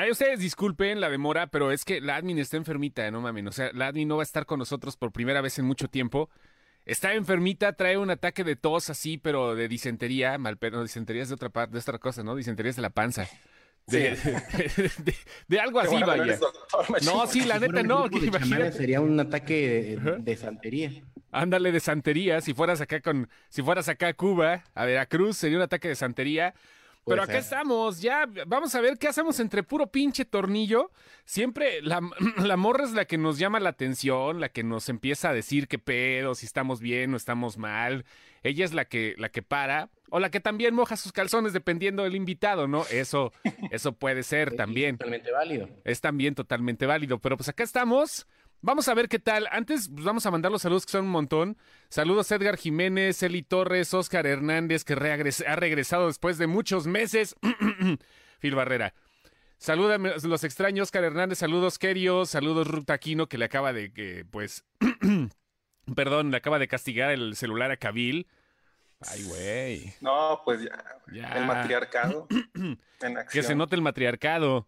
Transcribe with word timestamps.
Ay, 0.00 0.12
ustedes 0.12 0.38
disculpen 0.38 1.00
la 1.00 1.10
demora, 1.10 1.48
pero 1.48 1.72
es 1.72 1.84
que 1.84 2.00
la 2.00 2.14
admin 2.14 2.38
está 2.38 2.56
enfermita, 2.56 3.10
no 3.10 3.20
mames. 3.20 3.46
O 3.46 3.50
sea, 3.52 3.72
la 3.74 3.88
admin 3.88 4.06
no 4.06 4.16
va 4.16 4.22
a 4.22 4.24
estar 4.24 4.46
con 4.46 4.60
nosotros 4.60 4.96
por 4.96 5.10
primera 5.10 5.40
vez 5.40 5.58
en 5.58 5.64
mucho 5.64 5.88
tiempo. 5.88 6.30
Está 6.86 7.14
enfermita, 7.14 7.72
trae 7.72 7.98
un 7.98 8.08
ataque 8.08 8.44
de 8.44 8.54
tos 8.54 8.90
así, 8.90 9.18
pero 9.18 9.56
de 9.56 9.66
disentería, 9.66 10.38
mal, 10.38 10.56
pero 10.56 10.84
disentería 10.84 11.22
es 11.24 11.30
de 11.30 11.34
otra 11.34 11.48
parte, 11.48 11.72
de 11.72 11.80
otra 11.80 11.98
cosa, 11.98 12.22
¿no? 12.22 12.36
Disentería 12.36 12.70
es 12.70 12.76
de 12.76 12.82
la 12.82 12.90
panza. 12.90 13.26
De, 13.88 14.14
Sí. 14.14 14.30
de- 14.76 14.90
de- 15.02 15.16
de 15.48 15.60
algo 15.60 15.80
así, 15.80 15.96
vaya. 16.00 16.38
No, 17.04 17.26
sí, 17.26 17.44
la 17.44 17.56
Si 17.56 17.60
neta 17.62 17.82
no. 17.82 18.06
sería 18.70 19.00
un 19.00 19.18
ataque 19.18 19.98
de 20.20 20.36
santería. 20.36 20.92
Ándale 21.32 21.72
de 21.72 21.80
santería, 21.80 22.40
si 22.40 22.54
fueras 22.54 22.80
acá 22.80 23.00
con, 23.00 23.28
si 23.48 23.62
fueras 23.62 23.88
acá 23.88 24.06
a 24.08 24.14
Cuba, 24.14 24.62
a 24.76 24.84
Veracruz, 24.84 25.36
sería 25.38 25.56
un 25.58 25.64
ataque 25.64 25.88
de 25.88 25.96
santería. 25.96 26.54
Pero 27.08 27.22
acá 27.22 27.32
ser. 27.32 27.42
estamos, 27.42 28.00
ya 28.00 28.28
vamos 28.46 28.74
a 28.74 28.80
ver 28.80 28.98
qué 28.98 29.08
hacemos 29.08 29.40
entre 29.40 29.62
puro 29.62 29.86
pinche 29.86 30.24
tornillo. 30.24 30.90
Siempre 31.24 31.82
la, 31.82 32.00
la 32.44 32.56
morra 32.56 32.84
es 32.84 32.92
la 32.92 33.04
que 33.04 33.18
nos 33.18 33.38
llama 33.38 33.60
la 33.60 33.70
atención, 33.70 34.40
la 34.40 34.48
que 34.48 34.62
nos 34.62 34.88
empieza 34.88 35.30
a 35.30 35.32
decir 35.32 35.68
qué 35.68 35.78
pedo, 35.78 36.34
si 36.34 36.46
estamos 36.46 36.80
bien 36.80 37.14
o 37.14 37.16
estamos 37.16 37.58
mal. 37.58 38.04
Ella 38.42 38.64
es 38.64 38.72
la 38.72 38.84
que, 38.84 39.14
la 39.18 39.30
que 39.30 39.42
para, 39.42 39.90
o 40.10 40.20
la 40.20 40.30
que 40.30 40.40
también 40.40 40.74
moja 40.74 40.96
sus 40.96 41.12
calzones 41.12 41.52
dependiendo 41.52 42.04
del 42.04 42.14
invitado, 42.14 42.68
¿no? 42.68 42.84
Eso, 42.90 43.32
eso 43.70 43.92
puede 43.92 44.22
ser 44.22 44.54
también. 44.54 44.94
Es 44.94 44.98
totalmente 44.98 45.32
válido. 45.32 45.68
Es 45.84 46.00
también 46.00 46.34
totalmente 46.34 46.86
válido. 46.86 47.18
Pero 47.18 47.36
pues 47.36 47.48
acá 47.48 47.64
estamos. 47.64 48.26
Vamos 48.60 48.88
a 48.88 48.94
ver 48.94 49.08
qué 49.08 49.18
tal. 49.18 49.46
Antes 49.52 49.88
pues, 49.88 50.04
vamos 50.04 50.26
a 50.26 50.30
mandar 50.30 50.50
los 50.50 50.62
saludos 50.62 50.84
que 50.84 50.92
son 50.92 51.04
un 51.04 51.10
montón. 51.12 51.56
Saludos 51.88 52.30
a 52.32 52.36
Edgar 52.36 52.56
Jiménez, 52.56 53.22
Eli 53.22 53.42
Torres, 53.42 53.94
Oscar 53.94 54.26
Hernández, 54.26 54.84
que 54.84 54.96
reagres- 54.96 55.44
ha 55.46 55.54
regresado 55.56 56.08
después 56.08 56.38
de 56.38 56.46
muchos 56.48 56.86
meses. 56.86 57.36
Phil 58.40 58.54
Barrera. 58.54 58.94
Salúdame, 59.58 60.12
los 60.22 60.44
extraños, 60.44 60.84
Oscar 60.84 61.04
Hernández. 61.04 61.38
Saludos, 61.38 61.78
Kerio. 61.78 62.26
Saludos, 62.26 62.66
Ruth 62.68 62.90
Aquino, 62.90 63.28
que 63.28 63.38
le 63.38 63.44
acaba 63.44 63.72
de, 63.72 63.92
que, 63.92 64.24
pues, 64.30 64.64
perdón, 65.94 66.30
le 66.30 66.36
acaba 66.36 66.58
de 66.58 66.68
castigar 66.68 67.10
el 67.10 67.36
celular 67.36 67.70
a 67.70 67.76
Kabil. 67.76 68.26
Ay, 69.00 69.22
güey. 69.24 69.94
No, 70.00 70.40
pues 70.44 70.62
ya. 70.62 70.84
Ya. 71.12 71.28
El 71.38 71.46
matriarcado 71.46 72.26
en 72.54 72.78
Que 73.32 73.42
se 73.42 73.54
note 73.54 73.76
el 73.76 73.82
matriarcado. 73.82 74.66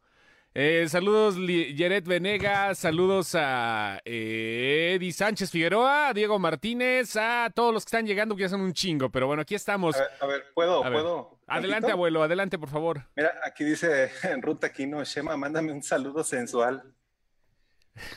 Eh, 0.53 0.87
saludos, 0.89 1.37
Yeret 1.37 2.05
Venegas. 2.05 2.79
Saludos 2.79 3.37
a 3.37 4.01
eh, 4.05 4.95
Eddie 4.97 5.13
Sánchez 5.13 5.49
Figueroa, 5.51 6.09
a 6.09 6.13
Diego 6.13 6.41
Martínez, 6.41 7.17
a 7.17 7.51
todos 7.55 7.73
los 7.73 7.85
que 7.85 7.89
están 7.89 8.07
llegando, 8.07 8.35
que 8.35 8.43
ya 8.43 8.49
son 8.49 8.61
un 8.61 8.73
chingo. 8.73 9.11
Pero 9.11 9.29
bueno, 9.29 9.43
aquí 9.43 9.55
estamos. 9.55 9.95
A 9.95 10.01
ver, 10.01 10.11
a 10.21 10.27
ver, 10.27 10.45
¿puedo? 10.53 10.85
A 10.85 10.89
ver. 10.89 11.01
¿Puedo? 11.01 11.39
Adelante, 11.47 11.93
abuelo, 11.93 12.23
adelante, 12.25 12.59
por 12.59 12.69
favor. 12.69 13.07
Mira, 13.15 13.33
aquí 13.45 13.63
dice 13.63 14.11
en 14.25 14.43
Ruta 14.43 14.67
Aquino, 14.69 15.05
Shema, 15.05 15.37
mándame 15.37 15.71
un 15.73 15.83
saludo 15.83 16.25
sensual. 16.25 16.83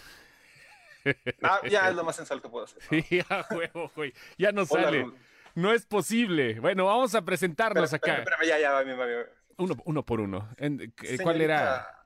Ah, 1.42 1.60
ya 1.70 1.90
es 1.90 1.96
lo 1.96 2.06
más 2.06 2.16
sensual 2.16 2.42
que 2.42 2.48
puedo 2.48 2.64
hacer. 2.64 2.82
Sí, 2.90 3.20
a 3.30 3.46
huevo, 3.54 3.92
güey. 3.94 4.14
Ya 4.38 4.54
no 4.54 4.62
Hola, 4.70 4.84
sale. 4.84 5.04
Ruth. 5.04 5.16
No 5.54 5.74
es 5.74 5.86
posible. 5.86 6.62
Bueno, 6.62 6.86
vamos 6.86 7.14
a 7.14 7.22
presentarnos 7.24 7.92
acá. 7.94 8.20
espérame, 8.20 8.48
ya, 8.48 8.58
ya, 8.58 8.72
va 8.72 8.84
bien, 8.84 8.98
va 8.98 9.06
bien. 9.06 9.26
Uno, 9.58 9.76
uno 9.84 10.06
por 10.06 10.22
uno. 10.22 10.48
Eh, 10.58 10.92
¿Cuál 11.22 11.42
era? 11.42 12.03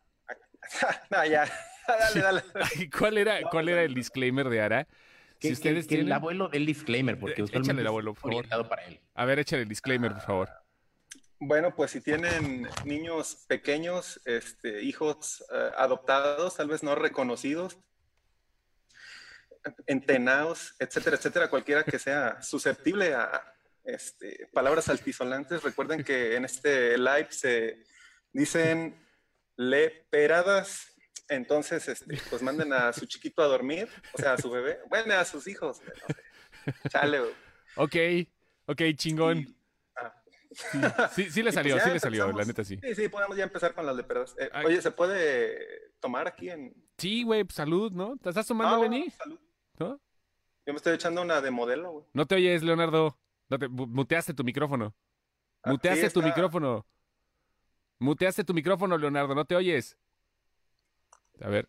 No, 1.10 1.26
ya. 1.26 1.46
Dale, 1.88 2.22
dale. 2.22 2.44
Ay, 2.56 2.90
¿Cuál 2.90 3.18
era, 3.18 3.42
cuál 3.50 3.70
era 3.70 3.82
el 3.84 3.94
disclaimer 3.94 4.50
de 4.50 4.60
Ara? 4.62 4.88
Que, 5.40 5.48
Si 5.50 5.54
ustedes 5.54 5.86
que- 5.86 5.90
que 5.90 5.96
el 5.96 6.02
tienen. 6.02 6.14
abuelo 6.14 6.50
del 6.50 6.66
disclaimer, 6.66 7.18
porque 7.18 7.42
Eh, 7.42 7.44
usualmente 7.44 7.68
échale 7.70 7.82
el 7.82 7.86
es 7.86 7.90
abuelo, 7.90 8.14
por 8.14 8.46
favor. 8.46 8.68
para 8.70 8.84
él. 8.86 9.00
A 9.16 9.24
ver, 9.26 9.40
échale 9.40 9.62
el 9.62 9.70
disclaimer, 9.70 10.12
por 10.12 10.22
favor. 10.22 10.50
Bueno, 11.40 11.74
pues 11.76 11.92
si 11.92 12.02
tienen 12.02 12.68
niños 12.84 13.46
pequeños, 13.48 14.20
este, 14.26 14.82
hijos 14.82 15.46
eh, 15.54 15.70
adoptados, 15.78 16.58
tal 16.58 16.68
vez 16.68 16.82
no 16.84 16.96
reconocidos, 16.96 17.78
entenados, 19.86 20.76
etcétera, 20.80 21.18
etcétera, 21.18 21.50
cualquiera 21.50 21.84
que 21.84 22.00
sea 22.00 22.42
susceptible 22.42 23.14
a 23.14 23.54
este, 23.84 24.48
palabras 24.54 24.90
altisonantes, 24.90 25.64
recuerden 25.64 26.04
que 26.04 26.36
en 26.36 26.46
este 26.46 26.98
live 26.98 27.28
se 27.32 27.84
dicen 28.34 28.96
leperadas, 29.58 30.94
entonces 31.30 31.88
este, 31.88 32.18
pues 32.30 32.42
manden 32.42 32.72
a 32.74 32.94
su 32.94 33.06
chiquito 33.06 33.42
a 33.42 33.48
dormir, 33.48 33.90
o 34.14 34.18
sea, 34.18 34.34
a 34.34 34.38
su 34.38 34.50
bebé, 34.50 34.80
bueno, 34.90 35.14
a 35.16 35.26
sus 35.26 35.48
hijos. 35.48 35.82
no 35.82 36.74
sé. 36.74 36.90
Chale, 36.90 37.20
güey. 37.20 37.34
Ok, 37.76 37.96
ok, 38.68 38.82
chingón. 38.96 39.38
Y- 39.40 39.56
ah. 39.98 41.10
Sí, 41.14 41.30
sí 41.30 41.44
le 41.44 41.52
salió, 41.52 41.74
pues 41.76 41.84
ya 41.84 41.90
sí 41.90 41.94
le 41.94 42.00
salió, 42.00 42.32
la 42.32 42.46
neta 42.46 42.64
sí. 42.64 42.80
Sí, 42.82 42.96
sí, 42.96 43.10
podemos 43.10 43.36
ya 43.38 43.44
empezar 43.44 43.74
con 43.74 43.86
las 43.86 43.96
leperadas. 43.96 44.36
Eh, 44.40 44.50
oye, 44.66 44.82
¿se 44.82 44.92
puede 44.92 45.92
tomar 46.00 46.28
aquí 46.28 46.50
en...? 46.50 46.74
Sí, 46.98 47.24
güey, 47.24 47.44
pues, 47.44 47.56
salud, 47.56 47.92
¿no? 47.92 48.18
¿Te 48.18 48.30
estás 48.30 48.48
tomando, 48.48 48.84
Ah, 48.84 49.12
salud. 49.18 49.40
¿No? 49.80 50.02
Yo 50.66 50.74
me 50.74 50.78
estoy 50.78 50.96
echando 50.96 51.22
una 51.22 51.42
de 51.42 51.52
modelo, 51.52 51.92
güey. 51.92 52.06
No 52.14 52.26
te 52.26 52.36
oyes, 52.36 52.64
Leonardo. 52.64 53.18
No 53.50 53.60
te, 53.60 53.68
mu- 53.68 53.88
muteaste 53.88 54.34
tu 54.34 54.44
micrófono. 54.44 54.96
Muteaste 55.64 56.08
sí, 56.10 56.14
tu 56.14 56.22
micrófono. 56.22 56.86
Muteaste 58.00 58.44
tu 58.44 58.54
micrófono, 58.54 58.98
Leonardo, 58.98 59.34
no 59.36 59.46
te 59.46 59.56
oyes. 59.56 59.98
A 61.42 61.50
ver, 61.50 61.68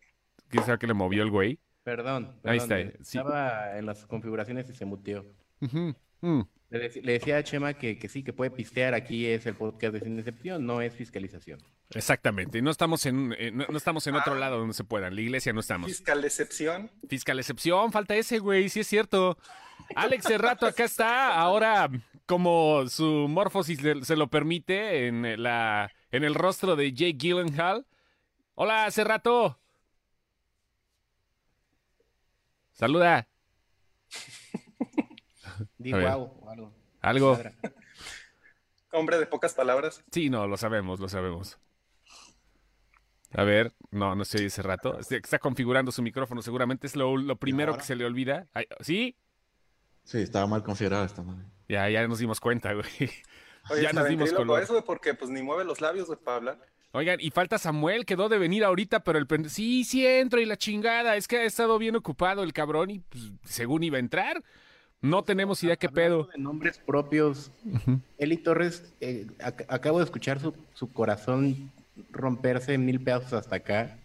¿quién 0.49 0.63
sabe 0.63 0.77
qué 0.79 0.87
le 0.87 0.93
movió 0.93 1.23
el 1.23 1.29
güey? 1.31 1.59
Perdón. 1.83 2.39
Ahí 2.43 2.59
perdón, 2.59 2.77
está, 2.79 3.03
sí. 3.03 3.17
Estaba 3.17 3.77
en 3.77 3.85
las 3.85 4.05
configuraciones 4.05 4.69
y 4.69 4.75
se 4.75 4.85
muteó. 4.85 5.25
Mm. 5.59 6.41
Le, 6.71 6.89
dec- 6.91 7.01
le 7.01 7.13
decía 7.13 7.37
a 7.37 7.43
Chema 7.43 7.73
que, 7.73 7.97
que 7.97 8.07
sí, 8.09 8.23
que 8.23 8.31
puede 8.33 8.51
pistear. 8.51 8.93
Aquí 8.93 9.25
es 9.25 9.45
el 9.47 9.55
podcast 9.55 9.93
de 9.93 10.01
Sin 10.01 10.15
Decepción, 10.17 10.65
no 10.65 10.81
es 10.81 10.93
fiscalización. 10.93 11.59
Exactamente. 11.91 12.61
No 12.61 12.69
estamos 12.69 13.05
en, 13.07 13.33
eh, 13.39 13.49
no, 13.51 13.65
no 13.67 13.77
estamos 13.77 14.05
en 14.05 14.15
otro 14.15 14.35
lado 14.35 14.59
donde 14.59 14.75
se 14.75 14.83
puedan. 14.83 15.15
La 15.15 15.21
iglesia 15.21 15.51
no 15.53 15.61
estamos. 15.61 15.89
Fiscal 15.89 16.23
excepción. 16.23 16.91
Fiscal 17.07 17.39
excepción, 17.39 17.91
falta 17.91 18.15
ese, 18.15 18.37
güey, 18.37 18.69
sí 18.69 18.81
es 18.81 18.87
cierto. 18.87 19.37
Alex 19.95 20.25
Cerrato 20.25 20.67
acá 20.67 20.83
está, 20.83 21.33
ahora 21.39 21.89
como 22.27 22.87
su 22.87 23.27
morfosis 23.27 23.81
le- 23.81 24.05
se 24.05 24.15
lo 24.15 24.27
permite 24.27 25.07
en 25.07 25.41
la 25.41 25.91
en 26.11 26.23
el 26.23 26.35
rostro 26.35 26.75
de 26.75 26.91
Jake 26.93 27.17
Gyllenhaal. 27.17 27.85
Hola, 28.55 28.89
Cerrato. 28.91 29.59
Saluda. 32.73 33.27
Di 35.77 35.91
guau 35.91 36.39
o 36.41 36.49
algo. 36.49 36.73
Algo. 37.01 37.39
Hombre 38.91 39.19
de 39.19 39.25
pocas 39.25 39.53
palabras. 39.53 40.03
Sí, 40.11 40.29
no, 40.29 40.47
lo 40.47 40.57
sabemos, 40.57 40.99
lo 40.99 41.09
sabemos. 41.09 41.59
A 43.33 43.43
ver, 43.43 43.73
no, 43.91 44.15
no 44.15 44.25
se 44.25 44.37
oye 44.37 44.47
ese 44.47 44.63
rato. 44.63 44.97
Está 44.99 45.37
configurando 45.37 45.91
su 45.91 46.01
micrófono, 46.01 46.41
seguramente 46.41 46.87
es 46.87 46.95
lo, 46.95 47.15
lo 47.15 47.35
primero 47.35 47.77
que 47.77 47.83
se 47.83 47.95
le 47.95 48.05
olvida. 48.05 48.47
¿Sí? 48.79 49.15
Sí, 50.03 50.19
estaba 50.19 50.47
mal 50.47 50.63
configurada 50.63 51.05
esta 51.05 51.21
madre. 51.21 51.45
Ya, 51.67 51.87
ya 51.89 52.07
nos 52.07 52.17
dimos 52.17 52.39
cuenta, 52.39 52.73
güey. 52.73 53.11
Oye, 53.69 53.83
ya 53.83 53.93
nos 53.93 54.07
dimos 54.07 54.31
color. 54.33 54.63
eso, 54.63 54.73
güey, 54.73 54.85
porque 54.85 55.13
pues 55.13 55.29
ni 55.29 55.41
mueve 55.41 55.63
los 55.65 55.81
labios, 55.81 56.07
güey, 56.07 56.19
para 56.19 56.37
hablar. 56.37 56.59
Oigan, 56.91 57.19
y 57.21 57.29
falta 57.29 57.57
Samuel, 57.59 58.05
quedó 58.05 58.29
de 58.29 58.39
venir 58.39 58.63
ahorita, 58.63 59.03
pero 59.03 59.19
el 59.19 59.27
pende- 59.27 59.49
sí, 59.49 59.83
sí 59.83 60.05
entro 60.07 60.39
y 60.41 60.45
la 60.45 60.57
chingada, 60.57 61.15
es 61.17 61.27
que 61.27 61.37
ha 61.37 61.43
estado 61.43 61.77
bien 61.77 61.95
ocupado 61.95 62.41
el 62.43 62.51
cabrón 62.53 62.89
y 62.89 62.99
pues, 62.99 63.31
según 63.43 63.83
iba 63.83 63.97
a 63.97 63.99
entrar, 63.99 64.43
no 65.01 65.23
tenemos 65.23 65.63
idea 65.63 65.75
qué 65.75 65.87
pedo. 65.87 66.29
de 66.33 66.39
nombres 66.41 66.79
propios. 66.79 67.51
Eli 68.17 68.37
Torres, 68.37 68.91
eh, 69.01 69.27
ac- 69.39 69.65
acabo 69.69 69.99
de 69.99 70.05
escuchar 70.05 70.39
su, 70.39 70.55
su 70.73 70.91
corazón 70.91 71.71
romperse 72.11 72.73
en 72.73 72.85
mil 72.85 72.99
pedazos 73.03 73.33
hasta 73.33 73.57
acá. 73.57 73.97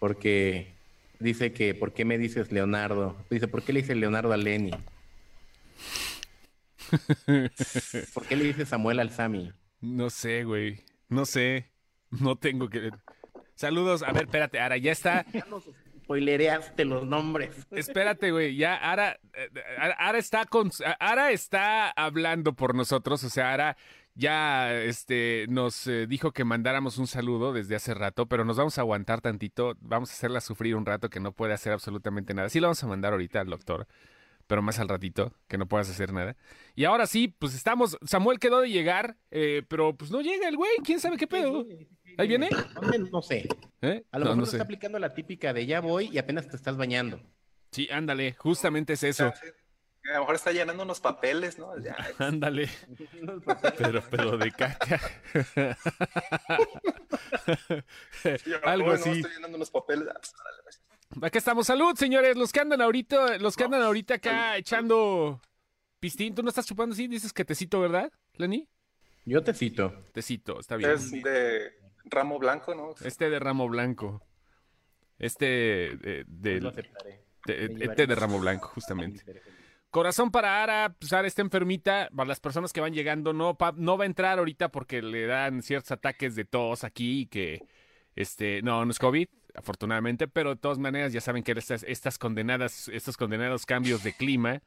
Porque 0.00 0.72
dice 1.20 1.52
que, 1.52 1.74
¿por 1.74 1.92
qué 1.92 2.04
me 2.04 2.18
dices 2.18 2.50
Leonardo? 2.52 3.16
Dice, 3.30 3.48
¿por 3.48 3.62
qué 3.62 3.72
le 3.72 3.80
dice 3.82 3.94
Leonardo 3.94 4.32
a 4.32 4.36
Lenny? 4.36 4.72
¿Por 8.14 8.26
qué 8.26 8.36
le 8.36 8.44
dice 8.44 8.66
Samuel 8.66 9.00
al 9.00 9.10
Sami? 9.10 9.52
No 9.80 10.10
sé, 10.10 10.44
güey, 10.44 10.84
no 11.08 11.24
sé, 11.26 11.70
no 12.10 12.36
tengo 12.36 12.68
que... 12.68 12.90
Saludos, 13.54 14.02
a 14.02 14.12
ver, 14.12 14.24
espérate, 14.24 14.60
Ara, 14.60 14.76
ya 14.76 14.92
está, 14.92 15.24
Spoilereaste 16.04 16.84
los 16.84 17.04
nombres. 17.04 17.66
espérate, 17.70 18.30
güey, 18.30 18.56
ya 18.56 18.76
Ara, 18.76 19.18
eh, 19.34 19.50
Ara, 19.78 19.94
Ara 19.94 20.18
está 20.18 20.44
con, 20.44 20.70
Ara 21.00 21.32
está 21.32 21.90
hablando 21.90 22.52
por 22.52 22.74
nosotros, 22.74 23.24
o 23.24 23.30
sea, 23.30 23.52
Ara 23.52 23.76
ya 24.16 24.72
este, 24.72 25.46
nos 25.48 25.86
eh, 25.86 26.06
dijo 26.06 26.32
que 26.32 26.44
mandáramos 26.44 26.96
un 26.98 27.06
saludo 27.06 27.52
desde 27.52 27.76
hace 27.76 27.92
rato, 27.92 28.26
pero 28.26 28.44
nos 28.44 28.56
vamos 28.56 28.78
a 28.78 28.80
aguantar 28.80 29.20
tantito, 29.20 29.76
vamos 29.80 30.10
a 30.10 30.14
hacerla 30.14 30.40
sufrir 30.40 30.74
un 30.74 30.86
rato 30.86 31.10
que 31.10 31.20
no 31.20 31.32
puede 31.32 31.52
hacer 31.52 31.72
absolutamente 31.72 32.32
nada. 32.32 32.48
Sí, 32.48 32.58
lo 32.58 32.68
vamos 32.68 32.82
a 32.82 32.86
mandar 32.86 33.12
ahorita 33.12 33.40
al 33.40 33.48
doctor, 33.48 33.86
pero 34.46 34.62
más 34.62 34.78
al 34.78 34.88
ratito, 34.88 35.32
que 35.48 35.58
no 35.58 35.66
puedas 35.66 35.88
hacer 35.90 36.12
nada. 36.12 36.36
Y 36.74 36.84
ahora 36.84 37.06
sí, 37.06 37.28
pues 37.28 37.54
estamos, 37.54 37.98
Samuel 38.06 38.38
quedó 38.38 38.60
de 38.60 38.70
llegar, 38.70 39.16
eh, 39.30 39.62
pero 39.68 39.96
pues 39.96 40.10
no 40.10 40.20
llega 40.20 40.48
el 40.48 40.56
güey, 40.56 40.70
quién 40.84 41.00
sabe 41.00 41.16
qué 41.16 41.26
pedo. 41.26 41.66
¿Ahí 42.18 42.28
viene? 42.28 42.48
No 43.12 43.20
sé. 43.22 43.48
¿Eh? 43.82 44.04
A 44.10 44.18
lo 44.18 44.24
No, 44.24 44.30
mejor 44.30 44.38
no 44.38 44.46
sé. 44.46 44.56
está 44.56 44.64
aplicando 44.64 44.98
la 44.98 45.12
típica 45.14 45.52
de 45.52 45.66
ya 45.66 45.80
voy 45.80 46.08
y 46.12 46.18
apenas 46.18 46.48
te 46.48 46.56
estás 46.56 46.76
bañando. 46.76 47.20
Sí, 47.72 47.88
ándale, 47.90 48.32
justamente 48.34 48.94
es 48.94 49.02
eso. 49.02 49.26
A 49.26 50.12
lo 50.14 50.20
mejor 50.20 50.36
está 50.36 50.52
llenando 50.52 50.84
unos 50.84 51.00
papeles, 51.00 51.58
¿no? 51.58 51.76
Ya, 51.82 51.96
Ándale. 52.18 52.68
Pero, 53.76 54.02
pero 54.08 54.38
de 54.38 54.52
caca. 54.52 55.00
yo, 58.46 58.56
Algo 58.64 58.86
bueno, 58.86 59.00
así. 59.00 59.10
Estoy 59.10 59.32
llenando 59.34 59.56
unos 59.56 59.70
papeles. 59.70 60.08
Ah, 60.08 60.18
pues, 60.62 60.82
pues. 61.08 61.22
Acá 61.22 61.38
estamos. 61.38 61.66
Salud, 61.66 61.94
señores. 61.96 62.36
Los 62.36 62.52
que 62.52 62.60
andan 62.60 62.80
ahorita, 62.80 63.38
los 63.38 63.56
que 63.56 63.64
andan 63.64 63.82
ahorita 63.82 64.14
acá 64.14 64.56
echando 64.56 65.40
pistín. 66.00 66.34
¿Tú 66.34 66.42
no 66.42 66.48
estás 66.48 66.66
chupando 66.66 66.92
así? 66.94 67.06
Dices 67.08 67.32
que 67.32 67.44
tecito, 67.44 67.80
¿verdad, 67.80 68.10
Lenny? 68.34 68.68
Yo 69.24 69.42
te 69.42 69.52
cito. 69.54 69.92
Tecito, 70.12 70.60
está 70.60 70.76
bien. 70.76 70.90
Es 70.90 71.10
de 71.10 71.72
ramo 72.04 72.38
blanco, 72.38 72.74
¿no? 72.74 72.94
Este 73.04 73.28
de 73.30 73.38
ramo 73.38 73.68
blanco. 73.68 74.22
Este 75.18 75.92
eh, 76.20 76.24
del- 76.26 76.62
Lo 76.64 76.68
aceptaré. 76.70 77.24
de- 77.46 77.76
este 77.80 78.06
de 78.06 78.14
ramo 78.14 78.38
blanco, 78.38 78.68
justamente. 78.68 79.24
Corazón 79.90 80.30
para 80.30 80.62
Ara, 80.62 80.94
pues 80.98 81.12
Ara 81.12 81.26
está 81.26 81.42
enfermita. 81.42 82.10
Para 82.14 82.28
las 82.28 82.40
personas 82.40 82.72
que 82.72 82.80
van 82.80 82.92
llegando, 82.92 83.32
no, 83.32 83.56
pa- 83.56 83.72
no 83.76 83.96
va 83.96 84.04
a 84.04 84.06
entrar 84.06 84.38
ahorita 84.38 84.68
porque 84.70 85.00
le 85.00 85.26
dan 85.26 85.62
ciertos 85.62 85.90
ataques 85.92 86.34
de 86.36 86.44
tos 86.44 86.84
aquí 86.84 87.20
y 87.22 87.26
que, 87.26 87.62
este, 88.14 88.60
no, 88.62 88.84
no 88.84 88.90
es 88.90 88.98
COVID, 88.98 89.28
afortunadamente, 89.56 90.28
pero 90.28 90.50
de 90.50 90.56
todas 90.60 90.78
maneras 90.78 91.12
ya 91.12 91.20
saben 91.20 91.42
que 91.42 91.52
estas, 91.52 91.82
estas 91.84 92.18
condenadas, 92.18 92.88
estos 92.88 93.16
condenados 93.16 93.66
cambios 93.66 94.02
de 94.02 94.12
clima, 94.12 94.62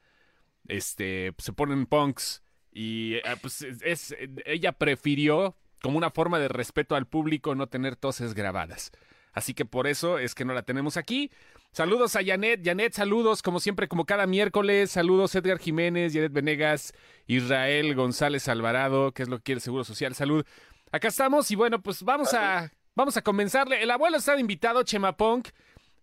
este, 0.68 1.34
se 1.38 1.54
ponen 1.54 1.86
punks 1.86 2.44
y 2.72 3.16
eh, 3.16 3.22
pues 3.42 3.62
es, 3.62 3.82
es- 3.84 4.16
ella 4.46 4.72
prefirió 4.74 5.56
como 5.82 5.98
una 5.98 6.12
forma 6.12 6.40
de 6.40 6.48
respeto 6.50 6.96
al 6.96 7.08
público 7.08 7.56
no 7.56 7.68
tener 7.68 7.96
toses 7.96 8.34
grabadas. 8.34 8.92
Así 9.32 9.54
que 9.54 9.64
por 9.64 9.88
eso 9.88 10.18
es 10.20 10.36
que 10.36 10.44
no 10.44 10.54
la 10.54 10.64
tenemos 10.64 10.98
aquí. 10.98 11.32
Saludos 11.72 12.16
a 12.16 12.26
Janet. 12.26 12.62
Janet, 12.66 12.94
saludos 12.94 13.42
como 13.44 13.60
siempre, 13.60 13.88
como 13.88 14.06
cada 14.06 14.26
miércoles. 14.28 14.92
Saludos 14.92 15.34
Edgar 15.36 15.60
Jiménez, 15.60 16.14
Janet 16.14 16.34
Venegas, 16.34 16.94
Israel 17.28 17.94
González 17.96 18.48
Alvarado, 18.50 19.14
que 19.14 19.22
es 19.24 19.30
lo 19.30 19.38
que 19.38 19.44
quiere 19.44 19.58
el 19.58 19.62
Seguro 19.62 19.84
Social. 19.84 20.16
Salud. 20.16 20.44
Acá 20.92 21.08
estamos 21.10 21.50
y 21.52 21.56
bueno, 21.56 21.80
pues 21.82 22.02
vamos 22.04 22.34
a, 22.34 22.72
vamos 23.00 23.16
a 23.18 23.22
comenzarle. 23.22 23.82
El 23.82 23.92
abuelo 23.92 24.18
está 24.18 24.38
invitado, 24.38 24.84
Chema 24.84 25.16
Punk, 25.16 25.50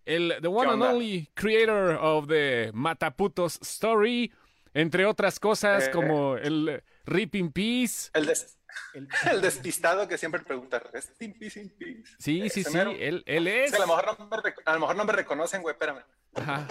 el 0.05 0.33
the 0.41 0.47
one 0.47 0.71
and 0.71 0.81
only 0.81 1.29
creator 1.35 1.97
of 2.01 2.27
the 2.27 2.71
Mataputos 2.73 3.59
Story, 3.61 4.31
entre 4.73 5.05
otras 5.05 5.39
cosas 5.39 5.87
Eh. 5.87 5.91
como 5.91 6.37
el 6.37 6.83
Rip 7.05 7.35
in 7.35 7.51
Peace. 7.51 8.09
El, 8.13 8.25
des- 8.25 8.57
El- 8.93 9.07
el 9.31 9.41
despistado 9.41 10.07
que 10.07 10.17
siempre 10.17 10.41
pregunta, 10.41 10.79
¿rest 10.91 11.21
in 11.21 11.33
peace, 11.37 11.59
in 11.59 11.69
peace? 11.69 12.03
Sí, 12.19 12.49
sí, 12.49 12.61
Ese 12.61 12.63
sí, 12.71 12.77
mero. 12.77 12.91
él, 12.91 13.23
él 13.27 13.47
es. 13.47 13.65
Es 13.65 13.71
que 13.71 13.77
a, 13.77 13.85
lo 13.85 13.87
mejor 13.95 14.19
no 14.19 14.27
me 14.27 14.37
rec- 14.37 14.61
a 14.65 14.73
lo 14.73 14.79
mejor 14.79 14.95
no 14.95 15.05
me 15.05 15.13
reconocen, 15.13 15.61
güey, 15.61 15.73
espérame. 15.73 16.01
Ajá. 16.35 16.67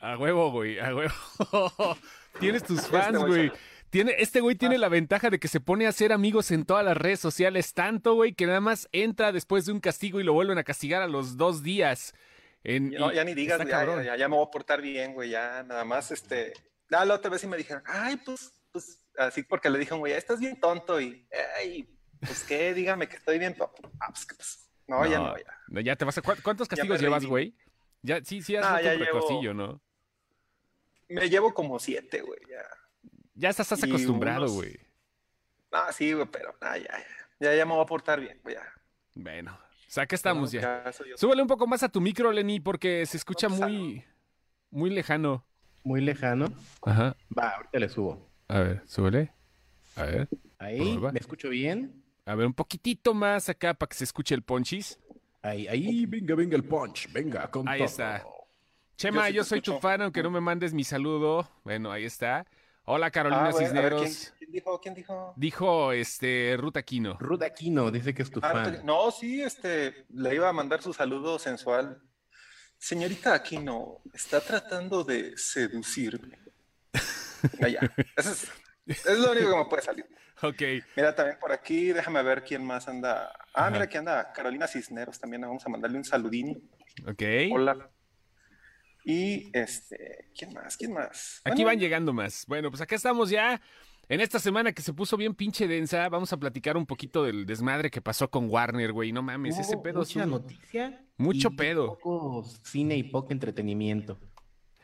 A 0.00 0.16
huevo, 0.16 0.50
güey, 0.50 0.78
a 0.80 0.94
huevo. 0.94 1.14
Tienes 2.40 2.62
tus 2.64 2.78
Este 2.80 2.90
fans, 2.90 3.18
güey 3.18 3.48
güey. 3.48 3.52
Tiene, 3.90 4.14
este 4.18 4.40
güey 4.40 4.54
tiene 4.56 4.78
la 4.78 4.88
ventaja 4.88 5.30
de 5.30 5.40
que 5.40 5.48
se 5.48 5.58
pone 5.60 5.86
a 5.86 5.88
hacer 5.88 6.12
amigos 6.12 6.50
en 6.52 6.64
todas 6.64 6.84
las 6.84 6.96
redes 6.96 7.18
sociales, 7.18 7.74
tanto, 7.74 8.14
güey, 8.14 8.34
que 8.34 8.46
nada 8.46 8.60
más 8.60 8.88
entra 8.92 9.32
después 9.32 9.66
de 9.66 9.72
un 9.72 9.80
castigo 9.80 10.20
y 10.20 10.24
lo 10.24 10.32
vuelven 10.32 10.58
a 10.58 10.64
castigar 10.64 11.02
a 11.02 11.08
los 11.08 11.36
dos 11.36 11.62
días. 11.64 12.14
En, 12.62 12.90
No, 12.90 13.10
y- 13.10 13.16
ya 13.16 13.24
ni 13.24 13.34
digas, 13.34 13.58
ya, 13.66 14.02
ya, 14.04 14.16
ya 14.16 14.28
me 14.28 14.36
voy 14.36 14.46
a 14.46 14.50
portar 14.50 14.80
bien, 14.80 15.12
güey, 15.14 15.30
ya 15.30 15.62
nada 15.64 15.84
más, 15.84 16.10
este... 16.12 16.52
Ah, 16.92 17.04
la 17.04 17.14
otra 17.14 17.30
vez 17.30 17.40
sí 17.40 17.46
me 17.46 17.56
dijeron, 17.56 17.82
ay, 17.86 18.16
pues, 18.24 18.52
pues, 18.72 19.02
así 19.16 19.42
porque 19.42 19.70
le 19.70 19.78
dije, 19.78 19.94
güey, 19.94 20.12
estás 20.12 20.38
bien 20.40 20.58
tonto 20.60 21.00
y, 21.00 21.26
ay, 21.58 21.88
pues, 22.20 22.44
¿qué? 22.44 22.74
Dígame 22.74 23.08
que 23.08 23.16
estoy 23.16 23.38
bien 23.38 23.54
tonto. 23.56 23.90
Ah, 24.00 24.08
pues, 24.10 24.26
que 24.26 24.34
pues, 24.36 24.68
no, 24.86 25.04
ya 25.06 25.18
no, 25.18 25.36
ya. 25.36 25.44
No, 25.68 25.80
ya 25.80 25.96
te 25.96 26.04
vas 26.04 26.18
a... 26.18 26.22
¿cuá- 26.22 26.36
¿Cuántos 26.42 26.68
castigos 26.68 27.00
llevas, 27.00 27.24
güey? 27.24 27.54
Ya, 28.02 28.20
sí, 28.24 28.40
sí, 28.42 28.56
has 28.56 28.66
Ah, 28.66 28.80
ya 28.82 28.92
un 28.94 28.98
llevo- 29.00 29.54
¿no? 29.54 29.82
Me 31.08 31.28
llevo 31.28 31.52
como 31.54 31.78
siete, 31.78 32.22
güey, 32.22 32.40
ya. 32.48 32.62
Ya 33.40 33.48
estás, 33.48 33.72
acostumbrado, 33.72 34.42
unos- 34.42 34.52
güey. 34.54 34.78
Ah, 35.72 35.90
sí, 35.92 36.12
güey, 36.12 36.26
pero, 36.30 36.54
ah, 36.60 36.76
ya, 36.76 36.90
ya, 37.40 37.54
ya, 37.54 37.64
me 37.64 37.72
voy 37.72 37.82
a 37.82 37.86
portar 37.86 38.20
bien, 38.20 38.38
güey. 38.42 38.54
Bueno, 39.14 39.52
o 39.52 39.84
sea, 39.90 40.02
acá 40.02 40.14
estamos 40.14 40.52
ya. 40.52 40.84
Yo. 41.08 41.16
Súbele 41.16 41.40
un 41.40 41.48
poco 41.48 41.66
más 41.66 41.82
a 41.82 41.88
tu 41.88 42.02
micro, 42.02 42.30
Lenny, 42.32 42.60
porque 42.60 43.06
se 43.06 43.16
escucha 43.16 43.48
pues, 43.48 43.60
muy, 43.60 44.04
muy 44.70 44.90
lejano. 44.90 45.46
Muy 45.84 46.02
lejano. 46.02 46.52
Ajá. 46.82 47.16
Va, 47.36 47.52
ahorita 47.56 47.78
le 47.78 47.88
subo. 47.88 48.30
A 48.48 48.60
ver, 48.60 48.82
súbele. 48.86 49.32
A 49.96 50.02
ver. 50.02 50.28
Ahí. 50.58 50.98
¿me 50.98 51.18
escucho 51.18 51.48
bien? 51.48 52.04
A 52.26 52.34
ver, 52.34 52.46
un 52.46 52.52
poquitito 52.52 53.14
más 53.14 53.48
acá 53.48 53.72
para 53.72 53.88
que 53.88 53.96
se 53.96 54.04
escuche 54.04 54.34
el 54.34 54.42
ponchis. 54.42 54.98
Ahí, 55.40 55.66
ahí, 55.66 56.04
venga, 56.04 56.34
venga 56.34 56.56
el 56.56 56.64
punch, 56.64 57.10
venga, 57.10 57.50
con 57.50 57.66
Ahí 57.66 57.78
todo. 57.78 57.86
está. 57.88 58.22
Chema, 58.96 59.28
sí 59.28 59.32
yo, 59.32 59.44
soy 59.44 59.62
tu 59.62 59.78
fan, 59.78 60.02
aunque 60.02 60.22
no 60.22 60.30
me 60.30 60.42
mandes 60.42 60.74
mi 60.74 60.84
saludo. 60.84 61.48
Bueno, 61.64 61.90
ahí 61.90 62.04
está. 62.04 62.44
Hola, 62.92 63.08
Carolina 63.12 63.42
Ah, 63.46 63.52
ver, 63.52 63.54
Cisneros. 63.54 64.02
¿quién, 64.02 64.34
quién 64.38 64.50
dijo? 64.52 64.80
¿Quién 64.80 64.94
dijo? 64.94 65.34
Dijo 65.36 65.92
este 65.92 66.56
Ruth 66.58 66.76
Aquino. 66.76 67.16
Ruth 67.20 67.42
Aquino 67.42 67.88
dice 67.92 68.12
que 68.12 68.22
es 68.22 68.30
tu 68.32 68.40
Ah, 68.42 68.50
fan. 68.50 68.80
no, 68.84 69.12
sí, 69.12 69.40
este, 69.42 70.06
le 70.08 70.34
iba 70.34 70.48
a 70.48 70.52
mandar 70.52 70.82
su 70.82 70.92
saludo 70.92 71.38
sensual. 71.38 72.02
Señorita 72.78 73.32
Aquino, 73.32 73.98
está 74.12 74.40
tratando 74.40 75.04
de 75.04 75.36
seducirme. 75.36 76.38
Ya. 77.70 77.78
Eso 78.16 78.32
es, 78.32 78.50
es 79.06 79.18
lo 79.18 79.30
único 79.30 79.50
que 79.52 79.56
me 79.56 79.64
puede 79.66 79.82
salir. 79.82 80.06
Ok. 80.42 80.60
Mira, 80.96 81.14
también 81.14 81.38
por 81.38 81.52
aquí, 81.52 81.92
déjame 81.92 82.22
ver 82.24 82.42
quién 82.42 82.64
más 82.64 82.88
anda. 82.88 83.28
Ah, 83.54 83.62
Ajá. 83.66 83.70
mira, 83.70 83.84
aquí 83.84 83.98
anda 83.98 84.32
Carolina 84.32 84.66
Cisneros 84.66 85.20
también. 85.20 85.42
Vamos 85.42 85.64
a 85.64 85.68
mandarle 85.68 85.96
un 85.96 86.04
saludín. 86.04 86.68
Ok. 87.06 87.22
Hola. 87.52 87.88
Y 89.04 89.50
este, 89.56 90.30
¿quién 90.36 90.52
más? 90.52 90.76
¿Quién 90.76 90.92
más? 90.92 91.40
Aquí 91.44 91.62
Bueno, 91.62 91.66
van 91.66 91.80
llegando 91.80 92.12
más. 92.12 92.44
Bueno, 92.46 92.70
pues 92.70 92.80
acá 92.80 92.96
estamos 92.96 93.30
ya. 93.30 93.60
En 94.08 94.20
esta 94.20 94.40
semana 94.40 94.72
que 94.72 94.82
se 94.82 94.92
puso 94.92 95.16
bien 95.16 95.34
pinche 95.34 95.68
densa, 95.68 96.08
vamos 96.08 96.32
a 96.32 96.36
platicar 96.36 96.76
un 96.76 96.84
poquito 96.84 97.22
del 97.22 97.46
desmadre 97.46 97.90
que 97.90 98.02
pasó 98.02 98.28
con 98.28 98.50
Warner, 98.50 98.92
güey. 98.92 99.12
No 99.12 99.22
mames, 99.22 99.56
ese 99.58 99.76
pedo 99.76 100.02
es 100.02 100.16
noticia. 100.16 101.04
Mucho 101.16 101.50
y 101.52 101.56
pedo. 101.56 101.98
Poco 101.98 102.44
cine 102.64 102.96
y 102.96 103.04
poco 103.04 103.32
entretenimiento. 103.32 104.18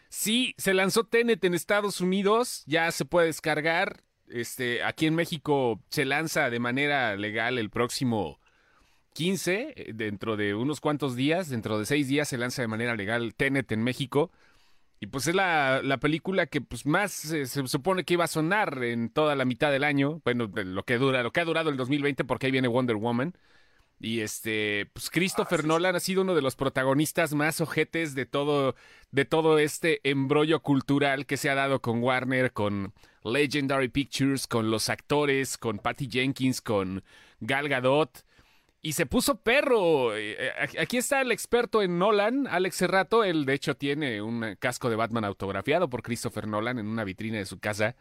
Sí, 0.09 0.55
se 0.57 0.75
lanzó 0.75 1.05
Tenet 1.05 1.45
en 1.45 1.55
Estados 1.55 2.01
Unidos, 2.01 2.63
ya 2.67 2.91
se 2.93 3.05
puede 3.05 3.27
descargar. 3.27 4.05
Este, 4.29 4.83
aquí 4.85 5.07
en 5.07 5.15
México 5.15 5.83
se 5.91 6.05
lanza 6.05 6.49
de 6.49 6.61
manera 6.61 7.17
legal 7.17 7.59
el 7.59 7.71
próximo 7.71 8.39
15, 9.17 9.73
eh, 9.77 9.93
dentro 9.95 10.37
de 10.37 10.55
unos 10.55 10.81
cuantos 10.81 11.17
días, 11.17 11.49
dentro 11.49 11.79
de 11.79 11.87
seis 11.87 12.07
días 12.07 12.29
se 12.29 12.37
lanza 12.37 12.61
de 12.61 12.69
manera 12.69 12.95
legal 12.95 13.35
Tenet 13.35 13.73
en 13.73 13.83
México. 13.83 14.31
Y 15.01 15.07
pues 15.07 15.27
es 15.27 15.35
la, 15.35 15.81
la 15.83 15.99
película 15.99 16.47
que 16.47 16.61
pues 16.61 16.85
más 16.87 17.31
eh, 17.33 17.47
se 17.47 17.67
supone 17.67 18.05
que 18.05 18.15
iba 18.15 18.25
a 18.25 18.29
sonar 18.29 18.83
en 18.85 19.09
toda 19.11 19.35
la 19.35 19.47
mitad 19.47 19.73
del 19.73 19.85
año, 19.85 20.21
bueno, 20.25 20.49
de 20.49 20.65
lo 20.65 20.85
que 20.85 20.99
dura, 20.99 21.23
lo 21.23 21.33
que 21.33 21.41
ha 21.41 21.47
durado 21.47 21.71
el 21.71 21.79
2020 21.79 22.25
porque 22.25 22.47
ahí 22.47 22.53
viene 22.53 22.69
Wonder 22.69 22.97
Woman. 22.97 23.35
Y 23.99 24.21
este, 24.21 24.91
pues 24.93 25.09
Christopher 25.09 25.61
Ah, 25.61 25.63
sí, 25.63 25.63
sí. 25.63 25.69
Nolan 25.69 25.97
ha 25.97 26.01
sido 26.01 26.21
uno 26.23 26.35
de 26.35 26.43
los 26.43 26.57
protagonistas 26.57 27.33
más 27.33 27.63
ojetes 27.63 28.15
de 28.15 28.27
todo, 28.27 28.75
de 29.13 29.25
todo 29.25 29.59
este 29.59 30.01
embrollo 30.09 30.61
cultural 30.61 31.25
que 31.25 31.39
se 31.39 31.49
ha 31.49 31.55
dado 31.55 31.81
con 31.81 32.03
Warner, 32.03 32.53
con 32.53 32.93
Legendary 33.25 33.89
Pictures, 33.89 34.47
con 34.47 34.71
los 34.71 34.91
actores, 34.91 35.57
con 35.57 35.79
Patty 35.79 36.09
Jenkins, 36.11 36.61
con 36.61 37.03
Gal 37.41 37.71
Gadot. 37.71 38.26
Y 38.87 38.93
se 38.93 39.05
puso 39.05 39.41
perro. 39.41 40.17
Eh, 40.17 40.37
eh, 40.39 40.79
Aquí 40.81 40.97
está 40.99 41.21
el 41.21 41.33
experto 41.33 41.83
en 41.83 41.99
Nolan, 41.99 42.47
Alex 42.47 42.77
Serrato. 42.77 43.25
Él, 43.25 43.45
de 43.45 43.55
hecho, 43.55 43.75
tiene 43.75 44.23
un 44.23 44.55
casco 44.61 44.89
de 44.89 44.95
Batman 44.95 45.25
autografiado 45.25 45.91
por 45.91 46.03
Christopher 46.03 46.47
Nolan 46.47 46.79
en 46.79 46.87
una 46.87 47.03
vitrina 47.03 47.39
de 47.39 47.47
su 47.47 47.59
casa. 47.59 47.97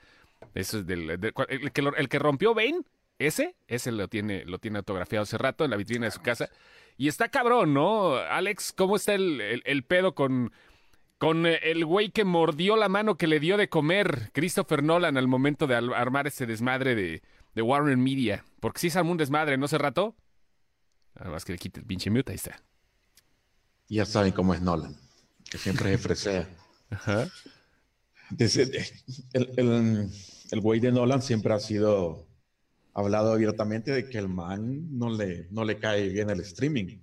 Eso 0.54 0.78
es 0.78 0.86
del, 0.86 1.10
el, 1.10 1.72
que 1.72 1.82
el 1.98 2.08
que 2.08 2.20
rompió 2.20 2.54
Bane, 2.54 2.82
ese, 3.18 3.56
ese 3.68 3.92
lo 3.92 4.08
tiene, 4.10 4.46
lo 4.46 4.60
tiene 4.60 4.78
autografiado 4.78 5.24
hace 5.24 5.40
rato 5.40 5.66
en 5.66 5.72
la 5.72 5.78
vitrina 5.78 6.06
de 6.06 6.12
su 6.12 6.22
casa. 6.22 6.50
Y 6.98 7.08
está 7.08 7.30
cabrón, 7.30 7.74
¿no? 7.74 8.16
Alex, 8.18 8.72
¿cómo 8.72 8.96
está 8.96 9.16
el, 9.16 9.42
el- 9.66 9.84
pedo 9.86 10.14
con, 10.14 10.52
con 11.18 11.48
eh, 11.48 11.60
el 11.64 11.84
güey 11.84 12.12
que 12.12 12.26
mordió 12.26 12.76
la 12.76 12.90
mano 12.90 13.18
que 13.18 13.26
le 13.26 13.40
dio 13.40 13.58
de 13.58 13.70
comer 13.70 14.30
Christopher 14.34 14.84
Nolan 14.84 15.18
al 15.18 15.28
momento 15.28 15.66
de 15.66 15.74
armar 15.78 16.28
ese 16.28 16.46
desmadre 16.46 16.94
de, 16.94 17.24
de 17.56 17.62
Warner 17.64 17.98
Media? 17.98 18.46
Porque 18.60 18.82
sí 18.82 18.92
se 18.92 19.00
armó 19.00 19.14
un 19.14 19.18
desmadre, 19.18 19.58
¿no, 19.58 19.68
Serrato? 19.68 20.16
Nada 21.16 21.32
más 21.32 21.46
que 21.46 21.54
le 21.54 21.58
quite 21.58 21.80
el 21.80 21.86
pinche 21.86 22.10
mute, 22.10 22.32
ahí 22.32 22.36
está. 22.36 22.62
Ya 23.88 24.06
saben 24.06 24.32
cómo 24.34 24.54
es 24.54 24.62
Nolan, 24.62 24.96
que 25.50 25.58
siempre 25.58 25.92
se 25.92 25.98
fresea. 25.98 26.50
Ajá. 26.90 27.30
Desde- 28.32 28.84
el, 29.34 29.52
el, 29.58 30.10
el 30.52 30.60
güey 30.62 30.80
de 30.80 30.92
Nolan 30.92 31.22
siempre 31.22 31.54
ha 31.54 31.60
sido 31.60 32.28
hablado 32.94 33.34
abiertamente 33.34 33.92
de 33.92 34.10
que 34.10 34.18
el 34.18 34.28
man 34.30 34.98
no 34.98 35.10
le, 35.10 35.48
no 35.52 35.64
le 35.64 35.78
cae 35.80 36.10
bien 36.10 36.30
el 36.30 36.40
streaming. 36.42 36.98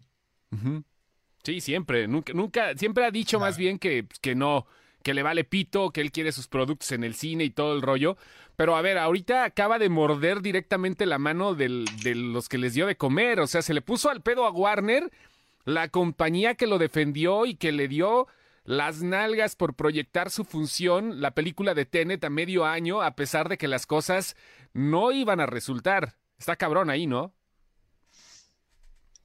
Sí, 1.44 1.60
siempre. 1.60 2.06
Nunca, 2.08 2.32
nunca, 2.32 2.76
siempre 2.76 3.04
ha 3.04 3.10
dicho 3.10 3.38
más 3.40 3.56
bien 3.56 3.78
que, 3.78 4.06
que 4.20 4.34
no, 4.34 4.66
que 5.02 5.14
le 5.14 5.22
vale 5.22 5.44
pito, 5.44 5.90
que 5.90 6.00
él 6.00 6.10
quiere 6.12 6.32
sus 6.32 6.48
productos 6.48 6.92
en 6.92 7.04
el 7.04 7.14
cine 7.14 7.44
y 7.44 7.50
todo 7.50 7.74
el 7.74 7.82
rollo. 7.82 8.16
Pero 8.56 8.76
a 8.76 8.82
ver, 8.82 8.98
ahorita 8.98 9.44
acaba 9.44 9.78
de 9.78 9.88
morder 9.88 10.40
directamente 10.42 11.06
la 11.06 11.18
mano 11.18 11.54
del- 11.54 11.84
de 12.02 12.14
los 12.14 12.48
que 12.48 12.58
les 12.58 12.74
dio 12.74 12.86
de 12.86 12.96
comer. 12.96 13.40
O 13.40 13.46
sea, 13.46 13.62
se 13.62 13.74
le 13.74 13.82
puso 13.82 14.10
al 14.10 14.22
pedo 14.22 14.44
a 14.46 14.50
Warner, 14.50 15.10
la 15.64 15.88
compañía 15.88 16.54
que 16.54 16.66
lo 16.66 16.78
defendió 16.78 17.46
y 17.46 17.54
que 17.54 17.72
le 17.72 17.88
dio 17.88 18.26
las 18.64 19.02
nalgas 19.02 19.56
por 19.56 19.74
proyectar 19.74 20.30
su 20.30 20.44
función, 20.44 21.20
la 21.20 21.32
película 21.32 21.74
de 21.74 21.84
Tenet 21.84 22.22
a 22.24 22.30
medio 22.30 22.64
año, 22.64 23.02
a 23.02 23.16
pesar 23.16 23.48
de 23.48 23.58
que 23.58 23.68
las 23.68 23.86
cosas 23.86 24.36
no 24.72 25.12
iban 25.12 25.40
a 25.40 25.46
resultar. 25.46 26.14
Está 26.38 26.56
cabrón 26.56 26.90
ahí, 26.90 27.06
¿no? 27.06 27.32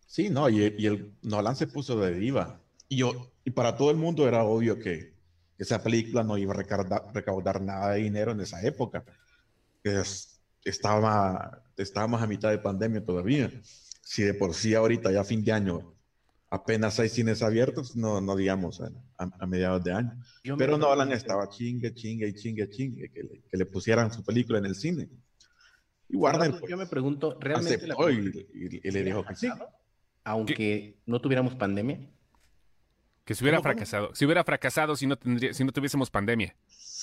Sí, 0.06 0.30
no, 0.30 0.50
y, 0.50 0.64
el 0.64 1.14
Nolan 1.22 1.56
se 1.56 1.68
puso 1.68 2.00
de 2.00 2.14
diva. 2.18 2.62
Y, 2.90 3.02
y 3.46 3.52
para 3.52 3.76
todo 3.76 3.92
el 3.92 3.98
mundo 3.98 4.28
era 4.28 4.44
obvio 4.44 4.80
que 4.80 5.14
esa 5.58 5.82
película 5.82 6.24
no 6.24 6.38
iba 6.38 6.54
a 6.54 7.12
recaudar, 7.14 7.62
nada 7.62 7.92
de 7.92 8.04
dinero 8.04 8.32
en 8.32 8.42
esa 8.42 8.62
época. 8.62 9.04
Es, 9.84 10.40
estaba, 10.64 11.64
estábamos 11.76 12.22
a 12.22 12.28
mitad 12.28 12.50
de 12.50 12.60
pandemia 12.60 13.04
todavía. 13.04 13.52
Si 14.02 14.24
de 14.24 14.34
por 14.34 14.54
sí 14.54 14.76
ahorita, 14.76 15.12
ya 15.12 15.24
fin 15.24 15.44
de 15.44 15.52
año, 15.52 15.94
apenas 16.50 17.00
hay 17.00 17.10
cines 17.10 17.42
abiertos, 17.42 17.96
no, 17.96 18.22
no 18.22 18.36
digamos 18.36 18.82
a, 19.18 19.48
mediados 19.48 19.84
de 19.84 19.94
año. 19.94 20.24
Pero 20.58 20.78
Nolan 20.78 21.12
estaba 21.12 21.50
chingue, 21.50 21.94
chingue 21.94 22.28
y 22.28 22.34
chingue, 22.34 22.70
chingue, 22.70 23.10
que 23.10 23.24
le, 23.24 23.42
que 23.50 23.58
le, 23.58 23.66
pusieran 23.66 24.12
su 24.14 24.24
película 24.24 24.60
en 24.60 24.66
el 24.66 24.76
cine. 24.76 25.10
Y 26.10 26.16
Warner. 26.16 26.62
yo 26.68 26.78
me 26.78 26.86
pregunto, 26.86 27.38
¿realmente 27.40 27.86
y, 28.54 28.92
le 28.92 29.04
dijo 29.04 29.26
que 29.26 29.36
sí. 29.36 29.50
Aunque 30.24 31.00
no 31.06 31.20
tuviéramos 31.20 31.56
pandemia. 31.56 32.00
Que 33.28 33.36
se 33.36 33.44
hubiera 33.44 33.62
fracasado. 33.62 34.16
Si 34.16 34.24
hubiera 34.24 34.42
fracasado 34.46 34.96
si 34.96 35.06
no, 35.06 35.18
tendría, 35.18 35.54
si 35.54 35.66
no 35.66 35.74
tuviésemos 35.74 36.10
pandemia. 36.10 36.56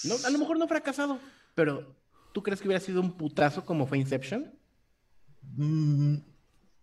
No, 0.04 0.14
a 0.24 0.30
lo 0.30 0.38
mejor 0.38 0.58
no 0.58 0.66
fracasado, 0.66 1.20
pero 1.54 1.94
¿tú 2.32 2.42
crees 2.42 2.62
que 2.62 2.66
hubiera 2.66 2.82
sido 2.82 3.02
un 3.02 3.18
putazo 3.18 3.66
como 3.66 3.86
fue 3.86 3.98
Inception? 3.98 4.50
Mm, 5.42 6.16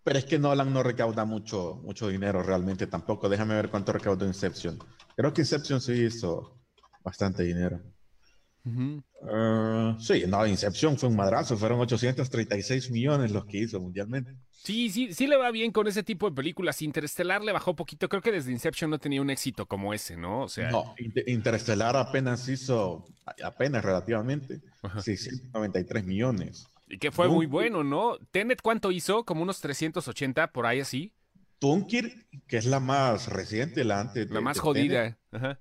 pero 0.04 0.18
es 0.20 0.26
que 0.26 0.38
Nolan 0.38 0.72
no 0.72 0.84
recauda 0.84 1.24
mucho, 1.24 1.80
mucho 1.82 2.06
dinero 2.06 2.44
realmente 2.44 2.86
tampoco. 2.86 3.28
Déjame 3.28 3.56
ver 3.56 3.68
cuánto 3.68 3.92
recaudó 3.92 4.24
Inception. 4.24 4.78
Creo 5.16 5.32
que 5.32 5.40
Inception 5.40 5.80
sí 5.80 5.94
hizo 5.94 6.60
bastante 7.02 7.42
dinero. 7.42 7.82
Ah, 9.28 9.96
sí, 9.98 10.24
no, 10.28 10.46
Inception 10.46 10.96
fue 10.96 11.08
un 11.08 11.16
madrazo, 11.16 11.56
fueron 11.56 11.80
836 11.80 12.90
millones 12.90 13.32
los 13.32 13.44
que 13.44 13.58
hizo 13.58 13.80
mundialmente. 13.80 14.36
Sí, 14.50 14.90
sí, 14.90 15.12
sí 15.12 15.26
le 15.26 15.36
va 15.36 15.50
bien 15.50 15.72
con 15.72 15.88
ese 15.88 16.04
tipo 16.04 16.30
de 16.30 16.36
películas. 16.36 16.82
Interestelar 16.82 17.42
le 17.42 17.52
bajó 17.52 17.74
poquito, 17.74 18.08
creo 18.08 18.22
que 18.22 18.30
desde 18.30 18.52
Inception 18.52 18.90
no 18.90 18.98
tenía 18.98 19.20
un 19.20 19.30
éxito 19.30 19.66
como 19.66 19.92
ese, 19.92 20.16
¿no? 20.16 20.42
O 20.42 20.48
sea, 20.48 20.70
no, 20.70 20.94
Interestelar 21.26 21.96
apenas 21.96 22.48
hizo, 22.48 23.04
apenas 23.42 23.84
relativamente, 23.84 24.60
sí, 25.02 25.16
193 25.16 26.04
millones. 26.04 26.68
Y 26.88 26.98
que 26.98 27.10
fue 27.10 27.26
muy 27.28 27.46
bueno, 27.46 27.82
¿no? 27.82 28.18
Tenet, 28.30 28.60
¿cuánto 28.62 28.92
hizo? 28.92 29.24
Como 29.24 29.42
unos 29.42 29.60
380, 29.60 30.52
por 30.52 30.66
ahí 30.66 30.80
así. 30.80 31.12
Dunkirk, 31.62 32.26
que 32.48 32.56
es 32.56 32.66
la 32.66 32.80
más 32.80 33.28
reciente, 33.28 33.84
la 33.84 34.00
antes. 34.00 34.28
La 34.30 34.40
más 34.40 34.58
jodida. 34.58 35.16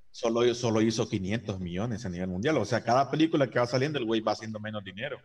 Solo, 0.10 0.54
solo 0.56 0.82
hizo 0.82 1.08
500 1.08 1.60
millones 1.60 2.06
a 2.06 2.10
nivel 2.10 2.28
mundial. 2.28 2.58
O 2.58 2.66
sea, 2.66 2.84
cada 2.84 3.12
película 3.12 3.48
que 3.48 3.60
va 3.60 3.68
saliendo, 3.68 4.00
el 4.00 4.06
güey 4.06 4.20
va 4.20 4.32
haciendo 4.32 4.60
menos 4.60 4.84
dinero. 4.84 5.20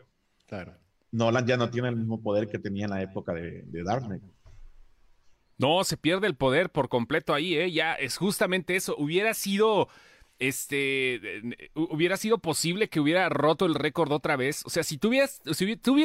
Claro. 0.47 0.77
Nolan 1.11 1.47
ya 1.47 1.57
no 1.57 1.71
tiene 1.71 1.89
el 1.89 1.97
mismo 1.97 2.23
poder 2.23 2.47
que 2.47 2.59
tenía 2.59 2.85
en 2.85 2.91
la 2.91 3.01
época 3.01 3.33
de, 3.33 3.63
de 3.63 3.83
Dark 3.83 4.05
No, 5.57 5.83
se 5.83 5.97
pierde 5.97 6.27
el 6.27 6.37
poder 6.37 6.71
por 6.71 6.91
completo 6.91 7.33
ahí, 7.33 7.57
¿eh? 7.57 7.73
Ya 7.73 7.95
es 7.95 8.19
justamente 8.19 8.77
eso. 8.77 8.95
Hubiera 8.99 9.33
sido 9.33 9.89
este, 10.39 11.21
hubiera 11.75 12.17
sido 12.17 12.39
posible 12.39 12.89
que 12.89 13.01
hubiera 13.01 13.29
roto 13.29 13.67
el 13.67 13.75
récord 13.75 14.13
otra 14.13 14.37
vez. 14.37 14.63
O 14.67 14.71
sea, 14.71 14.83
si 14.83 14.99
tú 14.99 15.09
hubieras, 15.09 15.41
si 15.53 15.77
tú 15.77 15.97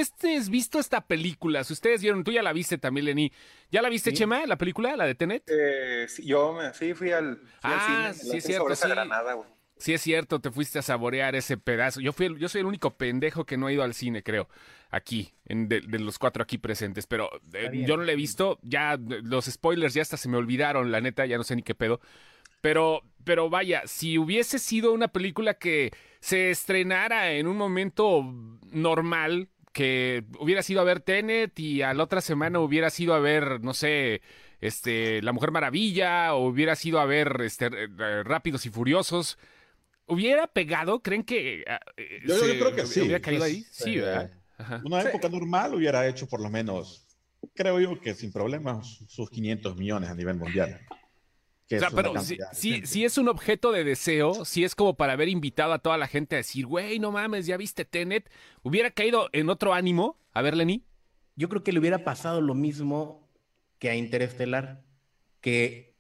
visto 0.50 0.80
esta 0.80 1.02
película, 1.02 1.64
si 1.64 1.74
ustedes 1.74 2.02
vieron, 2.02 2.24
tú 2.24 2.32
ya 2.32 2.42
la 2.42 2.54
viste 2.54 2.78
también, 2.78 3.06
Lenny. 3.06 3.32
¿Ya 3.72 3.82
la 3.82 3.90
viste, 3.90 4.14
Chema, 4.14 4.46
la 4.46 4.58
película, 4.58 4.96
la 4.96 5.06
de 5.06 5.16
Tenet? 5.16 5.44
Eh, 5.48 6.06
sí, 6.08 6.26
yo 6.26 6.58
sí 6.74 6.94
fui 6.94 7.12
al, 7.12 7.42
ah, 7.64 8.12
sí, 8.14 8.38
es 8.38 8.44
cierto, 8.44 8.76
sí. 8.76 8.88
Sí, 9.82 9.96
es 9.96 10.02
cierto, 10.02 10.40
te 10.40 10.52
fuiste 10.52 10.78
a 10.78 10.84
saborear 10.84 11.34
ese 11.36 11.58
pedazo. 11.58 12.02
Yo, 12.02 12.14
fui 12.14 12.38
yo 12.38 12.48
soy 12.50 12.62
el 12.62 12.68
único 12.68 12.98
pendejo 12.98 13.46
que 13.46 13.58
no 13.58 13.66
ha 13.66 13.74
ido 13.74 13.82
al 13.82 13.96
cine, 13.96 14.22
creo, 14.22 14.48
aquí, 14.92 15.34
en 15.46 15.68
de, 15.70 15.82
los 15.82 16.20
cuatro 16.20 16.44
aquí 16.44 16.60
presentes. 16.60 17.08
Pero 17.08 17.32
eh, 17.54 17.84
yo 17.88 17.98
no 17.98 18.04
la 18.04 18.12
he 18.12 18.16
visto, 18.16 18.60
ya 18.62 19.00
los 19.00 19.46
spoilers 19.46 19.96
ya 19.96 20.04
hasta 20.04 20.18
se 20.18 20.30
me 20.30 20.38
olvidaron, 20.38 20.92
la 20.92 21.02
neta, 21.02 21.26
ya 21.26 21.38
no 21.38 21.44
sé 21.44 21.56
ni 21.56 21.64
qué 21.64 21.74
pedo. 21.74 22.00
Pero, 22.62 23.02
pero 23.24 23.50
vaya, 23.50 23.84
si 23.86 24.18
hubiese 24.18 24.60
sido 24.60 24.94
una 24.94 25.08
película 25.10 25.56
que 25.56 25.92
se 26.20 26.52
estrenara 26.52 27.34
en 27.34 27.48
un 27.48 27.58
momento 27.58 28.24
normal, 28.72 29.50
que 29.74 30.24
hubiera 30.40 30.62
sido 30.62 30.82
a 30.82 30.84
ver 30.84 31.00
Tenet 31.00 31.58
y 31.60 31.82
a 31.82 31.94
la 31.94 32.04
otra 32.04 32.22
semana 32.22 32.60
hubiera 32.60 32.90
sido 32.90 33.14
a 33.14 33.20
ver, 33.20 33.62
no 33.62 33.74
sé, 33.74 34.22
este, 34.60 35.22
La 35.24 35.32
Mujer 35.32 35.52
Maravilla, 35.52 36.36
o 36.36 36.48
hubiera 36.48 36.76
sido 36.76 37.00
a 37.00 37.06
ver 37.06 37.42
este, 37.44 37.68
eh, 37.68 38.24
Rápidos 38.24 38.66
y 38.66 38.70
Furiosos, 38.70 39.40
¿hubiera 40.06 40.48
pegado? 40.48 41.02
¿Creen 41.02 41.24
que 41.24 41.64
ah, 41.68 41.80
eh, 41.98 42.20
yo, 42.28 42.38
creo 42.40 42.76
que 42.76 42.86
sí. 42.86 43.02
¿Hubiera 43.02 43.20
caído 43.20 43.44
ahí? 43.44 43.66
Sí, 43.72 43.98
¿verdad? 43.98 44.32
Una 44.84 45.02
época 45.02 45.28
normal 45.28 45.74
hubiera 45.74 46.08
hecho 46.08 46.28
por 46.28 46.40
lo 46.40 46.50
menos, 46.52 47.08
creo 47.56 47.80
yo 47.80 48.00
que 48.00 48.14
sin 48.14 48.32
problemas, 48.32 49.00
sus 49.08 49.28
500 49.32 49.76
millones 49.76 50.10
a 50.12 50.14
nivel 50.14 50.36
mundial 50.36 50.80
pero 51.96 52.14
si, 52.54 53.04
es 53.04 53.18
un 53.18 53.30
objeto 53.30 53.72
de 53.72 53.84
deseo, 53.84 54.46
si 54.46 54.64
es 54.64 54.76
como 54.76 54.96
para 54.96 55.14
haber 55.14 55.30
invitado 55.30 55.74
a 55.74 55.80
toda 55.80 55.98
la 55.98 56.08
gente 56.08 56.36
a 56.36 56.38
decir, 56.38 56.66
güey, 56.66 57.00
no 57.00 57.12
mames, 57.12 57.46
ya 57.46 57.58
viste 57.58 57.86
Tenet, 57.86 58.30
hubiera 58.64 58.92
caído 58.92 59.30
en 59.34 59.50
otro 59.50 59.74
ánimo. 59.74 60.18
A 60.34 60.42
ver, 60.42 60.56
Lenny. 60.56 60.84
Yo 61.36 61.50
creo 61.50 61.64
que 61.64 61.72
le 61.72 61.80
hubiera 61.80 62.04
pasado 62.04 62.42
lo 62.42 62.54
mismo 62.54 63.28
que 63.80 63.90
a 63.90 63.96
Interestelar, 63.96 64.84
que 65.40 65.92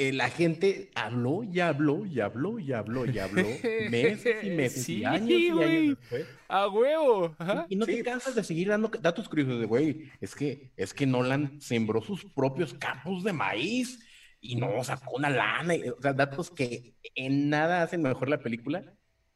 eh, 0.00 0.12
la 0.12 0.30
gente 0.30 0.90
habló 0.94 1.42
y 1.42 1.58
habló 1.58 2.06
y 2.06 2.20
habló 2.20 2.60
y 2.60 2.72
habló 2.72 3.04
y 3.04 3.18
habló 3.18 3.42
meses 3.90 4.44
y 4.44 4.50
meses 4.50 4.88
y 4.88 5.04
años 5.04 5.30
y 5.30 5.48
años 5.50 5.98
después. 5.98 6.26
A 6.46 6.68
huevo. 6.68 7.34
Y, 7.68 7.74
no 7.74 7.84
te 7.84 8.02
cansas 8.04 8.36
de 8.36 8.44
seguir 8.44 8.68
dando 8.68 8.88
datos 9.00 9.28
curiosos 9.28 9.58
de, 9.58 9.66
güey, 9.66 10.10
es 10.20 10.36
que, 10.36 10.70
es 10.76 10.94
que 10.94 11.04
Nolan 11.04 11.60
sembró 11.60 12.00
sus 12.00 12.24
propios 12.24 12.74
campos 12.74 13.24
de 13.24 13.32
maíz 13.32 13.98
y 14.40 14.56
no 14.56 14.82
sacó 14.84 15.16
una 15.16 15.30
lana, 15.30 15.74
o 15.96 16.00
sea, 16.00 16.12
datos 16.12 16.50
que 16.50 16.94
en 17.14 17.50
nada 17.50 17.82
hacen 17.82 18.02
mejor 18.02 18.28
la 18.28 18.38
película. 18.38 18.82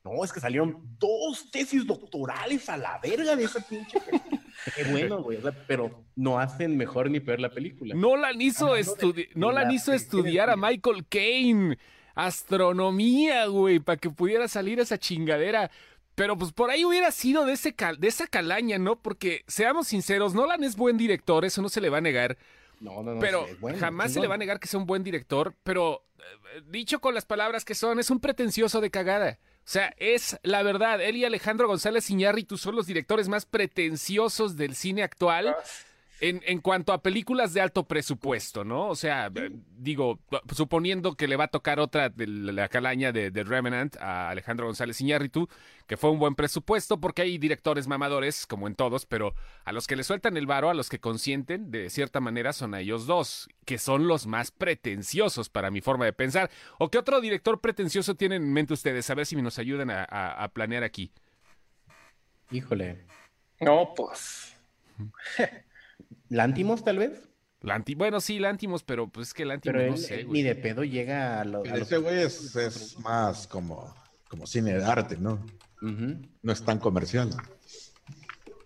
No, 0.05 0.25
es 0.25 0.33
que 0.33 0.41
salieron 0.41 0.97
dos 0.99 1.51
tesis 1.53 1.87
doctorales 1.87 2.69
a 2.69 2.77
la 2.77 2.99
verga 3.01 3.37
de 3.37 3.45
esa 3.45 3.61
pinche. 3.61 4.01
Qué 4.75 4.85
bueno, 4.85 5.23
güey. 5.23 5.39
pero 5.69 6.05
no 6.17 6.41
hacen 6.41 6.77
mejor 6.77 7.09
ni 7.09 7.21
peor 7.21 7.39
la 7.39 7.51
película. 7.51 7.95
No 7.95 8.17
la 8.17 8.33
hizo, 8.33 8.75
no 9.35 9.53
la 9.53 9.73
hizo 9.73 9.93
estudiar 9.93 10.51
a 10.51 10.57
Michael 10.57 11.07
Caine. 11.09 11.79
Astronomía, 12.15 13.47
güey, 13.47 13.79
para 13.79 13.97
que 13.97 14.11
pudiera 14.11 14.49
salir 14.49 14.81
esa 14.81 14.99
chingadera. 14.99 15.71
Pero 16.15 16.37
pues 16.37 16.53
por 16.53 16.71
ahí 16.71 16.85
hubiera 16.85 17.11
sido 17.11 17.47
de, 17.47 17.55
ese 17.55 17.75
de 17.99 18.09
esa 18.09 18.27
calaña, 18.27 18.79
¿no? 18.79 19.01
Porque 19.01 19.45
seamos 19.47 19.89
sinceros, 19.89 20.35
Nolan 20.35 20.63
es 20.65 20.77
buen 20.77 20.99
director, 20.99 21.45
eso 21.45 21.63
no 21.63 21.69
se 21.69 21.81
le 21.81 21.89
va 21.89 21.99
a 21.99 22.03
negar. 22.03 22.37
No, 22.83 23.03
no, 23.03 23.15
no. 23.15 23.21
Pero 23.21 23.47
jamás 23.79 24.13
se 24.13 24.21
le 24.21 24.27
va 24.27 24.35
a 24.35 24.39
negar 24.39 24.59
que 24.59 24.67
sea 24.67 24.81
un 24.81 24.87
buen 24.87 25.05
director, 25.05 25.55
pero 25.63 26.05
eh, 26.19 26.63
dicho 26.67 27.01
con 27.01 27.15
las 27.15 27.25
palabras 27.25 27.65
que 27.65 27.77
son, 27.77 28.01
es 28.01 28.11
un 28.11 28.19
pretencioso 28.19 28.81
de 28.81 28.91
cagada. 28.91 29.39
O 29.59 29.71
sea, 29.71 29.95
es 29.97 30.39
la 30.43 30.65
verdad. 30.65 31.01
Él 31.01 31.17
y 31.17 31.25
Alejandro 31.25 31.69
González 31.69 32.11
Iñárritu 32.11 32.59
son 32.59 32.75
los 32.75 32.87
directores 32.87 33.29
más 33.29 33.47
pretenciosos 33.47 34.57
del 34.57 34.75
cine 34.75 35.05
actual. 35.05 35.49
Ah, 35.49 35.63
en, 36.23 36.41
en, 36.47 36.61
cuanto 36.61 36.93
a 36.93 37.03
películas 37.03 37.53
de 37.53 37.61
alto 37.61 37.83
presupuesto, 37.83 38.63
¿no? 38.63 38.87
O 38.87 38.95
sea, 38.95 39.27
eh, 39.35 39.51
digo, 39.77 40.21
suponiendo 40.55 41.17
que 41.17 41.27
le 41.27 41.35
va 41.35 41.45
a 41.45 41.49
tocar 41.49 41.81
otra 41.81 42.11
de 42.11 42.29
la 42.29 42.69
calaña 42.69 43.11
de, 43.11 43.33
de 43.33 43.43
Revenant 43.43 43.97
a 43.97 44.31
Alejandro 44.31 44.67
González 44.67 45.01
Iñárritu, 45.01 45.49
que 45.89 45.97
fue 45.97 46.13
un 46.13 46.21
buen 46.21 46.37
presupuesto, 46.37 47.01
porque 47.01 47.23
hay 47.23 47.39
directores 47.39 47.89
mamadores, 47.89 48.47
como 48.47 48.69
en 48.69 48.77
todos, 48.77 49.05
pero 49.05 49.35
a 49.65 49.73
los 49.73 49.89
que 49.89 49.97
le 49.97 50.05
sueltan 50.05 50.37
el 50.37 50.47
varo, 50.47 50.71
a 50.71 50.75
los 50.75 50.89
que 50.89 51.01
consienten, 51.01 51.73
de 51.73 51.91
cierta 51.91 52.21
manera, 52.21 52.53
son 52.53 52.75
a 52.75 52.81
ellos 52.81 53.07
dos, 53.07 53.49
que 53.65 53.79
son 53.79 54.07
los 54.07 54.29
más 54.29 54.53
pretenciosos 54.53 55.49
para 55.49 55.73
mi 55.73 55.81
forma 55.81 56.05
de 56.05 56.13
pensar. 56.13 56.53
¿O 56.79 56.89
qué 56.89 56.99
otro 56.99 57.21
director 57.21 57.61
pretencioso 57.61 58.15
tienen 58.15 58.45
en 58.45 58.53
mente 58.53 58.75
ustedes? 58.75 59.11
A 59.11 59.17
ver 59.17 59.27
si 59.27 59.35
nos 59.35 59.59
ayudan 59.59 59.91
a, 59.91 60.05
a 60.05 60.49
planear 60.51 60.85
aquí. 60.85 61.11
Híjole. 62.53 63.07
No, 63.59 63.93
pues. 63.97 64.57
¿Lántimos, 66.33 66.83
tal 66.83 66.99
vez? 66.99 67.29
bueno, 67.97 68.21
sí, 68.21 68.39
Lántimos, 68.39 68.83
pero 68.83 69.07
pues 69.09 69.29
es 69.29 69.35
que 69.35 69.45
Lántimos 69.45 69.83
no 69.83 69.97
sé, 69.99 70.25
Ni 70.25 70.43
de 70.43 70.55
pedo 70.55 70.83
llega 70.83 71.41
a, 71.41 71.45
lo, 71.45 71.63
Ese 71.65 71.99
güey 71.99 72.23
es, 72.23 72.99
más 73.01 73.47
como, 73.47 73.95
como 74.29 74.47
cine 74.47 74.73
de 74.73 74.85
arte, 74.85 75.17
¿no? 75.19 75.45
No 75.81 76.53
es 76.53 76.65
tan 76.65 76.79
comercial. 76.79 77.31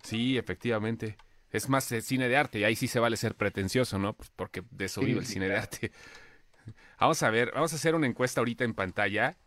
Sí, 0.03 0.37
efectivamente. 0.37 1.17
Es 1.51 1.67
más 1.67 1.91
eh, 1.91 2.01
cine 2.01 2.29
de 2.29 2.37
arte 2.37 2.59
y 2.59 2.63
ahí 2.63 2.75
sí 2.75 2.87
se 2.87 2.99
vale 2.99 3.17
ser 3.17 3.35
pretencioso, 3.35 3.99
¿no? 3.99 4.13
Pues 4.13 4.31
porque 4.35 4.63
de 4.71 4.85
eso 4.85 5.01
vive 5.01 5.19
el 5.19 5.25
cine 5.25 5.49
de 5.49 5.57
arte. 5.57 5.91
Vamos 6.99 7.21
a 7.23 7.29
ver, 7.29 7.51
vamos 7.53 7.71
a 7.71 7.75
hacer 7.77 7.95
una 7.95 8.07
encuesta 8.07 8.41
ahorita 8.41 8.65
en 8.65 8.73
pantalla. 8.73 9.37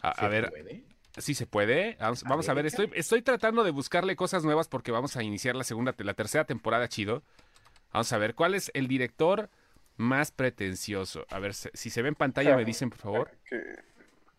A, 0.00 0.28
ver. 0.28 0.48
Puede? 0.50 0.84
Sí 1.18 1.34
se 1.34 1.46
puede. 1.46 1.98
Vamos, 2.24 2.48
a, 2.48 2.54
ver, 2.54 2.64
estoy, 2.64 2.90
estoy 2.94 3.20
tratando 3.20 3.64
de 3.64 3.70
buscarle 3.72 4.16
cosas 4.16 4.44
nuevas 4.44 4.68
porque 4.68 4.92
vamos 4.92 5.16
a 5.16 5.22
iniciar 5.22 5.54
la 5.54 5.64
segunda, 5.64 5.94
la 5.98 6.14
tercera 6.14 6.46
temporada 6.46 6.88
chido. 6.88 7.22
Vamos 7.92 8.12
a 8.12 8.18
ver, 8.18 8.34
¿cuál 8.34 8.54
es 8.54 8.70
el 8.74 8.88
director 8.88 9.50
más 9.96 10.30
pretencioso. 10.30 11.26
A 11.30 11.38
ver, 11.38 11.54
si 11.54 11.90
se 11.90 12.02
ve 12.02 12.08
en 12.08 12.14
pantalla, 12.14 12.56
me 12.56 12.64
dicen, 12.64 12.90
por 12.90 12.98
favor. 12.98 13.30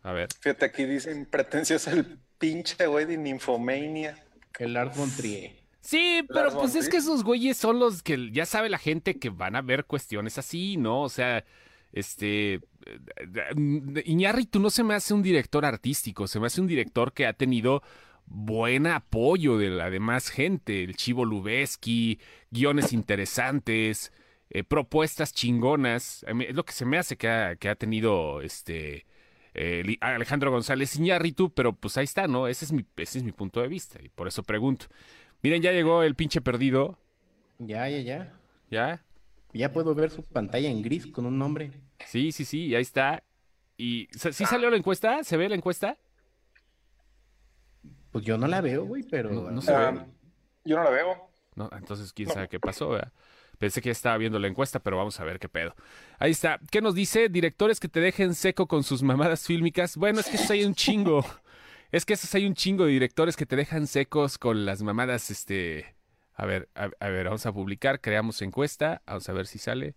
A 0.03 0.11
ver. 0.11 0.29
Fíjate, 0.39 0.65
aquí 0.65 0.85
dicen 0.85 1.25
pretencioso 1.25 1.91
el 1.91 2.19
pinche 2.37 2.85
güey 2.85 3.05
de 3.05 3.17
Nymphomania. 3.17 4.17
El 4.59 4.73
Lars 4.73 4.95
von 4.97 5.09
Trier. 5.09 5.53
Sí, 5.81 6.23
pero 6.27 6.45
Lars 6.45 6.55
pues 6.55 6.75
es 6.75 6.89
que 6.89 6.97
esos 6.97 7.23
güeyes 7.23 7.57
son 7.57 7.79
los 7.79 8.03
que 8.03 8.31
ya 8.31 8.45
sabe 8.45 8.69
la 8.69 8.77
gente 8.77 9.17
que 9.19 9.29
van 9.29 9.55
a 9.55 9.61
ver 9.61 9.85
cuestiones 9.85 10.37
así, 10.37 10.77
¿no? 10.77 11.01
O 11.01 11.09
sea, 11.09 11.43
este. 11.91 12.55
eh, 12.55 14.01
Iñárritu 14.05 14.59
no 14.59 14.69
se 14.69 14.83
me 14.83 14.93
hace 14.93 15.13
un 15.13 15.23
director 15.23 15.65
artístico, 15.65 16.27
se 16.27 16.39
me 16.39 16.47
hace 16.47 16.61
un 16.61 16.67
director 16.67 17.13
que 17.13 17.25
ha 17.25 17.33
tenido 17.33 17.81
buen 18.25 18.87
apoyo 18.87 19.57
de 19.57 19.69
la 19.69 19.89
demás 19.89 20.29
gente. 20.29 20.83
El 20.83 20.95
Chivo 20.95 21.25
Lubeski, 21.25 22.19
guiones 22.51 22.93
interesantes, 22.93 24.11
eh, 24.49 24.63
propuestas 24.63 25.33
chingonas. 25.33 26.25
Es 26.47 26.55
lo 26.55 26.65
que 26.65 26.73
se 26.73 26.85
me 26.85 26.97
hace 26.97 27.17
que 27.17 27.29
ha, 27.29 27.55
que 27.55 27.69
ha 27.69 27.75
tenido 27.75 28.41
este. 28.41 29.05
eh, 29.53 29.83
Li- 29.85 29.97
Alejandro 30.01 30.51
González 30.51 30.95
Iñárritu, 30.95 31.53
pero 31.53 31.73
pues 31.73 31.97
ahí 31.97 32.05
está, 32.05 32.27
¿no? 32.27 32.47
Ese 32.47 32.65
es 32.65 32.71
mi, 32.71 32.85
ese 32.97 33.19
es 33.19 33.23
mi 33.23 33.31
punto 33.31 33.61
de 33.61 33.67
vista 33.67 33.99
y 34.03 34.09
por 34.09 34.27
eso 34.27 34.43
pregunto. 34.43 34.87
Miren, 35.41 35.61
ya 35.61 35.71
llegó 35.71 36.03
el 36.03 36.15
pinche 36.15 36.41
perdido. 36.41 36.97
Ya, 37.59 37.87
ya, 37.89 37.99
ya. 38.01 38.33
¿Ya? 38.69 39.03
Ya 39.53 39.71
puedo 39.71 39.95
ver 39.95 40.09
su 40.11 40.23
pantalla 40.23 40.69
en 40.69 40.81
gris 40.81 41.07
con 41.07 41.25
un 41.25 41.37
nombre. 41.37 41.71
Sí, 42.05 42.31
sí, 42.31 42.45
sí, 42.45 42.75
ahí 42.75 42.81
está. 42.81 43.23
¿Y 43.77 44.07
¿sí 44.11 44.33
sí 44.33 44.45
salió 44.45 44.69
la 44.69 44.77
encuesta? 44.77 45.23
¿Se 45.23 45.37
ve 45.37 45.49
la 45.49 45.55
encuesta? 45.55 45.97
Pues 48.13 48.23
yo 48.23 48.37
no 48.37 48.47
la 48.47 48.61
veo, 48.61 48.85
güey, 48.85 49.03
pero. 49.03 49.29
No- 49.31 49.51
no 49.51 49.61
se 49.61 49.73
Ah, 49.73 49.91
ve. 49.91 50.05
yo 50.63 50.77
no 50.77 50.83
la 50.85 50.89
veo. 50.89 51.29
No, 51.55 51.69
entonces 51.77 52.13
quién 52.13 52.29
sabe 52.29 52.47
qué 52.47 52.59
pasó, 52.59 52.89
¿verdad? 52.89 53.11
Pensé 53.59 53.81
que 53.81 53.89
ya 53.89 53.91
estaba 53.91 54.17
viendo 54.17 54.39
la 54.39 54.47
encuesta, 54.47 54.79
pero 54.79 54.97
vamos 54.97 55.19
a 55.19 55.23
ver 55.25 55.39
qué 55.39 55.49
pedo. 55.49 55.75
Ahí 56.19 56.31
está. 56.31 56.59
¿Qué 56.71 56.81
nos 56.81 56.95
dice? 56.95 57.27
Directores 57.29 57.79
que 57.79 57.87
te 57.89 57.99
dejen 57.99 58.33
seco 58.35 58.67
con 58.67 58.83
sus 58.83 59.03
mamadas 59.03 59.45
fílmicas. 59.45 59.97
Bueno, 59.97 60.19
es 60.21 60.27
que 60.27 60.35
esos 60.37 60.49
hay 60.51 60.63
un 60.63 60.73
chingo. 60.75 61.23
Es 61.91 62.05
que 62.05 62.13
esos 62.13 62.33
hay 62.33 62.47
un 62.47 62.55
chingo 62.55 62.85
de 62.85 62.91
directores 62.91 63.35
que 63.35 63.45
te 63.45 63.55
dejan 63.55 63.85
secos 63.85 64.37
con 64.39 64.65
las 64.65 64.81
mamadas, 64.81 65.29
este... 65.29 65.95
A 66.33 66.47
ver, 66.47 66.67
a, 66.73 66.89
a 66.99 67.09
ver, 67.09 67.25
vamos 67.25 67.45
a 67.45 67.53
publicar, 67.53 68.01
creamos 68.01 68.41
encuesta, 68.41 69.03
vamos 69.05 69.29
a 69.29 69.33
ver 69.33 69.45
si 69.45 69.59
sale. 69.59 69.95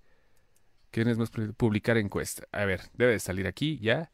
¿Quién 0.90 1.08
es 1.08 1.16
más 1.16 1.30
publicar 1.56 1.96
encuesta? 1.96 2.46
A 2.52 2.66
ver, 2.66 2.82
debe 2.92 3.12
de 3.12 3.18
salir 3.18 3.46
aquí, 3.46 3.78
¿ya? 3.78 4.12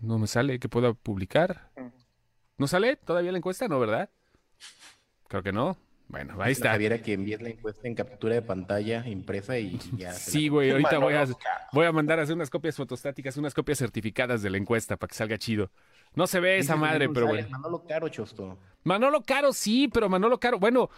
No 0.00 0.18
me 0.18 0.26
sale 0.26 0.58
que 0.58 0.68
pueda 0.70 0.94
publicar. 0.94 1.70
¿No 2.58 2.66
sale 2.66 2.96
todavía 2.96 3.32
la 3.32 3.38
encuesta? 3.38 3.68
No, 3.68 3.78
¿verdad? 3.78 4.10
Creo 5.28 5.42
que 5.42 5.52
no. 5.52 5.76
Bueno, 6.08 6.36
ahí 6.40 6.52
está. 6.52 6.70
Javiera 6.70 7.02
que 7.02 7.14
envíes 7.14 7.42
la 7.42 7.48
encuesta 7.48 7.88
en 7.88 7.94
captura 7.94 8.34
de 8.34 8.42
pantalla 8.42 9.06
impresa 9.08 9.58
y 9.58 9.78
ya. 9.96 10.12
Sí, 10.12 10.48
güey, 10.48 10.70
ahorita 10.70 10.98
voy 10.98 11.14
a, 11.14 11.20
Manolo, 11.20 11.38
voy 11.72 11.86
a 11.86 11.92
mandar 11.92 12.20
a 12.20 12.22
hacer 12.22 12.36
unas 12.36 12.48
copias 12.48 12.76
fotostáticas, 12.76 13.36
unas 13.36 13.54
copias 13.54 13.78
certificadas 13.78 14.40
de 14.42 14.50
la 14.50 14.58
encuesta 14.58 14.96
para 14.96 15.08
que 15.08 15.16
salga 15.16 15.36
chido. 15.36 15.70
No 16.14 16.26
se 16.26 16.40
ve 16.40 16.58
esa 16.58 16.76
madre, 16.76 17.08
pero 17.08 17.26
bueno. 17.26 17.48
Manolo 17.50 17.84
Caro, 17.86 18.08
Chosto. 18.08 18.56
Manolo 18.84 19.22
Caro, 19.22 19.52
sí, 19.52 19.88
pero 19.92 20.08
Manolo 20.08 20.38
Caro, 20.38 20.58
bueno, 20.58 20.90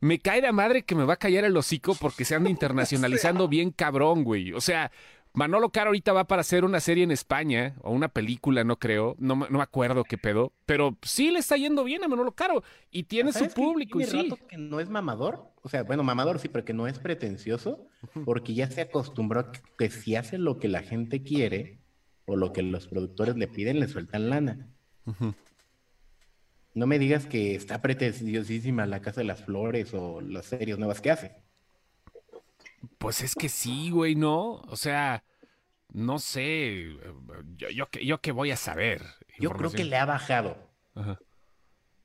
me 0.00 0.18
cae 0.18 0.42
la 0.42 0.52
madre 0.52 0.82
que 0.84 0.94
me 0.94 1.04
va 1.04 1.14
a 1.14 1.18
callar 1.18 1.44
el 1.44 1.56
hocico 1.56 1.94
porque 1.94 2.26
se 2.26 2.34
anda 2.34 2.50
internacionalizando 2.50 3.48
bien 3.48 3.70
cabrón, 3.70 4.24
güey. 4.24 4.52
O 4.52 4.60
sea, 4.60 4.92
Manolo 5.36 5.70
Caro 5.70 5.88
ahorita 5.88 6.12
va 6.12 6.28
para 6.28 6.42
hacer 6.42 6.64
una 6.64 6.78
serie 6.78 7.02
en 7.02 7.10
España, 7.10 7.74
o 7.82 7.90
una 7.90 8.08
película, 8.08 8.62
no 8.62 8.78
creo, 8.78 9.16
no, 9.18 9.34
me- 9.34 9.48
no 9.50 9.58
me 9.58 9.64
acuerdo 9.64 10.04
qué 10.04 10.16
pedo, 10.16 10.52
pero 10.64 10.96
sí 11.02 11.32
le 11.32 11.40
está 11.40 11.56
yendo 11.56 11.82
bien 11.82 12.04
a 12.04 12.08
Manolo 12.08 12.32
Caro 12.32 12.62
y 12.92 13.02
tiene 13.02 13.32
su 13.32 13.40
¿Sabes 13.40 13.54
qué? 13.54 13.60
público 13.60 14.00
y 14.00 14.04
Tiene 14.04 14.22
sí. 14.22 14.30
rato 14.30 14.46
que 14.46 14.56
no 14.58 14.78
es 14.78 14.88
mamador. 14.88 15.50
O 15.62 15.68
sea, 15.68 15.82
bueno, 15.82 16.04
mamador 16.04 16.38
sí, 16.38 16.48
pero 16.48 16.64
que 16.64 16.72
no 16.72 16.86
es 16.86 17.00
pretencioso, 17.00 17.88
porque 18.24 18.54
ya 18.54 18.70
se 18.70 18.82
acostumbró 18.82 19.40
a 19.40 19.52
que, 19.76 19.90
si 19.90 20.14
hace 20.14 20.38
lo 20.38 20.58
que 20.60 20.68
la 20.68 20.82
gente 20.82 21.24
quiere 21.24 21.80
o 22.26 22.36
lo 22.36 22.52
que 22.52 22.62
los 22.62 22.86
productores 22.86 23.36
le 23.36 23.48
piden, 23.48 23.80
le 23.80 23.88
sueltan 23.88 24.30
lana. 24.30 24.68
No 26.74 26.86
me 26.86 26.98
digas 27.00 27.26
que 27.26 27.54
está 27.56 27.82
pretenciosísima 27.82 28.86
La 28.86 29.00
Casa 29.00 29.20
de 29.20 29.26
las 29.26 29.42
Flores 29.44 29.94
o 29.94 30.20
las 30.20 30.46
series 30.46 30.78
nuevas 30.78 31.00
que 31.00 31.10
hace. 31.10 31.43
Pues 32.98 33.22
es 33.22 33.34
que 33.34 33.48
sí, 33.48 33.90
güey, 33.90 34.14
¿no? 34.14 34.62
O 34.68 34.76
sea, 34.76 35.24
no 35.92 36.18
sé. 36.18 36.96
Yo, 37.56 37.68
yo, 37.70 37.86
yo 38.02 38.20
qué 38.20 38.32
voy 38.32 38.50
a 38.50 38.56
saber. 38.56 39.02
Yo 39.38 39.50
creo 39.50 39.70
que 39.70 39.84
le 39.84 39.96
ha 39.96 40.04
bajado. 40.04 40.56
Ajá. 40.94 41.18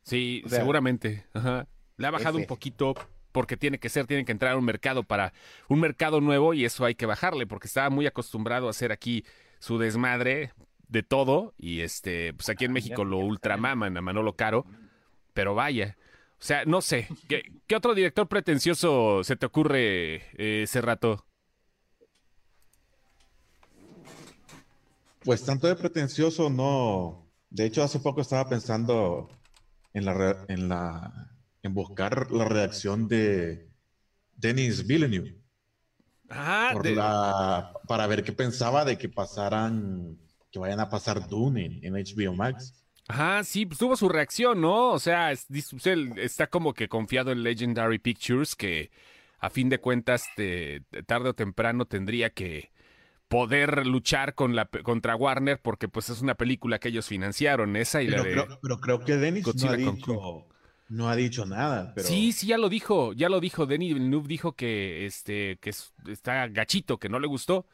Sí, 0.03 0.41
O 0.45 0.49
sea, 0.49 0.59
seguramente. 0.59 1.25
Ajá. 1.33 1.67
Le 1.97 2.07
ha 2.07 2.11
bajado 2.11 2.37
un 2.37 2.45
poquito 2.45 2.95
porque 3.31 3.57
tiene 3.57 3.79
que 3.79 3.89
ser, 3.89 4.07
tiene 4.07 4.25
que 4.25 4.31
entrar 4.31 4.53
a 4.53 4.57
un 4.57 4.65
mercado 4.65 5.03
para 5.03 5.33
un 5.67 5.79
mercado 5.79 6.21
nuevo 6.21 6.53
y 6.53 6.65
eso 6.65 6.85
hay 6.85 6.95
que 6.95 7.05
bajarle 7.05 7.45
porque 7.45 7.67
estaba 7.67 7.89
muy 7.89 8.07
acostumbrado 8.07 8.67
a 8.67 8.71
hacer 8.71 8.91
aquí 8.91 9.23
su 9.59 9.77
desmadre 9.77 10.53
de 10.87 11.03
todo 11.03 11.53
y 11.57 11.81
este, 11.81 12.33
pues 12.33 12.49
aquí 12.49 12.65
en 12.65 12.73
México 12.73 13.05
lo 13.05 13.17
ultramaman 13.17 13.95
a 13.95 14.01
Manolo 14.01 14.33
Caro, 14.33 14.65
pero 15.33 15.55
vaya. 15.55 15.97
O 16.41 16.43
sea, 16.43 16.63
no 16.65 16.81
sé. 16.81 17.07
¿Qué, 17.27 17.43
qué 17.67 17.75
otro 17.75 17.93
director 17.93 18.27
pretencioso 18.27 19.23
se 19.23 19.35
te 19.35 19.45
ocurre 19.45 20.15
eh, 20.37 20.63
ese 20.63 20.81
rato? 20.81 21.25
Pues 25.23 25.43
tanto 25.43 25.67
de 25.67 25.75
pretencioso 25.75 26.49
no. 26.49 27.29
De 27.49 27.65
hecho, 27.65 27.83
hace 27.83 27.99
poco 27.99 28.21
estaba 28.21 28.47
pensando 28.47 29.29
en 29.93 30.05
la 30.05 30.45
en 30.47 30.69
la 30.69 31.31
en 31.61 31.73
buscar 31.73 32.31
la 32.31 32.45
reacción 32.45 33.07
de 33.07 33.69
Denis 34.37 34.87
Villeneuve 34.87 35.35
Ah, 36.29 36.69
por 36.73 36.83
de- 36.83 36.95
la- 36.95 37.73
para 37.87 38.07
ver 38.07 38.23
qué 38.23 38.31
pensaba 38.31 38.85
de 38.85 38.97
que 38.97 39.09
pasaran, 39.09 40.17
que 40.51 40.59
vayan 40.59 40.79
a 40.79 40.89
pasar 40.89 41.27
Dune 41.27 41.65
en, 41.65 41.83
en 41.83 41.95
HBO 41.95 42.33
Max. 42.33 42.78
Ajá, 43.09 43.43
sí, 43.43 43.65
pues 43.65 43.79
tuvo 43.79 43.95
su 43.95 44.07
reacción, 44.07 44.61
¿no? 44.61 44.91
O 44.91 44.99
sea, 44.99 45.31
es- 45.31 45.47
pues, 45.49 45.87
él 45.87 46.13
está 46.17 46.45
como 46.47 46.73
que 46.75 46.87
confiado 46.87 47.31
en 47.31 47.41
Legendary 47.41 47.97
Pictures, 47.97 48.55
que 48.55 48.91
a 49.39 49.49
fin 49.49 49.67
de 49.67 49.79
cuentas, 49.79 50.27
te- 50.35 50.81
tarde 51.07 51.29
o 51.29 51.33
temprano 51.33 51.85
tendría 51.85 52.29
que 52.29 52.71
poder 53.27 53.87
luchar 53.87 54.35
con 54.35 54.55
la, 54.55 54.65
contra 54.65 55.15
Warner, 55.15 55.59
porque 55.59 55.87
pues 55.87 56.09
es 56.09 56.21
una 56.21 56.35
película 56.35 56.77
que 56.79 56.89
ellos 56.89 57.07
financiaron, 57.07 57.75
esa 57.75 58.03
y 58.03 58.07
Pero 58.09 58.17
la 58.23 58.29
de... 58.29 58.31
creo, 58.33 58.59
pero 58.61 58.79
creo 58.79 58.99
que 58.99 59.17
Denis 59.17 59.55
no 59.55 59.69
ha, 59.69 59.75
dicho, 59.75 60.45
no 60.89 61.09
ha 61.09 61.15
dicho 61.15 61.45
nada. 61.47 61.93
Pero 61.95 62.07
Sí, 62.07 62.31
sí, 62.31 62.45
ya 62.47 62.59
lo 62.59 62.69
dijo, 62.69 63.13
ya 63.13 63.27
lo 63.29 63.39
dijo. 63.39 63.65
Denis 63.65 63.95
Villeneuve 63.95 64.27
dijo 64.27 64.53
que, 64.53 65.07
este, 65.07 65.57
que 65.61 65.71
es- 65.71 65.93
está 66.07 66.47
gachito, 66.47 66.99
que 66.99 67.09
no 67.09 67.19
le 67.19 67.25
gustó. 67.27 67.65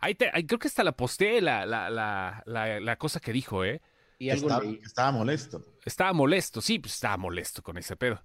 Ahí 0.00 0.14
te, 0.14 0.30
ahí 0.34 0.44
creo 0.44 0.58
que 0.58 0.68
hasta 0.68 0.84
la 0.84 0.92
posté 0.92 1.40
la, 1.40 1.64
la, 1.64 1.88
la, 1.88 2.42
la, 2.44 2.78
la 2.80 2.96
cosa 2.96 3.20
que 3.20 3.32
dijo, 3.32 3.64
¿eh? 3.64 3.80
Y 4.22 4.30
algo 4.30 4.48
estaba, 4.84 5.10
molesto. 5.12 5.62
Estaba 5.84 6.12
molesto, 6.12 6.60
sí, 6.60 6.78
pues 6.78 6.94
estaba 6.94 7.16
molesto 7.16 7.62
con 7.62 7.76
ese 7.78 7.96
pedo. 7.96 8.22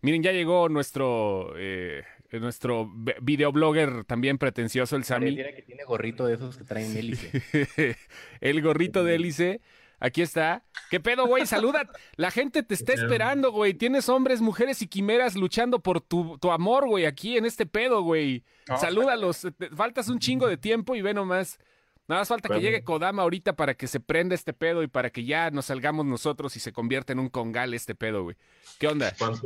Miren, 0.00 0.22
ya 0.22 0.32
llegó 0.32 0.68
nuestro 0.68 1.52
eh, 1.56 2.02
nuestro 2.32 2.90
videoblogger 3.20 4.04
también 4.04 4.38
pretencioso, 4.38 4.96
el 4.96 5.04
Sammy. 5.04 5.36
Que 5.36 5.62
tiene 5.66 5.84
gorrito 5.84 6.26
de 6.26 6.34
esos 6.34 6.56
que 6.56 6.64
traen 6.64 6.96
hélice. 6.96 7.42
el 8.40 8.62
gorrito 8.62 9.04
de 9.04 9.14
hélice. 9.14 9.60
Aquí 10.00 10.22
está. 10.22 10.64
¿Qué 10.90 11.00
pedo, 11.00 11.26
güey? 11.26 11.46
Saluda. 11.46 11.88
La 12.16 12.30
gente 12.30 12.62
te 12.62 12.74
está 12.74 12.92
esperando, 12.92 13.52
güey. 13.52 13.74
Tienes 13.74 14.08
hombres, 14.08 14.40
mujeres 14.40 14.82
y 14.82 14.88
quimeras 14.88 15.34
luchando 15.34 15.80
por 15.80 16.00
tu, 16.00 16.36
tu 16.38 16.50
amor, 16.50 16.86
güey, 16.86 17.06
aquí 17.06 17.36
en 17.36 17.46
este 17.46 17.64
pedo, 17.64 18.02
güey. 18.02 18.44
Salúdalos. 18.78 19.46
Te- 19.56 19.70
Faltas 19.70 20.08
un 20.08 20.18
chingo 20.18 20.48
de 20.48 20.56
tiempo 20.56 20.94
y 20.96 21.02
ve 21.02 21.14
nomás. 21.14 21.58
Nada 22.06 22.20
más 22.20 22.28
falta 22.28 22.48
que 22.48 22.54
Bueno. 22.54 22.62
llegue 22.68 22.84
Kodama 22.84 23.22
ahorita 23.22 23.54
para 23.56 23.74
que 23.74 23.86
se 23.86 23.98
prenda 24.00 24.34
este 24.34 24.52
pedo 24.52 24.82
y 24.82 24.88
para 24.88 25.10
que 25.10 25.24
ya 25.24 25.50
nos 25.50 25.66
salgamos 25.66 26.04
nosotros 26.04 26.54
y 26.56 26.60
se 26.60 26.72
convierta 26.72 27.12
en 27.14 27.18
un 27.18 27.28
congal 27.30 27.72
este 27.72 27.94
pedo, 27.94 28.24
güey. 28.24 28.36
¿Qué 28.78 28.88
onda? 28.88 29.12
¿Cuándo, 29.18 29.40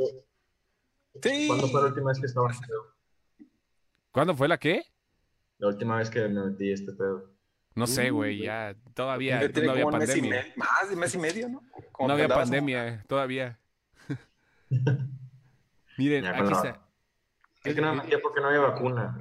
Sí. 1.22 1.46
cuándo 1.46 1.68
fue 1.68 1.80
la 1.82 1.86
última 1.88 2.08
vez 2.08 2.18
que 2.20 2.26
estaba 2.26 2.46
en 2.48 2.54
este 2.54 2.66
pedo? 2.66 2.94
¿Cuándo 4.10 4.34
fue 4.34 4.48
la 4.48 4.58
qué? 4.58 4.82
La 5.58 5.68
última 5.68 5.98
vez 5.98 6.10
que 6.10 6.20
me 6.28 6.44
metí 6.46 6.72
este 6.72 6.92
pedo. 6.92 7.30
No 7.74 7.86
sé, 7.86 8.10
güey, 8.10 8.38
ya 8.42 8.74
todavía 8.94 9.38
no 9.40 9.70
había 9.70 9.84
como 9.84 9.94
un 9.96 9.98
mes 10.00 10.08
y 10.10 10.12
pandemia. 10.20 10.40
medio, 10.42 10.52
más 10.56 10.90
de 10.90 10.96
mes 10.96 11.14
y 11.14 11.18
medio, 11.18 11.48
¿no? 11.48 11.62
Como 11.92 12.08
No 12.08 12.14
había 12.14 12.26
pandemia 12.28 13.04
todavía. 13.06 13.58
Miren, 15.96 16.24
Ya, 16.24 16.30
aquí 16.30 16.42
no. 16.42 16.50
está. 16.50 16.80
Es 17.64 17.74
que 17.74 17.80
no 17.80 17.94
me 17.94 18.02
metía 18.02 18.18
porque 18.20 18.40
no 18.40 18.48
había 18.48 18.60
vacuna. 18.60 19.18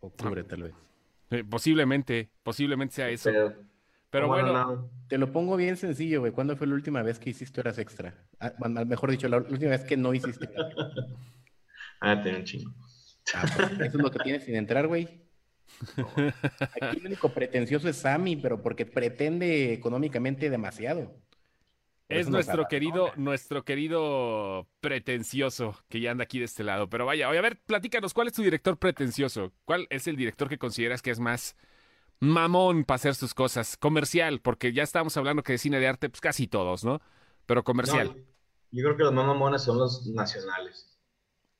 Octubre, 0.00 0.42
tal 0.44 0.62
vez. 0.64 0.74
Eh, 1.32 1.44
posiblemente, 1.44 2.30
posiblemente 2.42 2.94
sea 2.94 3.08
eso. 3.08 3.30
Pero, 3.30 3.54
Pero 4.10 4.28
bueno, 4.28 4.52
bueno, 4.52 4.74
no. 4.76 4.90
Te 5.08 5.16
lo 5.16 5.32
pongo 5.32 5.56
bien 5.56 5.76
sencillo, 5.76 6.20
güey. 6.20 6.32
¿Cuándo 6.32 6.56
fue 6.56 6.66
la 6.66 6.74
última 6.74 7.02
vez 7.02 7.18
que 7.18 7.30
hiciste 7.30 7.60
horas 7.60 7.78
extra? 7.78 8.14
Ah, 8.38 8.52
mejor 8.86 9.10
dicho, 9.10 9.28
la 9.28 9.38
última 9.38 9.70
vez 9.70 9.84
que 9.84 9.96
no 9.96 10.12
hiciste. 10.14 10.48
Ah, 12.04 12.20
tenía 12.20 12.40
un 12.40 12.44
chingo. 12.44 12.74
Ah, 13.32 13.44
pues, 13.56 13.70
eso 13.72 13.98
es 13.98 14.02
lo 14.02 14.10
que 14.10 14.18
tienes 14.18 14.44
sin 14.44 14.56
entrar, 14.56 14.88
güey. 14.88 15.22
Aquí 16.80 16.98
el 16.98 17.06
único 17.06 17.28
pretencioso 17.32 17.88
es 17.88 17.96
Sammy, 17.96 18.36
pero 18.36 18.60
porque 18.60 18.84
pretende 18.84 19.72
económicamente 19.72 20.50
demasiado. 20.50 21.14
Es 22.18 22.28
nuestro 22.28 22.66
querido, 22.68 23.12
nuestro 23.16 23.64
querido 23.64 24.66
pretencioso 24.80 25.76
que 25.88 26.00
ya 26.00 26.10
anda 26.10 26.24
aquí 26.24 26.38
de 26.38 26.44
este 26.44 26.64
lado. 26.64 26.88
Pero 26.88 27.06
vaya, 27.06 27.28
oye, 27.28 27.38
a 27.38 27.42
ver, 27.42 27.60
platícanos, 27.66 28.14
¿cuál 28.14 28.28
es 28.28 28.32
tu 28.32 28.42
director 28.42 28.76
pretencioso? 28.76 29.52
¿Cuál 29.64 29.86
es 29.90 30.06
el 30.06 30.16
director 30.16 30.48
que 30.48 30.58
consideras 30.58 31.02
que 31.02 31.10
es 31.10 31.20
más 31.20 31.56
mamón 32.20 32.84
para 32.84 32.96
hacer 32.96 33.14
sus 33.14 33.34
cosas? 33.34 33.76
Comercial, 33.76 34.40
porque 34.40 34.72
ya 34.72 34.82
estábamos 34.82 35.16
hablando 35.16 35.42
que 35.42 35.52
de 35.52 35.58
cine 35.58 35.80
de 35.80 35.88
arte, 35.88 36.08
pues 36.08 36.20
casi 36.20 36.46
todos, 36.46 36.84
¿no? 36.84 37.00
Pero 37.46 37.64
comercial. 37.64 38.08
No, 38.08 38.14
yo 38.70 38.84
creo 38.84 38.96
que 38.96 39.02
los 39.04 39.12
más 39.12 39.26
mamones 39.26 39.62
son 39.62 39.78
los 39.78 40.06
nacionales. 40.06 40.98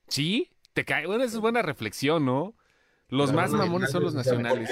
¿Sí? 0.08 0.50
¿Te 0.72 0.84
cae? 0.84 1.06
Bueno, 1.06 1.24
esa 1.24 1.36
es 1.36 1.40
buena 1.40 1.62
reflexión, 1.62 2.24
¿no? 2.24 2.54
Los 3.08 3.32
más 3.32 3.50
mamones 3.52 3.90
son 3.90 4.02
los 4.04 4.14
nacionales. 4.14 4.70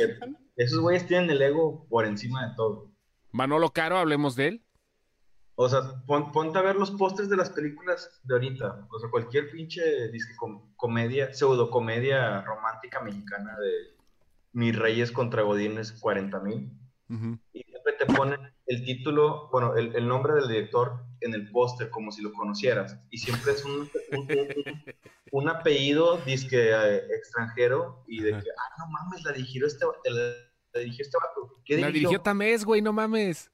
Esos 0.56 0.80
güeyes 0.80 1.06
tienen 1.06 1.28
el 1.30 1.42
ego 1.42 1.86
por 1.88 2.06
encima 2.06 2.48
de 2.48 2.54
todo. 2.56 2.90
Manolo 3.32 3.70
Caro, 3.72 3.98
hablemos 3.98 4.34
de 4.34 4.48
él. 4.48 4.62
O 5.62 5.68
sea, 5.68 5.80
pon- 6.06 6.32
ponte 6.32 6.58
a 6.58 6.62
ver 6.62 6.76
los 6.76 6.90
pósters 6.92 7.28
de 7.28 7.36
las 7.36 7.50
películas 7.50 8.20
de 8.24 8.34
ahorita. 8.34 8.86
O 8.90 8.98
sea, 8.98 9.10
cualquier 9.10 9.50
pinche 9.50 10.08
disque 10.08 10.34
com- 10.36 10.72
comedia, 10.76 11.34
pseudo 11.34 11.70
comedia 11.70 12.40
romántica 12.42 13.00
mexicana 13.02 13.58
de 13.58 13.70
Mis 14.52 14.74
Reyes 14.78 15.12
contra 15.12 15.42
Godines 15.42 15.92
40 15.92 16.40
mil. 16.40 16.72
Y 17.52 17.62
siempre 17.64 17.92
te 17.98 18.06
ponen 18.06 18.40
el 18.66 18.84
título, 18.84 19.48
bueno, 19.52 19.74
el, 19.76 19.94
el 19.96 20.06
nombre 20.08 20.32
del 20.34 20.48
director 20.48 21.04
en 21.20 21.34
el 21.34 21.50
póster 21.50 21.90
como 21.90 22.10
si 22.12 22.22
lo 22.22 22.32
conocieras. 22.32 22.96
Y 23.10 23.18
siempre 23.18 23.52
es 23.52 23.64
un, 23.64 23.90
un, 24.12 24.20
un- 24.30 24.84
un 25.32 25.48
apellido 25.48 26.16
disque 26.24 26.70
eh, 26.72 27.02
extranjero 27.14 28.02
y 28.08 28.22
de 28.22 28.32
Ajá. 28.32 28.42
que, 28.42 28.48
ah, 28.50 28.74
no 28.78 28.86
mames, 28.92 29.22
la 29.24 29.32
dirigió 29.32 29.66
este, 29.66 29.84
la, 30.04 30.20
la 30.72 30.80
dirigió 30.80 31.04
este 31.04 31.18
vato. 31.18 31.60
¿Qué 31.66 31.78
La 31.78 31.88
dirigió 31.88 32.20
Tamés, 32.20 32.64
güey, 32.64 32.80
no 32.80 32.92
mames. 32.92 33.50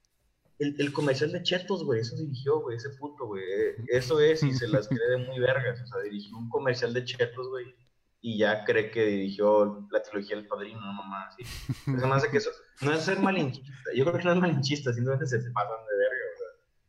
El, 0.59 0.75
el 0.79 0.91
comercial 0.91 1.31
de 1.31 1.43
Chetos, 1.43 1.83
güey, 1.83 2.01
eso 2.01 2.15
dirigió, 2.15 2.59
güey, 2.61 2.77
ese 2.77 2.89
puto, 2.91 3.25
güey. 3.27 3.43
Eh, 3.43 3.75
Eso 3.89 4.19
es, 4.19 4.41
y 4.43 4.53
se 4.53 4.67
las 4.67 4.87
cree 4.89 5.09
de 5.11 5.17
muy 5.27 5.39
vergas. 5.39 5.79
O 5.81 5.85
sea, 5.87 6.01
dirigió 6.01 6.35
un 6.37 6.49
comercial 6.49 6.93
de 6.93 7.03
Chetos, 7.05 7.47
güey, 7.49 7.75
y 8.21 8.39
ya 8.39 8.65
cree 8.65 8.89
que 8.89 9.05
dirigió 9.05 9.87
la 9.91 10.01
trilogía 10.01 10.35
del 10.35 10.47
padrino, 10.47 10.79
no 10.81 10.93
mamá, 10.93 11.27
así. 11.27 11.43
Eso 11.43 12.07
me 12.07 12.15
hace 12.15 12.29
que 12.31 12.37
eso, 12.37 12.49
no 12.81 12.91
es 12.91 13.03
ser 13.03 13.19
malinchista, 13.19 13.71
yo 13.95 14.03
creo 14.05 14.17
que 14.17 14.23
no 14.23 14.31
es 14.33 14.39
malinchista, 14.39 14.91
simplemente 14.93 15.27
se 15.27 15.37
pasan 15.51 15.77
de 15.87 15.97
verga, 15.97 16.25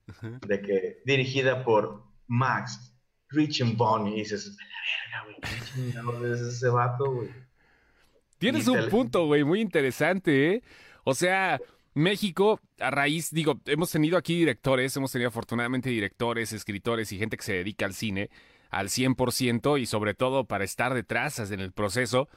o 0.09 0.13
sea, 0.41 0.49
de 0.49 0.61
que 0.63 1.03
dirigida 1.05 1.63
por 1.65 2.03
Max 2.27 2.95
Richenbon, 3.29 4.09
y 4.09 4.15
dices, 4.21 4.57
"A 4.59 5.17
la 5.17 5.25
verga, 5.27 6.19
güey, 6.19 6.33
es 6.33 6.41
ese 6.41 6.69
vato, 6.71 7.13
güey. 7.13 7.29
Tienes 8.39 8.67
Y 8.67 8.71
un 8.71 8.81
te- 8.81 8.89
punto, 8.89 9.27
güey, 9.27 9.45
muy 9.45 9.61
interesante, 9.61 10.55
¿eh? 10.55 10.63
O 11.05 11.15
sea, 11.15 11.61
México, 11.99 12.61
a 12.79 12.91
raíz, 12.91 13.31
digo, 13.31 13.61
hemos 13.67 13.91
tenido 13.91 14.17
aquí 14.19 14.37
directores, 14.39 14.97
hemos 14.97 15.13
tenido 15.13 15.29
afortunadamente 15.29 15.91
directores, 15.91 16.53
escritores 16.53 17.13
y 17.13 17.19
gente 17.19 17.37
que 17.37 17.45
se 17.45 17.55
dedica 17.55 17.87
al 17.87 17.95
cine 17.95 18.31
al 18.71 18.91
100% 18.91 19.79
y 19.79 19.87
sobre 19.87 20.15
todo 20.15 20.45
para 20.47 20.65
estar 20.65 20.93
detrás 20.95 21.39
en 21.51 21.61
el 21.61 21.73
proceso. 21.73 22.29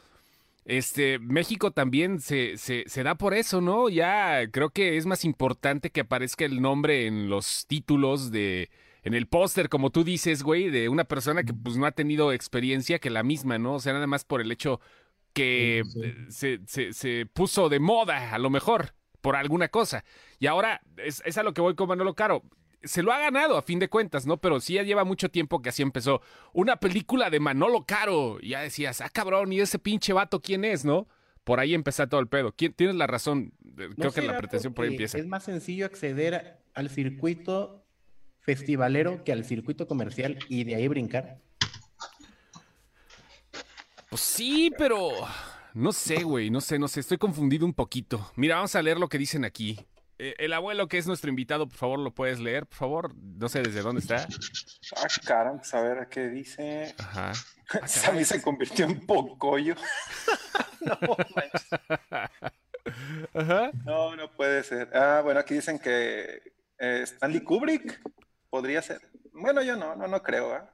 Este, 0.66 1.20
México 1.20 1.72
también 1.72 2.20
se, 2.22 2.58
se, 2.58 2.84
se 2.88 3.04
da 3.04 3.16
por 3.16 3.34
eso, 3.34 3.62
¿no? 3.62 3.90
Ya 3.90 4.50
creo 4.52 4.70
que 4.70 4.98
es 4.98 5.06
más 5.08 5.26
importante 5.26 5.90
que 5.92 6.02
aparezca 6.02 6.46
el 6.46 6.62
nombre 6.62 7.08
en 7.08 7.30
los 7.30 7.66
títulos 7.68 8.32
de, 8.32 8.70
en 9.04 9.16
el 9.16 9.28
póster, 9.28 9.70
como 9.70 9.90
tú 9.92 10.04
dices, 10.04 10.44
güey, 10.44 10.70
de 10.70 10.88
una 10.90 11.06
persona 11.06 11.44
que 11.44 11.54
pues 11.54 11.78
no 11.78 11.86
ha 11.88 11.92
tenido 11.92 12.32
experiencia 12.32 13.00
que 13.00 13.10
la 13.10 13.24
misma, 13.24 13.58
¿no? 13.58 13.76
O 13.76 13.80
sea, 13.80 13.94
nada 13.94 14.08
más 14.08 14.24
por 14.26 14.40
el 14.42 14.52
hecho 14.52 14.80
que 15.34 15.84
Sí, 15.84 15.92
sí. 15.92 16.02
eh, 16.04 16.26
se, 16.30 16.60
se, 16.68 16.94
se 16.94 17.26
puso 17.26 17.70
de 17.70 17.80
moda, 17.80 18.34
a 18.34 18.40
lo 18.40 18.50
mejor, 18.50 18.94
por 19.22 19.36
alguna 19.36 19.70
cosa. 19.70 20.04
Y 20.40 20.48
ahora, 20.48 20.82
es, 20.98 21.22
es 21.26 21.38
a 21.38 21.44
lo 21.44 21.54
que 21.54 21.62
voy 21.62 21.76
con 21.76 21.88
Manolo 21.88 22.14
Caro. 22.16 22.44
Se 22.84 23.04
lo 23.04 23.14
ha 23.14 23.20
ganado 23.20 23.58
a 23.58 23.62
fin 23.62 23.78
de 23.78 23.90
cuentas, 23.90 24.26
¿no? 24.26 24.38
Pero 24.38 24.60
sí 24.60 24.74
ya 24.74 24.84
lleva 24.84 25.04
mucho 25.04 25.30
tiempo 25.30 25.62
que 25.62 25.70
así 25.70 25.84
empezó. 25.84 26.22
Una 26.52 26.78
película 26.78 27.30
de 27.30 27.40
Manolo 27.40 27.86
Caro. 27.86 28.40
Y 28.42 28.50
ya 28.50 28.62
decías, 28.62 29.02
ah, 29.02 29.10
cabrón, 29.10 29.54
¿y 29.54 29.60
ese 29.60 29.78
pinche 29.78 30.14
vato 30.14 30.42
quién 30.42 30.66
es, 30.66 30.84
no? 30.84 31.08
Por 31.44 31.60
ahí 31.60 31.74
empezó 31.76 32.08
todo 32.08 32.20
el 32.20 32.28
pedo. 32.28 32.54
¿Quién- 32.56 32.74
Tienes 32.74 32.96
la 32.96 33.06
razón. 33.08 33.54
¿No 33.64 33.96
Creo 33.96 34.12
que 34.12 34.22
la 34.24 34.38
pretensión 34.38 34.74
por 34.74 34.86
ahí 34.86 34.92
empieza. 34.92 35.18
Es 35.20 35.28
más 35.28 35.44
sencillo 35.44 35.86
acceder 35.86 36.60
al 36.74 36.90
circuito 36.90 37.86
festivalero 38.40 39.24
que 39.24 39.32
al 39.32 39.46
circuito 39.46 39.88
comercial 39.88 40.40
y 40.50 40.64
de 40.64 40.74
ahí 40.76 40.88
brincar. 40.88 41.38
Pues 44.10 44.22
sí, 44.22 44.72
pero 44.78 45.10
no 45.74 45.94
sé, 45.94 46.24
güey, 46.24 46.50
no 46.50 46.62
sé, 46.62 46.80
no 46.80 46.88
sé, 46.88 47.00
estoy 47.00 47.18
confundido 47.18 47.66
un 47.66 47.74
poquito. 47.74 48.32
Mira, 48.36 48.56
vamos 48.56 48.76
a 48.76 48.82
leer 48.82 49.00
lo 49.00 49.08
que 49.08 49.18
dicen 49.18 49.46
aquí. 49.46 49.80
Eh, 50.18 50.36
el 50.38 50.54
abuelo 50.54 50.88
que 50.88 50.98
es 51.00 51.08
nuestro 51.08 51.30
invitado, 51.30 51.68
por 51.68 51.78
favor, 51.78 52.00
lo 52.00 52.14
puedes 52.14 52.40
leer, 52.40 52.68
por 52.68 52.78
favor. 52.78 53.16
No 53.16 53.50
sé 53.50 53.62
desde 53.62 53.82
dónde 53.82 54.02
está. 54.02 54.28
Ah, 54.98 55.08
caramba, 55.26 55.64
a 55.72 55.82
ver 55.82 56.08
qué 56.10 56.28
dice. 56.28 56.94
Ajá. 57.00 57.32
Sammy 57.88 58.24
se 58.24 58.42
convirtió 58.42 58.86
en 58.86 59.06
pocoyo. 59.06 59.76
no. 60.82 61.18
Ajá. 63.34 63.72
no, 63.86 64.16
no 64.16 64.32
puede 64.32 64.64
ser. 64.64 64.96
Ah, 64.96 65.22
bueno, 65.24 65.40
aquí 65.40 65.56
dicen 65.56 65.80
que 65.80 66.54
eh, 66.78 67.02
Stanley 67.04 67.42
Kubrick 67.42 68.00
podría 68.50 68.82
ser. 68.82 69.02
Bueno, 69.34 69.64
yo 69.64 69.76
no, 69.76 69.96
no, 69.96 70.08
no 70.08 70.22
creo. 70.22 70.54
¿ah? 70.54 70.72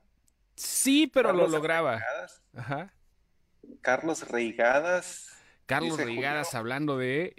Sí, 0.55 1.07
pero 1.07 1.31
lo 1.31 1.47
lograba. 1.47 2.01
Ajá. 2.53 2.93
Carlos 3.81 4.27
Reigadas. 4.29 5.33
Carlos 5.65 5.97
Reigadas 5.97 6.47
Julio. 6.47 6.59
hablando 6.59 6.97
de 6.97 7.35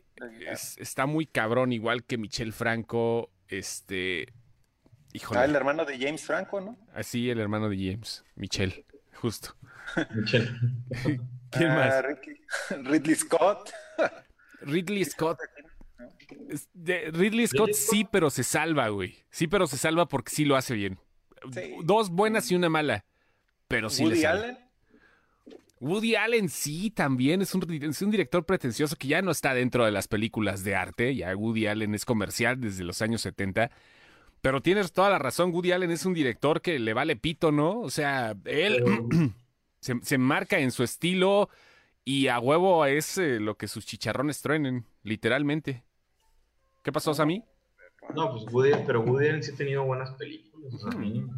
es- 0.50 0.76
está 0.78 1.06
muy 1.06 1.26
cabrón, 1.26 1.72
igual 1.72 2.04
que 2.04 2.18
Michel 2.18 2.52
Franco, 2.52 3.30
este, 3.48 4.32
híjole, 5.14 5.40
Ah, 5.40 5.44
el 5.46 5.54
hermano 5.56 5.84
de 5.86 5.98
James 5.98 6.22
Franco, 6.24 6.60
¿no? 6.60 6.76
así 6.92 7.30
el 7.30 7.40
hermano 7.40 7.68
de 7.70 7.76
James, 7.76 8.24
Michel, 8.34 8.84
justo. 9.14 9.54
Michelle. 10.14 10.50
¿Quién 11.50 11.70
Ah, 11.70 11.74
más? 11.74 12.04
Ricky- 12.04 12.40
Ridley 12.84 13.14
Scott. 13.14 13.70
Ridley 14.60 15.04
Scott. 15.06 15.38
De- 16.74 17.10
Ridley 17.10 17.46
Scott 17.46 17.72
sí, 17.72 18.04
pero 18.04 18.28
se 18.28 18.44
salva, 18.44 18.88
güey. 18.88 19.16
Sí, 19.30 19.46
pero 19.46 19.66
se 19.66 19.78
salva 19.78 20.06
porque 20.06 20.30
sí 20.30 20.44
lo 20.44 20.56
hace 20.56 20.74
bien. 20.74 20.98
Sí. 21.52 21.74
Dos 21.84 22.10
buenas 22.10 22.50
y 22.50 22.54
una 22.56 22.68
mala. 22.68 23.06
Pero 23.68 23.88
sí 23.88 24.04
le 24.04 24.16
salva. 24.16 24.44
Allen. 24.44 24.58
Woody 25.80 26.16
Allen 26.16 26.48
sí 26.48 26.90
también 26.90 27.42
es 27.42 27.54
un, 27.54 27.82
es 27.82 28.02
un 28.02 28.10
director 28.10 28.44
pretencioso 28.44 28.96
que 28.96 29.08
ya 29.08 29.22
no 29.22 29.30
está 29.30 29.54
dentro 29.54 29.84
de 29.84 29.92
las 29.92 30.08
películas 30.08 30.64
de 30.64 30.74
arte. 30.74 31.14
Ya 31.14 31.34
Woody 31.36 31.66
Allen 31.66 31.94
es 31.94 32.04
comercial 32.04 32.60
desde 32.60 32.84
los 32.84 33.00
años 33.02 33.20
70. 33.22 33.70
Pero 34.40 34.60
tienes 34.60 34.92
toda 34.92 35.10
la 35.10 35.18
razón, 35.18 35.52
Woody 35.52 35.72
Allen 35.72 35.90
es 35.90 36.04
un 36.06 36.14
director 36.14 36.60
que 36.60 36.78
le 36.78 36.94
vale 36.94 37.16
pito, 37.16 37.50
¿no? 37.50 37.80
O 37.80 37.90
sea, 37.90 38.36
él 38.44 38.84
se, 39.80 39.94
se 40.02 40.18
marca 40.18 40.58
en 40.58 40.70
su 40.70 40.84
estilo 40.84 41.48
y 42.04 42.28
a 42.28 42.38
huevo 42.38 42.86
es 42.86 43.18
eh, 43.18 43.38
lo 43.40 43.56
que 43.56 43.68
sus 43.68 43.84
chicharrones 43.84 44.40
truenen, 44.40 44.86
literalmente. 45.02 45.84
¿Qué 46.82 46.92
pasó, 46.92 47.12
Sammy? 47.12 47.44
No, 48.14 48.30
pues 48.30 48.44
Woody, 48.52 48.72
pero 48.86 49.02
Woody 49.02 49.28
Allen 49.28 49.42
sí 49.42 49.52
ha 49.52 49.56
tenido 49.56 49.84
buenas 49.84 50.12
películas, 50.12 50.72
o 50.72 50.78
sea, 50.78 50.98
mínimo. 50.98 51.34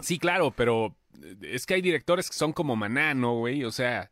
Sí, 0.00 0.18
claro, 0.18 0.50
pero 0.50 0.96
es 1.42 1.66
que 1.66 1.74
hay 1.74 1.82
directores 1.82 2.28
que 2.30 2.36
son 2.36 2.52
como 2.52 2.76
Maná, 2.76 3.14
¿no, 3.14 3.36
güey? 3.38 3.64
O 3.64 3.72
sea, 3.72 4.10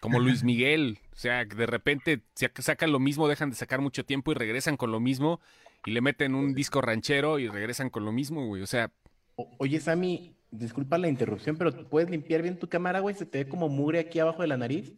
como 0.00 0.20
Luis 0.20 0.44
Miguel. 0.44 0.98
O 1.12 1.16
sea, 1.16 1.46
que 1.46 1.56
de 1.56 1.66
repente 1.66 2.22
sa- 2.34 2.50
sacan 2.60 2.92
lo 2.92 2.98
mismo, 2.98 3.28
dejan 3.28 3.50
de 3.50 3.56
sacar 3.56 3.80
mucho 3.80 4.04
tiempo 4.04 4.32
y 4.32 4.34
regresan 4.34 4.76
con 4.76 4.90
lo 4.90 5.00
mismo 5.00 5.40
y 5.84 5.92
le 5.92 6.00
meten 6.00 6.34
un 6.34 6.54
disco 6.54 6.80
ranchero 6.80 7.38
y 7.38 7.48
regresan 7.48 7.90
con 7.90 8.04
lo 8.04 8.12
mismo, 8.12 8.46
güey. 8.46 8.62
O 8.62 8.66
sea, 8.66 8.90
O- 9.36 9.50
oye, 9.58 9.78
Sammy, 9.80 10.34
disculpa 10.50 10.98
la 10.98 11.08
interrupción, 11.08 11.56
pero 11.56 11.72
¿tú 11.72 11.84
¿puedes 11.88 12.10
limpiar 12.10 12.42
bien 12.42 12.58
tu 12.58 12.68
cámara, 12.68 13.00
güey? 13.00 13.14
¿Se 13.14 13.26
te 13.26 13.44
ve 13.44 13.48
como 13.48 13.68
mugre 13.68 14.00
aquí 14.00 14.18
abajo 14.18 14.42
de 14.42 14.48
la 14.48 14.56
nariz? 14.56 14.92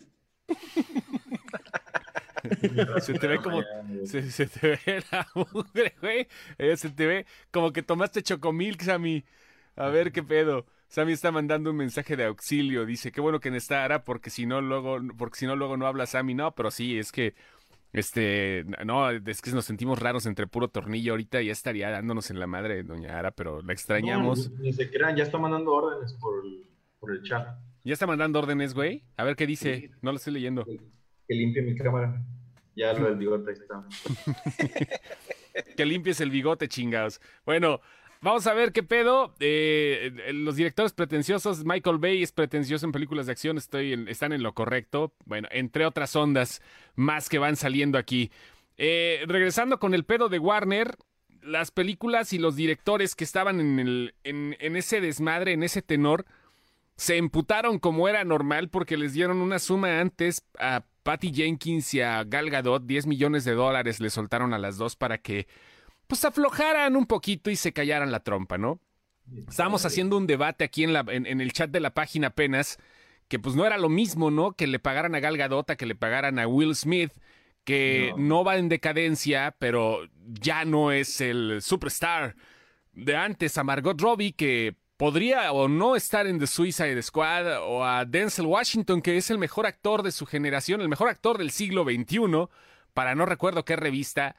se 3.00 3.14
te 3.14 3.26
ve 3.26 3.38
como... 3.38 3.62
Se, 4.04 4.30
se 4.30 4.46
te 4.46 4.78
ve 4.86 5.02
la 5.10 5.26
mugre, 5.34 5.94
güey. 6.00 6.26
Eh, 6.58 6.76
se 6.76 6.90
te 6.90 7.06
ve 7.06 7.26
como 7.50 7.72
que 7.72 7.82
tomaste 7.82 8.22
chocomilk, 8.22 8.82
Sammy. 8.82 9.24
A 9.76 9.88
ver 9.88 10.12
qué 10.12 10.22
pedo. 10.22 10.66
Sammy 10.88 11.12
está 11.12 11.32
mandando 11.32 11.70
un 11.70 11.76
mensaje 11.76 12.16
de 12.16 12.24
auxilio. 12.24 12.86
Dice, 12.86 13.12
qué 13.12 13.20
bueno 13.20 13.40
que 13.40 13.50
no 13.50 13.56
está 13.56 13.84
Ara, 13.84 14.04
porque 14.04 14.30
si 14.30 14.46
no, 14.46 14.60
luego, 14.60 14.98
porque 15.16 15.38
si 15.38 15.46
no, 15.46 15.56
luego 15.56 15.76
no 15.76 15.86
habla 15.86 16.06
Sammy. 16.06 16.34
No, 16.34 16.54
pero 16.54 16.70
sí, 16.70 16.98
es 16.98 17.10
que, 17.10 17.34
este, 17.92 18.64
no, 18.84 19.10
es 19.10 19.42
que 19.42 19.50
nos 19.50 19.64
sentimos 19.64 19.98
raros 19.98 20.26
entre 20.26 20.46
puro 20.46 20.68
tornillo. 20.68 21.12
Ahorita 21.12 21.42
ya 21.42 21.52
estaría 21.52 21.90
dándonos 21.90 22.30
en 22.30 22.38
la 22.38 22.46
madre, 22.46 22.82
doña 22.82 23.18
Ara, 23.18 23.30
pero 23.32 23.62
la 23.62 23.72
extrañamos. 23.72 24.50
No, 24.50 24.58
ni, 24.58 24.66
ni 24.66 24.72
se 24.72 24.90
crean, 24.90 25.16
ya 25.16 25.24
está 25.24 25.38
mandando 25.38 25.72
órdenes 25.72 26.12
por 26.14 26.44
el, 26.44 26.68
por 26.98 27.12
el 27.12 27.22
chat. 27.22 27.58
¿Ya 27.82 27.92
está 27.92 28.06
mandando 28.06 28.38
órdenes, 28.38 28.72
güey? 28.72 29.04
A 29.16 29.24
ver 29.24 29.36
qué 29.36 29.46
dice. 29.46 29.90
No 30.00 30.10
lo 30.10 30.16
estoy 30.16 30.32
leyendo. 30.32 30.64
Que 30.64 31.34
limpie 31.34 31.62
mi 31.62 31.76
cámara. 31.76 32.22
Ya 32.76 32.92
lo 32.92 33.06
del 33.06 33.16
bigote 33.16 33.52
está. 33.52 33.84
Que 35.76 35.84
limpies 35.84 36.20
el 36.20 36.30
bigote, 36.30 36.68
chingados. 36.68 37.20
Bueno, 37.46 37.80
vamos 38.24 38.46
a 38.46 38.54
ver 38.54 38.72
qué 38.72 38.82
pedo. 38.82 39.34
Eh, 39.38 40.10
eh, 40.26 40.32
los 40.32 40.56
directores 40.56 40.92
pretenciosos, 40.92 41.64
Michael 41.64 41.98
Bay 41.98 42.22
es 42.22 42.32
pretencioso 42.32 42.86
en 42.86 42.92
películas 42.92 43.26
de 43.26 43.32
acción, 43.32 43.56
estoy 43.58 43.92
en- 43.92 44.08
están 44.08 44.32
en 44.32 44.42
lo 44.42 44.54
correcto. 44.54 45.14
Bueno, 45.24 45.48
entre 45.52 45.86
otras 45.86 46.16
ondas 46.16 46.60
más 46.96 47.28
que 47.28 47.38
van 47.38 47.56
saliendo 47.56 47.98
aquí. 47.98 48.30
Eh, 48.76 49.22
regresando 49.26 49.78
con 49.78 49.94
el 49.94 50.04
pedo 50.04 50.28
de 50.28 50.38
Warner, 50.40 50.96
las 51.42 51.70
películas 51.70 52.32
y 52.32 52.38
los 52.38 52.56
directores 52.56 53.14
que 53.14 53.24
estaban 53.24 53.60
en, 53.60 53.78
el, 53.78 54.14
en, 54.24 54.56
en 54.58 54.76
ese 54.76 55.00
desmadre, 55.00 55.52
en 55.52 55.62
ese 55.62 55.82
tenor, 55.82 56.24
se 56.96 57.16
emputaron 57.16 57.78
como 57.78 58.08
era 58.08 58.24
normal 58.24 58.68
porque 58.70 58.96
les 58.96 59.12
dieron 59.12 59.38
una 59.38 59.58
suma 59.58 60.00
antes 60.00 60.44
a 60.58 60.84
Patty 61.02 61.32
Jenkins 61.34 61.92
y 61.92 62.00
a 62.00 62.24
Gal 62.24 62.48
Gadot, 62.50 62.86
10 62.86 63.06
millones 63.06 63.44
de 63.44 63.52
dólares 63.52 64.00
le 64.00 64.08
soltaron 64.10 64.54
a 64.54 64.58
las 64.58 64.78
dos 64.78 64.96
para 64.96 65.18
que 65.18 65.46
pues 66.06 66.24
aflojaran 66.24 66.96
un 66.96 67.06
poquito 67.06 67.50
y 67.50 67.56
se 67.56 67.72
callaran 67.72 68.12
la 68.12 68.20
trompa, 68.20 68.58
¿no? 68.58 68.80
Estábamos 69.48 69.86
haciendo 69.86 70.18
un 70.18 70.26
debate 70.26 70.64
aquí 70.64 70.84
en, 70.84 70.92
la, 70.92 71.04
en, 71.08 71.40
el 71.40 71.52
chat 71.52 71.70
de 71.70 71.80
la 71.80 71.94
página 71.94 72.28
apenas, 72.28 72.78
que 73.28 73.38
pues 73.38 73.54
no 73.56 73.64
era 73.64 73.78
lo 73.78 73.88
mismo, 73.88 74.30
¿no? 74.30 74.52
Que 74.52 74.66
le 74.66 74.78
pagaran 74.78 75.14
a 75.14 75.20
Gal 75.20 75.38
Gadot, 75.38 75.70
a 75.70 75.76
que 75.76 75.86
le 75.86 75.94
pagaran 75.94 76.38
a 76.38 76.46
Will 76.46 76.74
Smith, 76.74 77.12
que 77.64 78.12
no. 78.18 78.44
va 78.44 78.58
en 78.58 78.68
decadencia, 78.68 79.56
pero 79.58 80.00
ya 80.26 80.64
no 80.66 80.92
es 80.92 81.22
el 81.22 81.62
superstar 81.62 82.36
de 82.92 83.16
antes, 83.16 83.56
a 83.56 83.64
Margot 83.64 83.98
Robbie, 83.98 84.32
que 84.32 84.76
podría 84.98 85.50
o 85.52 85.68
no 85.68 85.96
estar 85.96 86.26
en 86.26 86.38
The 86.38 86.46
Suicide 86.46 87.02
Squad, 87.02 87.62
o 87.62 87.84
a 87.84 88.04
Denzel 88.04 88.46
Washington, 88.46 89.00
que 89.00 89.16
es 89.16 89.30
el 89.30 89.38
mejor 89.38 89.66
actor 89.66 90.02
de 90.02 90.12
su 90.12 90.26
generación, 90.26 90.82
el 90.82 90.88
mejor 90.88 91.08
actor 91.08 91.38
del 91.38 91.50
siglo 91.50 91.84
XXI, 91.84 92.48
para 92.92 93.14
no 93.14 93.24
recuerdo 93.24 93.64
qué 93.64 93.76
revista. 93.76 94.36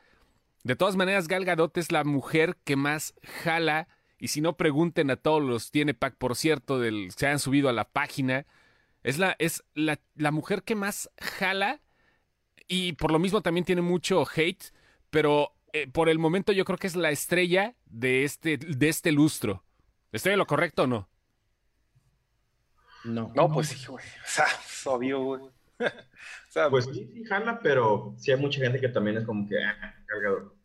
De 0.65 0.75
todas 0.75 0.95
maneras, 0.95 1.27
Gal 1.27 1.45
Gadot 1.45 1.77
es 1.77 1.91
la 1.91 2.03
mujer 2.03 2.57
que 2.63 2.75
más 2.75 3.13
jala 3.43 3.87
y 4.17 4.29
si 4.29 4.41
no, 4.41 4.57
pregunten 4.57 5.11
a 5.11 5.15
todos 5.15 5.43
los 5.43 5.69
tiene 5.69 5.93
pack, 5.93 6.15
por 6.15 6.35
cierto, 6.35 6.79
del, 6.79 7.11
se 7.15 7.27
han 7.27 7.37
subido 7.37 7.69
a 7.69 7.71
la 7.73 7.87
página. 7.87 8.47
Es 9.03 9.19
la, 9.19 9.35
es 9.37 9.63
la, 9.75 9.99
la 10.15 10.31
mujer 10.31 10.63
que 10.63 10.73
más 10.73 11.11
jala 11.21 11.81
y 12.67 12.93
por 12.93 13.11
lo 13.11 13.19
mismo 13.19 13.43
también 13.43 13.63
tiene 13.63 13.83
mucho 13.83 14.25
hate, 14.35 14.73
pero 15.11 15.53
eh, 15.71 15.85
por 15.87 16.09
el 16.09 16.17
momento 16.17 16.51
yo 16.51 16.65
creo 16.65 16.79
que 16.79 16.87
es 16.87 16.95
la 16.95 17.11
estrella 17.11 17.75
de 17.85 18.23
este, 18.23 18.57
de 18.57 18.89
este 18.89 19.11
lustro. 19.11 19.63
¿Estoy 20.11 20.33
en 20.33 20.39
lo 20.39 20.47
correcto 20.47 20.85
o 20.85 20.87
no? 20.87 21.07
No. 23.03 23.31
No, 23.35 23.53
pues 23.53 23.67
sí, 23.67 23.85
güey. 23.85 24.03
O 24.03 24.27
sea, 24.27 24.45
es 24.45 24.87
obvio, 24.87 25.21
güey. 25.21 25.41
o 25.79 26.51
sea, 26.51 26.69
pues 26.69 26.85
sí, 26.85 27.09
sí, 27.13 27.23
jala, 27.25 27.59
pero 27.59 28.15
sí 28.17 28.31
hay 28.31 28.37
mucha 28.37 28.59
gente 28.61 28.79
que 28.79 28.89
también 28.89 29.17
es 29.17 29.25
como 29.25 29.47
que 29.47 29.55
ah, 29.63 29.95
cargador. 30.05 30.55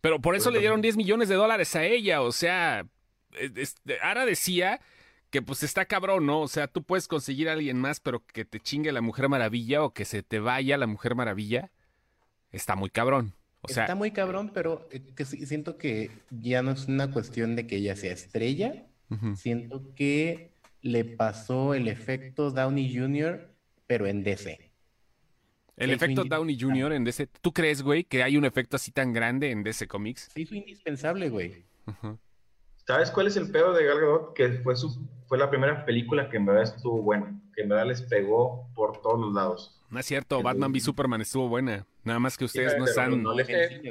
Pero 0.00 0.20
por 0.20 0.34
eso 0.34 0.50
le 0.50 0.60
dieron 0.60 0.80
10 0.80 0.96
millones 0.96 1.28
de 1.28 1.34
dólares 1.34 1.74
a 1.76 1.84
ella. 1.84 2.22
O 2.22 2.32
sea, 2.32 2.86
Ara 4.02 4.26
decía 4.26 4.80
que 5.30 5.42
pues 5.42 5.62
está 5.62 5.84
cabrón, 5.84 6.26
¿no? 6.26 6.40
O 6.40 6.48
sea, 6.48 6.66
tú 6.66 6.82
puedes 6.82 7.08
conseguir 7.08 7.48
a 7.48 7.52
alguien 7.52 7.78
más, 7.78 8.00
pero 8.00 8.24
que 8.26 8.44
te 8.44 8.60
chingue 8.60 8.92
la 8.92 9.00
Mujer 9.00 9.28
Maravilla 9.28 9.82
o 9.82 9.92
que 9.92 10.04
se 10.04 10.22
te 10.22 10.40
vaya 10.40 10.76
la 10.76 10.86
Mujer 10.86 11.14
Maravilla, 11.14 11.70
está 12.50 12.74
muy 12.74 12.90
cabrón. 12.90 13.34
O 13.62 13.68
sea, 13.68 13.84
está 13.84 13.94
muy 13.94 14.10
cabrón, 14.10 14.50
pero 14.54 14.88
eh, 14.90 15.02
que 15.14 15.24
siento 15.24 15.76
que 15.76 16.10
ya 16.30 16.62
no 16.62 16.72
es 16.72 16.86
una 16.86 17.10
cuestión 17.10 17.56
de 17.56 17.66
que 17.66 17.76
ella 17.76 17.96
sea 17.96 18.12
estrella. 18.12 18.86
Siento 19.34 19.92
que 19.96 20.52
le 20.82 21.04
pasó 21.04 21.74
el 21.74 21.88
efecto 21.88 22.50
Downey 22.50 22.94
Jr., 22.94 23.54
pero 23.86 24.06
en 24.06 24.22
DC. 24.22 24.70
El 25.76 25.90
efecto 25.90 26.24
Downey 26.24 26.58
Jr. 26.60 26.92
en 26.92 27.04
DC. 27.04 27.26
¿Tú 27.40 27.52
crees, 27.52 27.82
güey, 27.82 28.04
que 28.04 28.22
hay 28.22 28.36
un 28.36 28.44
efecto 28.44 28.76
así 28.76 28.90
tan 28.92 29.12
grande 29.12 29.50
en 29.50 29.62
DC 29.62 29.86
Comics? 29.88 30.28
Sí, 30.34 30.44
fue 30.44 30.58
indispensable, 30.58 31.30
güey. 31.30 31.64
¿Sabes 32.86 33.10
cuál 33.10 33.26
es 33.26 33.36
el 33.36 33.50
pedo 33.50 33.72
de 33.72 33.84
Gal 33.84 34.00
Gadot? 34.00 34.34
Que 34.34 34.48
fue, 34.62 34.76
su, 34.76 35.06
fue 35.26 35.38
la 35.38 35.50
primera 35.50 35.84
película 35.84 36.28
que 36.28 36.36
en 36.36 36.46
verdad 36.46 36.64
estuvo 36.64 37.02
buena. 37.02 37.40
Que 37.54 37.62
en 37.62 37.68
verdad 37.68 37.86
les 37.86 38.02
pegó 38.02 38.68
por 38.74 39.00
todos 39.00 39.20
los 39.20 39.34
lados. 39.34 39.80
No 39.90 39.98
es 39.98 40.06
cierto, 40.06 40.40
Batman 40.42 40.70
v 40.70 40.80
Superman 40.80 41.20
estuvo 41.20 41.48
buena. 41.48 41.84
Nada 42.04 42.18
más 42.18 42.38
que 42.38 42.44
ustedes 42.44 42.78
no 42.78 42.84
están. 42.84 43.22
No, 43.22 43.34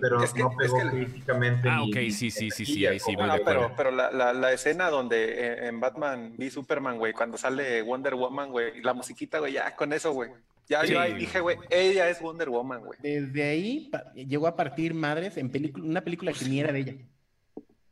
pero 0.01 0.19
no 0.19 0.57
pegó 0.57 0.79
críticamente. 0.89 1.69
Ah, 1.69 1.83
ok, 1.83 1.95
sí, 2.09 2.31
sí, 2.31 2.49
sí, 2.49 2.65
sí, 2.65 2.85
ahí 2.85 2.99
sí. 2.99 3.15
pero 3.45 3.73
pero 3.75 3.91
la, 3.91 4.09
la, 4.09 4.33
la, 4.33 4.53
escena 4.53 4.89
donde 4.89 5.25
eh, 5.25 5.67
en 5.67 5.79
Batman 5.79 6.35
v 6.37 6.49
Superman, 6.49 6.97
güey, 6.97 7.13
cuando 7.13 7.37
sale 7.37 7.81
Wonder 7.81 8.15
Woman, 8.15 8.49
güey, 8.49 8.81
la 8.81 8.93
musiquita, 8.93 9.39
güey, 9.39 9.53
ya 9.53 9.75
con 9.75 9.93
eso, 9.93 10.11
güey. 10.13 10.31
Ya 10.69 10.85
yo 10.85 10.99
ahí 10.99 11.15
dije, 11.15 11.39
güey, 11.39 11.57
ella 11.69 12.09
es 12.09 12.21
Wonder 12.21 12.49
Woman, 12.49 12.85
güey. 12.85 12.99
Desde 13.01 13.43
ahí 13.43 13.91
llegó 14.15 14.47
a 14.47 14.55
partir 14.55 14.93
madres 14.93 15.35
en 15.37 15.51
una 15.75 16.01
película 16.01 16.31
que 16.31 16.45
ni 16.45 16.59
era 16.59 16.71
de 16.71 16.79
ella. 16.79 16.95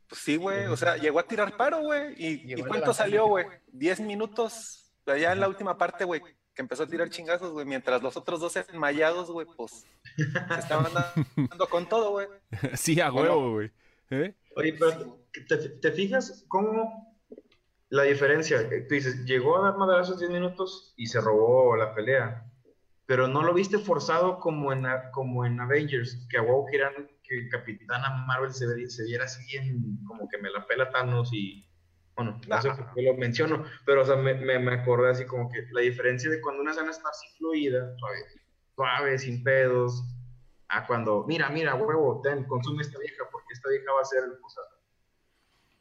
Pues 0.08 0.22
sí, 0.22 0.36
güey, 0.36 0.66
o 0.66 0.76
sea, 0.76 0.96
llegó 0.96 1.18
a 1.18 1.26
tirar 1.26 1.56
paro, 1.56 1.80
güey. 1.80 2.14
¿Y, 2.16 2.54
¿y 2.54 2.62
cuánto 2.62 2.94
salió, 2.94 3.26
güey? 3.26 3.46
Diez 3.66 4.00
minutos, 4.00 4.90
allá 5.06 5.32
en 5.32 5.40
la 5.40 5.48
última 5.48 5.76
parte, 5.76 6.04
güey, 6.04 6.22
que 6.54 6.62
empezó 6.62 6.84
a 6.84 6.86
tirar 6.86 7.10
chingazos, 7.10 7.52
güey, 7.52 7.66
mientras 7.66 8.02
los 8.02 8.16
otros 8.16 8.40
dos 8.40 8.56
enmayados, 8.56 9.30
güey, 9.30 9.46
pues 9.56 9.86
estaban 10.58 10.86
andando 10.86 11.68
con 11.68 11.88
todo, 11.88 12.10
güey. 12.12 12.26
Sí, 12.74 13.00
a 13.00 13.12
huevo, 13.12 13.52
güey. 13.52 13.70
¿Eh? 14.10 14.34
Oye, 14.56 14.72
pero 14.78 15.18
¿te, 15.46 15.56
¿te, 15.56 15.92
fijas 15.92 16.44
cómo 16.48 17.16
la 17.90 18.04
diferencia? 18.04 18.66
Tú 18.68 18.94
dices, 18.94 19.24
llegó 19.26 19.58
a 19.58 19.68
dar 19.68 19.76
madrazos 19.76 20.18
10 20.18 20.30
minutos 20.30 20.94
y 20.96 21.06
se 21.06 21.20
robó 21.20 21.76
la 21.76 21.94
pelea 21.94 22.47
pero 23.08 23.26
no 23.26 23.42
lo 23.42 23.54
viste 23.54 23.78
forzado 23.78 24.38
como 24.38 24.70
en, 24.70 24.86
como 25.12 25.46
en 25.46 25.58
Avengers, 25.58 26.26
que 26.28 26.36
a 26.36 26.42
huevo 26.42 26.66
querían 26.70 26.92
que 27.22 27.48
Capitana 27.48 28.10
Marvel 28.26 28.52
se, 28.52 28.66
se 28.90 29.04
viera 29.04 29.24
así 29.24 29.56
en, 29.56 29.96
como 30.06 30.28
que 30.28 30.36
me 30.36 30.50
la 30.50 30.66
pela 30.66 30.90
Thanos 30.90 31.30
y, 31.32 31.66
bueno, 32.14 32.38
no 32.46 32.60
sé 32.60 32.68
por 32.68 32.92
qué 32.92 33.00
lo 33.00 33.14
menciono, 33.14 33.64
pero 33.86 34.02
o 34.02 34.04
sea, 34.04 34.16
me, 34.16 34.34
me, 34.34 34.74
acordé 34.74 35.08
así 35.08 35.24
como 35.24 35.50
que 35.50 35.64
la 35.72 35.80
diferencia 35.80 36.28
de 36.28 36.38
cuando 36.42 36.60
una 36.60 36.72
escena 36.72 36.90
está 36.90 37.08
así 37.08 37.26
fluida, 37.38 37.96
suave, 37.96 38.18
suave, 38.76 39.18
sin 39.18 39.42
pedos, 39.42 40.04
a 40.68 40.86
cuando, 40.86 41.24
mira, 41.26 41.48
mira, 41.48 41.76
huevo, 41.76 42.20
ten, 42.22 42.44
consume 42.44 42.82
esta 42.82 42.98
vieja, 42.98 43.24
porque 43.32 43.54
esta 43.54 43.70
vieja 43.70 43.90
va 43.90 44.02
a 44.02 44.04
ser 44.04 44.24
el 44.24 44.32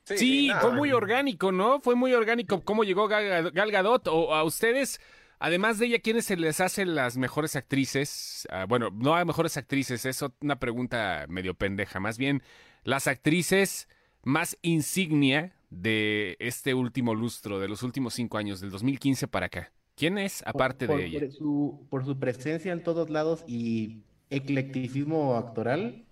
Sí, 0.05 0.17
sí 0.17 0.51
fue 0.61 0.71
muy 0.71 0.93
orgánico, 0.93 1.51
¿no? 1.51 1.81
Fue 1.81 1.93
muy 1.93 2.13
orgánico 2.13 2.63
cómo 2.63 2.85
llegó 2.85 3.09
Gal, 3.09 3.51
Gal 3.51 3.71
Gadot, 3.71 4.07
o 4.07 4.33
a 4.33 4.45
ustedes 4.45 5.01
Además 5.39 5.78
de 5.78 5.86
ella, 5.86 6.00
¿quiénes 6.00 6.26
se 6.26 6.36
les 6.36 6.60
hacen 6.62 6.95
las 6.95 7.17
mejores 7.17 7.56
actrices? 7.56 8.47
Ah, 8.50 8.65
bueno, 8.65 8.89
no 8.91 9.15
hay 9.15 9.23
mejores 9.23 9.56
actrices, 9.58 10.06
es 10.06 10.23
una 10.41 10.60
pregunta 10.60 11.26
medio 11.30 11.54
pendeja. 11.54 12.00
Más 12.00 12.17
bien, 12.17 12.41
las 12.84 13.08
actrices 13.08 13.88
más 14.23 14.58
insignia 14.62 15.54
de 15.69 16.38
este 16.39 16.73
último 16.73 17.13
lustro, 17.13 17.60
de 17.60 17.67
los 17.67 17.84
últimos 17.84 18.15
cinco 18.15 18.38
años, 18.38 18.62
del 18.62 18.71
2015 18.71 19.28
para 19.28 19.45
acá. 19.47 19.71
¿Quién 19.95 20.17
es, 20.17 20.43
aparte 20.45 20.88
de 20.88 21.06
ella? 21.06 21.19
Por 21.19 21.32
su, 21.32 21.88
por 21.89 22.06
su 22.06 22.19
presencia 22.19 22.71
en 22.71 22.84
todos 22.84 23.10
lados 23.10 23.43
y 23.47 24.04
eclecticismo 24.30 25.36
actoral, 25.36 26.06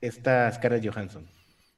está 0.00 0.50
Scarlett 0.52 0.86
Johansson. 0.86 1.28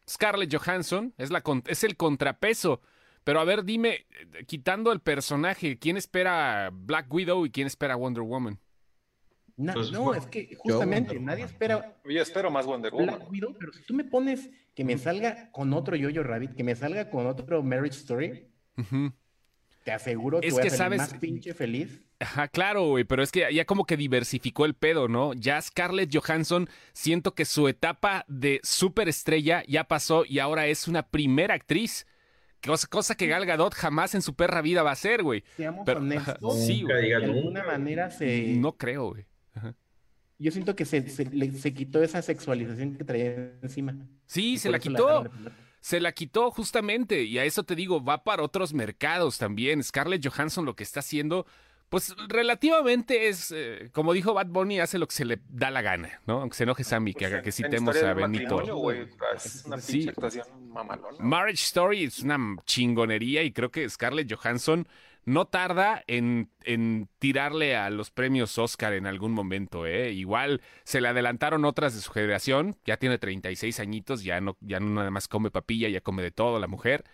Scarlett 0.08 0.54
Johansson 0.54 1.14
es, 1.18 1.30
la, 1.30 1.42
es 1.66 1.84
el 1.84 1.96
contrapeso 1.96 2.80
pero 3.24 3.40
a 3.40 3.44
ver, 3.44 3.64
dime, 3.64 4.06
quitando 4.46 4.92
el 4.92 5.00
personaje, 5.00 5.78
¿quién 5.78 5.96
espera 5.96 6.70
Black 6.72 7.12
Widow 7.12 7.46
y 7.46 7.50
quién 7.50 7.66
espera 7.66 7.96
Wonder 7.96 8.22
Woman? 8.22 8.58
No, 9.56 9.74
pues, 9.74 9.92
no 9.92 10.14
es 10.14 10.26
que 10.26 10.56
justamente 10.56 11.20
nadie 11.20 11.44
espera. 11.44 12.00
Yo 12.04 12.22
espero 12.22 12.50
más 12.50 12.64
Wonder 12.64 12.92
Woman. 12.92 13.16
Black 13.16 13.30
Widow, 13.30 13.56
pero 13.58 13.72
si 13.72 13.82
tú 13.82 13.92
me 13.92 14.04
pones 14.04 14.48
que 14.74 14.84
me 14.84 14.96
salga 14.96 15.50
con 15.52 15.72
otro 15.74 15.96
Jojo 16.00 16.22
Rabbit, 16.22 16.54
que 16.54 16.64
me 16.64 16.74
salga 16.74 17.10
con 17.10 17.26
otro 17.26 17.62
Marriage 17.62 17.98
Story, 17.98 18.48
te 19.84 19.92
aseguro 19.92 20.40
que 20.40 20.46
es 20.46 20.54
voy 20.54 20.62
que 20.62 20.68
a 20.68 20.70
sabes... 20.70 20.98
más 20.98 21.14
pinche 21.14 21.52
feliz. 21.52 22.00
Ajá, 22.20 22.48
claro, 22.48 22.86
güey, 22.88 23.04
pero 23.04 23.22
es 23.22 23.32
que 23.32 23.52
ya 23.52 23.64
como 23.64 23.84
que 23.84 23.96
diversificó 23.96 24.64
el 24.64 24.74
pedo, 24.74 25.08
¿no? 25.08 25.32
Ya 25.34 25.60
Scarlett 25.60 26.14
Johansson, 26.14 26.68
siento 26.92 27.34
que 27.34 27.44
su 27.44 27.68
etapa 27.68 28.24
de 28.28 28.60
superestrella 28.62 29.62
ya 29.66 29.84
pasó 29.84 30.24
y 30.26 30.38
ahora 30.38 30.66
es 30.66 30.88
una 30.88 31.02
primera 31.08 31.54
actriz. 31.54 32.06
Cosa, 32.60 33.14
que 33.14 33.26
Gal 33.26 33.46
Gadot 33.46 33.74
jamás 33.74 34.14
en 34.14 34.22
su 34.22 34.34
perra 34.34 34.60
vida 34.60 34.82
va 34.82 34.90
a 34.90 34.92
hacer, 34.94 35.22
güey. 35.22 35.42
Seamos 35.56 35.88
honestos. 35.88 36.66
Sí, 36.66 36.82
güey. 36.82 37.08
De 37.08 37.14
alguna 37.14 37.64
manera 37.64 38.10
se... 38.10 38.54
No 38.56 38.76
creo, 38.76 39.10
güey. 39.10 39.26
Yo 40.38 40.50
siento 40.50 40.74
que 40.74 40.86
se, 40.86 41.06
se, 41.06 41.74
quitó 41.74 42.02
esa 42.02 42.22
sexualización 42.22 42.96
que 42.96 43.04
traía 43.04 43.52
encima. 43.62 43.94
Sí, 44.24 44.56
se 44.56 44.70
la 44.70 44.78
quitó. 44.78 45.30
se 45.80 46.00
la 46.00 46.12
quitó 46.12 46.50
justamente. 46.50 47.24
Y 47.24 47.38
a 47.38 47.44
eso 47.44 47.62
te 47.62 47.74
digo, 47.74 48.02
va 48.02 48.24
para 48.24 48.42
otros 48.42 48.72
mercados 48.72 49.36
también. 49.36 49.82
Scarlett 49.82 50.26
Johansson 50.26 50.64
lo 50.64 50.76
que 50.76 50.82
está 50.82 51.00
haciendo 51.00 51.46
pues 51.90 52.14
relativamente 52.28 53.28
es, 53.28 53.52
eh, 53.54 53.90
como 53.92 54.12
dijo 54.12 54.32
Bad 54.32 54.46
Bunny, 54.46 54.78
hace 54.78 54.96
lo 54.96 55.08
que 55.08 55.14
se 55.14 55.24
le 55.24 55.40
da 55.48 55.72
la 55.72 55.82
gana, 55.82 56.20
¿no? 56.24 56.40
Aunque 56.40 56.56
se 56.56 56.62
enoje 56.62 56.84
Sammy, 56.84 57.12
que, 57.12 57.24
pues 57.24 57.32
haga, 57.32 57.42
que 57.42 57.50
citemos 57.50 57.96
a 58.00 58.14
Benito. 58.14 58.62
es 59.34 59.64
una 59.66 59.78
sí. 59.78 60.08
actuación 60.08 60.46
Marriage 61.20 61.64
Story 61.64 62.04
es 62.04 62.20
una 62.20 62.38
chingonería 62.64 63.42
y 63.42 63.52
creo 63.52 63.70
que 63.70 63.88
Scarlett 63.88 64.32
Johansson 64.32 64.86
no 65.24 65.44
tarda 65.44 66.02
en, 66.06 66.50
en, 66.64 67.08
tirarle 67.18 67.76
a 67.76 67.90
los 67.90 68.10
premios 68.10 68.56
Oscar 68.58 68.94
en 68.94 69.06
algún 69.06 69.32
momento, 69.32 69.86
¿eh? 69.86 70.12
Igual 70.12 70.62
se 70.84 71.00
le 71.00 71.08
adelantaron 71.08 71.64
otras 71.64 71.94
de 71.94 72.00
su 72.00 72.10
generación, 72.10 72.76
ya 72.84 72.96
tiene 72.96 73.18
36 73.18 73.80
añitos, 73.80 74.24
ya 74.24 74.40
no, 74.40 74.56
ya 74.60 74.80
no 74.80 74.88
nada 74.90 75.10
más 75.10 75.28
come 75.28 75.50
papilla, 75.50 75.88
ya 75.88 76.00
come 76.00 76.22
de 76.22 76.30
todo 76.30 76.58
la 76.58 76.66
mujer, 76.68 77.04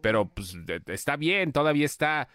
pero 0.00 0.28
pues 0.28 0.56
está 0.86 1.16
bien, 1.16 1.52
todavía 1.52 1.84
está 1.84 2.28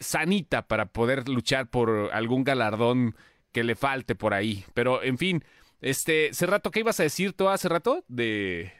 sanita 0.00 0.66
para 0.66 0.86
poder 0.86 1.28
luchar 1.28 1.70
por 1.70 2.10
algún 2.12 2.44
galardón 2.44 3.14
que 3.52 3.64
le 3.64 3.74
falte 3.74 4.14
por 4.14 4.34
ahí. 4.34 4.64
Pero, 4.74 5.02
en 5.02 5.18
fin, 5.18 5.44
Este, 5.80 6.30
hace 6.30 6.46
rato, 6.46 6.72
¿qué 6.72 6.80
ibas 6.80 6.98
a 6.98 7.04
decir 7.04 7.34
tú 7.34 7.48
hace 7.48 7.68
rato? 7.68 8.04
De. 8.08 8.72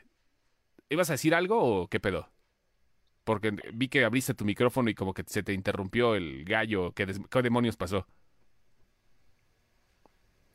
¿Ibas 0.90 1.10
a 1.10 1.14
decir 1.14 1.34
algo 1.34 1.58
o 1.82 1.88
qué 1.88 2.00
pedo? 2.00 2.28
Porque 3.24 3.52
vi 3.74 3.88
que 3.88 4.04
abriste 4.04 4.32
tu 4.34 4.44
micrófono 4.44 4.88
y 4.88 4.94
como 4.94 5.12
que 5.12 5.22
se 5.26 5.42
te 5.42 5.52
interrumpió 5.52 6.14
el 6.14 6.44
gallo. 6.44 6.92
¿Qué, 6.92 7.04
des- 7.06 7.20
qué 7.30 7.42
demonios 7.42 7.76
pasó? 7.76 8.06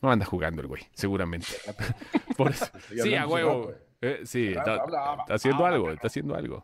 No 0.01 0.11
anda 0.11 0.25
jugando 0.25 0.61
el 0.61 0.67
güey, 0.67 0.83
seguramente. 0.93 1.47
Por 2.37 2.51
eso- 2.51 2.65
Sí, 3.03 3.15
a 3.15 3.27
huevo. 3.27 3.71
Eh, 4.01 4.21
sí, 4.25 4.47
está, 4.49 4.75
está 4.75 5.33
haciendo 5.35 5.65
algo, 5.65 5.91
está 5.91 6.07
haciendo 6.07 6.35
algo. 6.35 6.63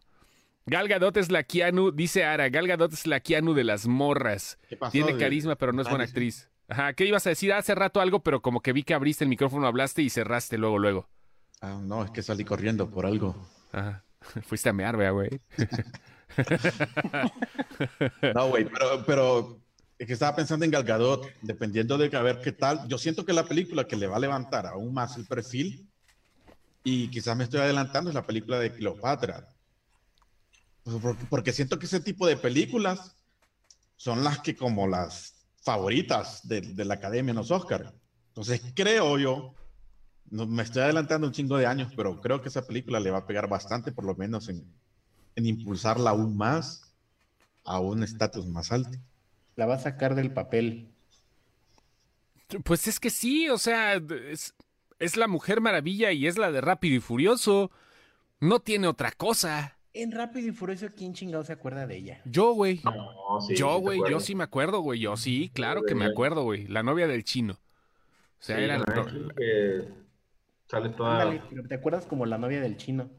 Gal 0.65 0.87
Gadot 0.87 1.15
es 1.17 1.31
la 1.31 1.43
Keanu, 1.43 1.91
dice 1.91 2.25
Ara, 2.25 2.49
Gal 2.49 2.67
Gadot 2.67 2.91
es 2.93 3.07
la 3.07 3.21
Keanu 3.21 3.53
de 3.53 3.63
las 3.63 3.87
morras. 3.87 4.59
¿Qué 4.67 4.75
pasó? 4.75 4.91
Tiene 4.91 5.17
carisma, 5.17 5.55
pero 5.55 5.71
no 5.71 5.81
es 5.81 5.87
buena 5.89 6.03
Ah, 6.03 6.07
dice- 6.07 6.11
actriz. 6.17 6.49
Ajá, 6.67 6.93
¿qué 6.93 7.05
ibas 7.05 7.25
a 7.25 7.29
decir? 7.29 7.51
Hace 7.53 7.73
rato 7.73 8.01
algo, 8.01 8.21
pero 8.21 8.41
como 8.41 8.61
que 8.61 8.73
vi 8.73 8.83
que 8.83 8.93
abriste 8.93 9.23
el 9.23 9.29
micrófono, 9.29 9.65
hablaste 9.65 10.01
y 10.03 10.09
cerraste 10.09 10.57
luego, 10.57 10.77
luego. 10.77 11.09
Ah, 11.61 11.79
no, 11.81 12.03
es 12.03 12.11
que 12.11 12.21
salí 12.21 12.43
corriendo 12.45 12.89
por 12.89 13.05
algo. 13.07 13.35
Ajá. 13.71 14.03
Fuiste 14.43 14.69
a 14.69 14.73
mear, 14.73 14.97
vea, 14.97 15.11
güey. 15.11 15.41
No, 18.35 18.49
güey, 18.49 18.65
pero, 18.65 19.05
pero 19.05 19.59
es 19.97 20.07
que 20.07 20.13
estaba 20.13 20.35
pensando 20.35 20.63
en 20.63 20.71
Gal 20.71 20.83
Gadot, 20.83 21.27
dependiendo 21.41 21.97
de 21.97 22.09
que 22.09 22.17
a 22.17 22.21
ver 22.21 22.39
qué 22.41 22.51
tal. 22.51 22.87
Yo 22.87 22.97
siento 22.97 23.25
que 23.25 23.33
la 23.33 23.45
película 23.45 23.85
que 23.85 23.95
le 23.95 24.07
va 24.07 24.17
a 24.17 24.19
levantar 24.19 24.67
aún 24.67 24.93
más 24.93 25.17
el 25.17 25.25
perfil, 25.25 25.87
y 26.83 27.09
quizás 27.09 27.35
me 27.35 27.45
estoy 27.45 27.61
adelantando, 27.61 28.09
es 28.09 28.15
la 28.15 28.25
película 28.25 28.59
de 28.59 28.71
Cleopatra. 28.71 29.47
Pues, 30.83 30.97
porque 31.29 31.51
siento 31.51 31.79
que 31.79 31.85
ese 31.85 31.99
tipo 31.99 32.27
de 32.27 32.37
películas 32.37 33.15
son 33.95 34.23
las 34.23 34.39
que 34.39 34.55
como 34.55 34.87
las 34.87 35.35
favoritas 35.61 36.47
de, 36.47 36.61
de 36.61 36.85
la 36.85 36.95
academia 36.95 37.31
en 37.31 37.37
los 37.37 37.51
Oscars. 37.51 37.91
Entonces 38.29 38.61
creo 38.73 39.17
yo, 39.17 39.53
no, 40.31 40.47
me 40.47 40.63
estoy 40.63 40.83
adelantando 40.83 41.27
un 41.27 41.33
chingo 41.33 41.57
de 41.57 41.65
años, 41.65 41.91
pero 41.95 42.19
creo 42.21 42.41
que 42.41 42.49
esa 42.49 42.65
película 42.65 42.99
le 42.99 43.11
va 43.11 43.19
a 43.19 43.27
pegar 43.27 43.47
bastante, 43.49 43.91
por 43.91 44.05
lo 44.05 44.15
menos 44.15 44.49
en, 44.49 44.65
en 45.35 45.45
impulsarla 45.45 46.11
aún 46.11 46.37
más 46.37 46.93
a 47.63 47.79
un 47.79 48.03
estatus 48.03 48.47
más 48.47 48.71
alto. 48.71 48.97
La 49.55 49.65
va 49.65 49.75
a 49.75 49.79
sacar 49.79 50.15
del 50.15 50.31
papel. 50.33 50.89
Pues 52.63 52.87
es 52.87 52.99
que 52.99 53.09
sí, 53.09 53.49
o 53.49 53.57
sea, 53.57 53.95
es, 53.95 54.55
es 54.99 55.17
la 55.17 55.27
Mujer 55.27 55.61
Maravilla 55.61 56.11
y 56.11 56.27
es 56.27 56.37
la 56.37 56.51
de 56.51 56.61
Rápido 56.61 56.95
y 56.95 56.99
Furioso. 56.99 57.71
No 58.39 58.59
tiene 58.59 58.87
otra 58.87 59.11
cosa. 59.11 59.77
En 59.93 60.11
Rápido 60.11 60.47
y 60.47 60.51
Furioso, 60.51 60.87
¿quién 60.95 61.13
chingado 61.13 61.43
se 61.43 61.53
acuerda 61.53 61.85
de 61.85 61.97
ella? 61.97 62.21
Yo, 62.25 62.53
güey. 62.53 62.81
No, 62.83 63.41
sí, 63.41 63.55
yo, 63.55 63.79
güey, 63.79 63.99
yo 64.09 64.19
sí 64.19 64.35
me 64.35 64.43
acuerdo, 64.43 64.81
güey. 64.81 64.99
Yo 64.99 65.17
sí, 65.17 65.51
claro 65.53 65.83
que 65.83 65.95
me 65.95 66.05
acuerdo, 66.05 66.43
güey. 66.43 66.67
La 66.67 66.83
novia 66.83 67.07
del 67.07 67.23
chino. 67.23 67.53
O 67.53 67.57
sea, 68.39 68.57
Sí, 68.57 68.63
era... 68.63 68.77
es 68.77 68.83
que 69.35 70.08
sale 70.69 70.89
toda. 70.89 71.29
Pero 71.49 71.67
¿te 71.67 71.75
acuerdas 71.75 72.05
como 72.05 72.25
la 72.25 72.37
novia 72.37 72.61
del 72.61 72.77
chino? 72.77 73.09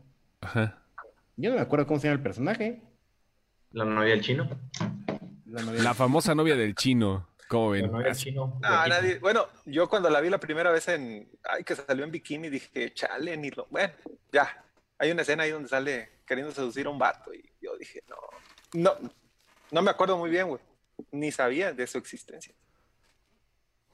Ajá. 0.40 0.82
Yo 1.36 1.50
no 1.50 1.56
me 1.56 1.62
acuerdo 1.62 1.86
cómo 1.86 1.98
se 2.00 2.06
llama 2.08 2.16
el 2.18 2.22
personaje. 2.22 2.82
La 3.72 3.84
novia 3.84 4.10
del 4.10 4.20
chino. 4.22 4.48
La 5.46 5.62
novia 5.62 5.82
La 5.82 5.94
famosa 5.94 6.34
novia 6.34 6.56
del 6.56 6.74
chino. 6.74 7.28
¿Cómo 7.48 7.74
La 7.74 7.82
ven? 7.82 7.92
novia 7.92 8.06
del 8.08 8.16
chino. 8.16 8.58
Ah, 8.62 8.86
nadie. 8.88 9.18
Bueno, 9.18 9.46
yo 9.64 9.88
cuando 9.88 10.08
la 10.10 10.20
vi 10.20 10.28
la 10.30 10.38
primera 10.38 10.70
vez 10.70 10.88
en. 10.88 11.28
Ay, 11.44 11.64
que 11.64 11.74
salió 11.74 12.04
en 12.04 12.10
bikini, 12.10 12.48
dije, 12.48 12.92
chale, 12.94 13.36
ni 13.36 13.50
lo. 13.50 13.66
Bueno, 13.70 13.92
ya. 14.32 14.64
Hay 14.98 15.10
una 15.10 15.22
escena 15.22 15.44
ahí 15.44 15.50
donde 15.50 15.68
sale 15.68 16.20
queriendo 16.26 16.52
seducir 16.52 16.86
a 16.86 16.90
un 16.90 16.98
vato. 16.98 17.32
Y 17.34 17.42
yo 17.60 17.76
dije, 17.76 18.02
no. 18.08 18.16
No, 18.74 19.10
no 19.70 19.82
me 19.82 19.90
acuerdo 19.90 20.16
muy 20.18 20.30
bien, 20.30 20.48
güey. 20.48 20.60
Ni 21.12 21.32
sabía 21.32 21.72
de 21.72 21.86
su 21.86 21.98
existencia. 21.98 22.54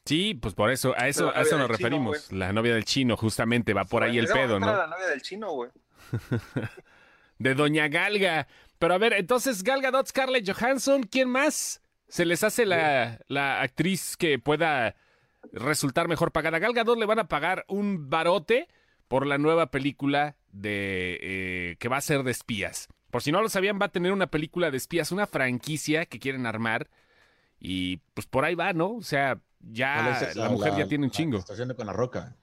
Sí, 0.06 0.34
pues 0.34 0.54
por 0.54 0.70
eso, 0.70 0.94
a 0.96 1.08
eso, 1.08 1.30
a 1.34 1.42
eso 1.42 1.58
nos 1.58 1.66
chino, 1.66 1.66
referimos. 1.66 2.32
la 2.32 2.52
novia 2.52 2.74
del 2.74 2.84
chino, 2.84 3.16
justamente, 3.16 3.74
va 3.74 3.84
por 3.84 4.04
ahí 4.04 4.18
el 4.18 4.28
pedo, 4.28 4.60
¿no? 4.60 4.66
la 4.66 4.86
novia 4.86 5.08
del 5.08 5.20
chino, 5.20 5.50
güey. 5.50 5.70
De 7.38 7.54
Doña 7.54 7.88
Galga. 7.88 8.46
Pero 8.78 8.94
a 8.94 8.98
ver, 8.98 9.14
entonces 9.14 9.64
Gal 9.64 9.82
Gadot, 9.82 10.06
Scarlett 10.06 10.48
Johansson, 10.48 11.02
¿quién 11.02 11.28
más? 11.28 11.82
¿Se 12.08 12.24
les 12.24 12.44
hace 12.44 12.66
la, 12.66 13.18
la 13.26 13.60
actriz 13.62 14.16
que 14.16 14.38
pueda 14.38 14.94
resultar 15.52 16.06
mejor 16.06 16.30
pagada? 16.30 16.58
A 16.58 16.60
Gal 16.60 16.72
Gadot 16.72 16.98
le 16.98 17.06
van 17.06 17.18
a 17.18 17.26
pagar 17.28 17.64
un 17.68 18.08
barote 18.08 18.68
por 19.08 19.26
la 19.26 19.38
nueva 19.38 19.70
película 19.72 20.36
de 20.52 21.18
eh, 21.20 21.76
que 21.80 21.88
va 21.88 21.96
a 21.96 22.02
ser 22.02 22.22
de 22.22 22.30
espías. 22.30 22.88
Por 23.10 23.22
si 23.22 23.32
no 23.32 23.42
lo 23.42 23.48
sabían, 23.48 23.78
va 23.80 23.86
a 23.86 23.92
tener 23.92 24.12
una 24.12 24.28
película 24.28 24.70
de 24.70 24.76
espías, 24.76 25.10
una 25.10 25.26
franquicia 25.26 26.06
que 26.06 26.20
quieren 26.20 26.46
armar. 26.46 26.88
Y 27.58 27.98
pues 28.14 28.26
por 28.26 28.44
ahí 28.44 28.54
va, 28.54 28.72
¿no? 28.72 28.92
O 28.92 29.02
sea, 29.02 29.38
¿Cuál 29.38 29.45
ya 29.60 30.10
es 30.20 30.30
esa? 30.30 30.40
la 30.40 30.48
mujer 30.50 30.74
ya 30.76 30.86
tiene 30.86 31.04
un 31.04 31.10
chingo. 31.10 31.38
Está 31.38 31.52
haciendo 31.54 31.76
con 31.76 31.86
la 31.86 31.92
roca. 31.92 32.36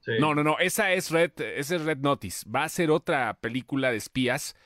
Sí. 0.00 0.12
No, 0.18 0.34
no, 0.34 0.42
no, 0.42 0.58
esa 0.58 0.92
es 0.92 1.10
Red, 1.10 1.32
esa 1.40 1.76
es 1.76 1.82
Red 1.82 1.98
Notice. 1.98 2.48
Va 2.50 2.64
a 2.64 2.68
ser 2.68 2.90
otra 2.90 3.34
película 3.34 3.90
de 3.90 3.98
espías, 3.98 4.56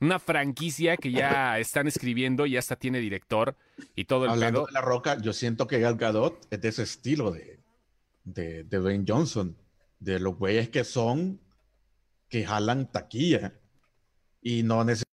una 0.00 0.18
franquicia 0.18 0.96
que 0.96 1.12
ya 1.12 1.58
están 1.58 1.86
escribiendo, 1.88 2.44
ya 2.46 2.58
hasta 2.58 2.76
tiene 2.76 2.98
director 2.98 3.56
y 3.96 4.04
todo 4.04 4.24
el 4.26 4.32
Hablando 4.32 4.60
pedo. 4.60 4.66
de 4.66 4.72
la 4.72 4.80
roca, 4.82 5.18
yo 5.20 5.32
siento 5.32 5.66
que 5.66 5.80
Gal 5.80 5.96
Gadot 5.96 6.46
es 6.50 6.60
de 6.60 6.68
ese 6.68 6.82
estilo 6.82 7.30
de, 7.30 7.60
de, 8.24 8.64
de 8.64 8.78
Dwayne 8.78 9.04
Johnson, 9.08 9.56
de 9.98 10.20
los 10.20 10.36
güeyes 10.36 10.68
que 10.68 10.84
son, 10.84 11.40
que 12.28 12.44
jalan 12.44 12.90
taquilla 12.90 13.54
y 14.42 14.62
no 14.62 14.84
necesariamente. 14.84 15.11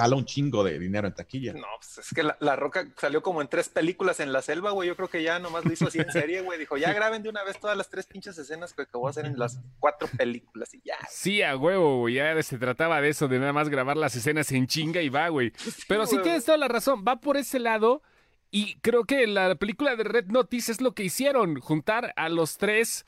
Jala 0.00 0.16
un 0.16 0.24
chingo 0.24 0.64
de 0.64 0.78
dinero 0.78 1.06
en 1.06 1.14
taquilla. 1.14 1.52
No, 1.52 1.66
pues 1.78 1.98
es 1.98 2.14
que 2.14 2.22
la, 2.22 2.36
la 2.40 2.56
Roca 2.56 2.86
salió 2.96 3.22
como 3.22 3.42
en 3.42 3.48
tres 3.48 3.68
películas 3.68 4.20
en 4.20 4.32
la 4.32 4.42
selva, 4.42 4.70
güey. 4.70 4.88
Yo 4.88 4.96
creo 4.96 5.08
que 5.08 5.22
ya 5.22 5.38
nomás 5.38 5.64
lo 5.64 5.72
hizo 5.72 5.88
así 5.88 5.98
en 5.98 6.10
serie, 6.12 6.40
güey. 6.40 6.58
Dijo, 6.58 6.76
ya 6.76 6.92
graben 6.92 7.22
de 7.22 7.28
una 7.28 7.44
vez 7.44 7.58
todas 7.60 7.76
las 7.76 7.90
tres 7.90 8.06
pinches 8.06 8.38
escenas 8.38 8.72
que, 8.72 8.86
voy 8.92 9.08
a 9.08 9.10
hacer 9.10 9.26
en 9.26 9.38
las 9.38 9.60
cuatro 9.78 10.08
películas 10.16 10.72
y 10.74 10.80
ya. 10.84 10.96
Sí, 11.10 11.42
a 11.42 11.56
huevo, 11.56 11.98
güey. 11.98 12.14
Ya 12.14 12.42
se 12.42 12.58
trataba 12.58 13.00
de 13.00 13.10
eso, 13.10 13.28
de 13.28 13.38
nada 13.38 13.52
más 13.52 13.68
grabar 13.68 13.96
las 13.96 14.16
escenas 14.16 14.50
en 14.52 14.66
chinga 14.66 15.02
y 15.02 15.08
va, 15.08 15.28
güey. 15.28 15.52
Pero 15.88 16.06
sí 16.06 16.16
güey. 16.16 16.24
tienes 16.24 16.44
toda 16.44 16.58
la 16.58 16.68
razón, 16.68 17.04
va 17.06 17.20
por 17.20 17.36
ese 17.36 17.58
lado. 17.58 18.02
Y 18.50 18.80
creo 18.80 19.04
que 19.04 19.26
la 19.26 19.54
película 19.54 19.94
de 19.94 20.04
Red 20.04 20.26
Notice 20.26 20.72
es 20.72 20.80
lo 20.80 20.94
que 20.94 21.04
hicieron, 21.04 21.60
juntar 21.60 22.12
a 22.16 22.28
los 22.28 22.56
tres 22.56 23.06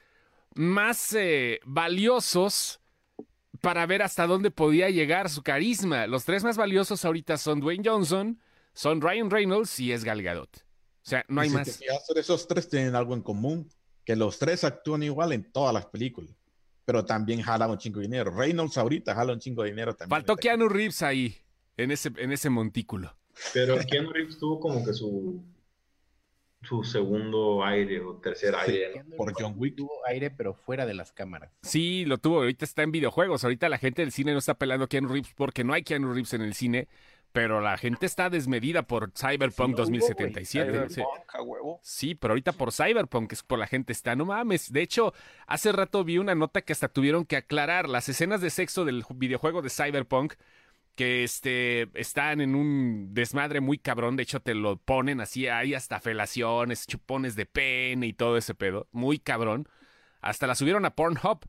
más 0.55 1.15
eh, 1.15 1.61
valiosos 1.65 2.82
para 3.63 3.87
ver 3.87 4.03
hasta 4.03 4.27
dónde 4.27 4.51
podía 4.51 4.91
llegar 4.91 5.31
su 5.31 5.43
carisma. 5.43 6.07
Los 6.07 6.25
tres 6.25 6.45
más 6.45 6.57
valiosos 6.59 7.05
ahorita 7.05 7.39
son 7.39 7.61
Dwayne 7.61 7.89
Johnson, 7.89 8.39
son 8.75 9.01
Ryan 9.01 9.31
Reynolds 9.31 9.79
y 9.81 9.93
es 9.93 10.05
Gal 10.05 10.21
Gadot. 10.21 10.51
O 10.59 11.09
sea, 11.09 11.25
no 11.29 11.41
hay 11.41 11.49
si 11.49 11.55
más. 11.55 11.67
te 11.67 11.73
fijas, 11.73 12.05
esos 12.15 12.47
tres 12.47 12.69
tienen 12.69 12.95
algo 12.97 13.15
en 13.15 13.23
común, 13.23 13.71
que 14.05 14.17
los 14.17 14.39
tres 14.39 14.65
actúan 14.65 15.05
igual 15.05 15.33
en 15.33 15.51
todas 15.51 15.73
las 15.73 15.87
películas, 15.87 16.37
pero 16.85 17.05
también 17.05 17.41
jalan 17.41 17.71
un 17.71 17.79
chingo 17.79 18.01
de 18.01 18.07
dinero. 18.07 18.33
Reynolds 18.33 18.77
ahorita 18.77 19.15
jala 19.15 19.33
un 19.33 19.39
chingo 19.39 19.63
de 19.63 19.71
dinero 19.71 19.95
también. 19.95 20.11
Faltó 20.11 20.37
Keanu 20.37 20.69
Reeves 20.69 21.03
ahí, 21.03 21.37
en 21.77 21.93
ese, 21.93 22.11
en 22.17 22.33
ese 22.33 22.51
montículo. 22.51 23.17
Pero 23.55 23.79
Keanu 23.79 24.11
Reeves 24.13 24.39
tuvo 24.39 24.59
como 24.59 24.85
que 24.85 24.93
su 24.93 25.41
su 26.63 26.85
segundo 26.85 27.65
aire 27.65 28.01
o 28.01 28.15
tercer 28.17 28.55
aire. 28.55 29.03
¿no? 29.07 29.17
por 29.17 29.33
John 29.37 29.55
Wick. 29.57 29.77
Tuvo 29.77 30.07
aire, 30.07 30.31
pero 30.31 30.55
fuera 30.55 30.87
de 30.87 30.95
las 30.95 31.13
cámaras. 31.13 31.51
Sí, 31.63 32.05
lo 32.05 32.19
tuvo. 32.19 32.39
Ahorita 32.39 32.65
está 32.65 32.83
en 32.83 32.93
videojuegos. 32.93 33.45
Ahorita 33.45 33.69
la 33.69 33.79
gente 33.79 34.03
del 34.03 34.13
cine 34.13 34.33
no 34.33 34.39
está 34.39 34.55
pelando 34.55 34.85
a 34.85 34.89
Keanu 34.89 35.09
Reeves 35.09 35.33
porque 35.37 35.65
no 35.65 35.73
hay 35.73 35.83
Keanu 35.83 36.13
Reeves 36.13 36.35
en 36.35 36.43
el 36.43 36.55
cine. 36.55 36.89
Pero 37.33 37.63
la 37.63 37.79
gente 37.79 38.05
está 38.05 38.29
desmedida 38.29 38.83
por 38.83 39.11
Cyberpunk 39.17 39.69
Sí, 39.71 39.73
hubo, 39.73 39.77
2077. 39.79 40.67
Cyberpunk, 40.71 40.91
Sí. 40.91 41.03
a 41.29 41.43
huevo. 41.43 41.81
Sí, 41.83 42.15
pero 42.15 42.33
ahorita 42.33 42.53
por 42.53 42.73
Cyberpunk 42.73 43.33
es 43.33 43.43
por 43.43 43.59
la 43.59 43.67
gente 43.67 43.91
está, 43.95 44.15
no 44.15 44.27
mames. 44.27 44.71
De 44.71 44.83
hecho, 44.83 45.15
hace 45.47 45.73
rato 45.73 46.05
vi 46.05 46.19
una 46.19 46.35
nota 46.35 46.61
que 46.61 46.75
hasta 46.75 46.89
tuvieron 46.89 47.25
que 47.25 47.37
aclarar 47.37 47.89
las 47.89 48.07
escenas 48.11 48.43
de 48.43 48.51
sexo 48.51 48.85
del 48.85 49.03
ju- 49.03 49.17
videojuego 49.17 49.63
de 49.63 49.71
Cyberpunk 49.71 50.35
que 50.95 51.25
este 51.25 51.89
están 51.99 52.41
en 52.41 52.55
un 52.55 53.15
desmadre 53.15 53.61
muy 53.61 53.79
cabrón, 53.79 54.17
de 54.17 54.25
hecho 54.25 54.41
te 54.41 54.55
lo 54.55 54.77
ponen 54.77 55.21
así, 55.21 55.47
hay 55.49 55.75
hasta 55.75 56.01
felaciones, 56.01 56.87
chupones 56.87 57.35
de 57.37 57.47
pene 57.47 58.07
y 58.07 58.13
todo 58.13 58.37
ese 58.37 58.55
pedo, 58.55 58.89
muy 58.93 59.19
cabrón. 59.19 59.69
Hasta 60.21 60.47
la 60.47 60.55
subieron 60.55 60.85
a 60.85 60.95
Pornhub. 60.95 61.41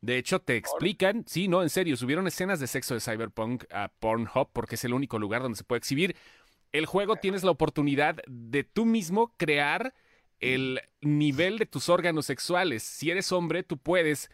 De 0.00 0.16
hecho, 0.16 0.38
te 0.40 0.56
explican, 0.56 1.24
sí, 1.26 1.48
no, 1.48 1.62
en 1.62 1.70
serio, 1.70 1.96
subieron 1.96 2.26
escenas 2.28 2.60
de 2.60 2.68
sexo 2.68 2.94
de 2.94 3.00
Cyberpunk 3.00 3.64
a 3.72 3.88
Pornhub 3.98 4.50
porque 4.52 4.76
es 4.76 4.84
el 4.84 4.94
único 4.94 5.18
lugar 5.18 5.42
donde 5.42 5.56
se 5.56 5.64
puede 5.64 5.78
exhibir. 5.78 6.14
El 6.70 6.86
juego 6.86 7.16
tienes 7.16 7.42
la 7.42 7.50
oportunidad 7.50 8.16
de 8.28 8.62
tú 8.62 8.84
mismo 8.84 9.34
crear 9.36 9.94
el 10.40 10.80
nivel 11.00 11.58
de 11.58 11.66
tus 11.66 11.88
órganos 11.88 12.26
sexuales. 12.26 12.82
Si 12.82 13.10
eres 13.10 13.32
hombre, 13.32 13.62
tú 13.62 13.78
puedes 13.78 14.30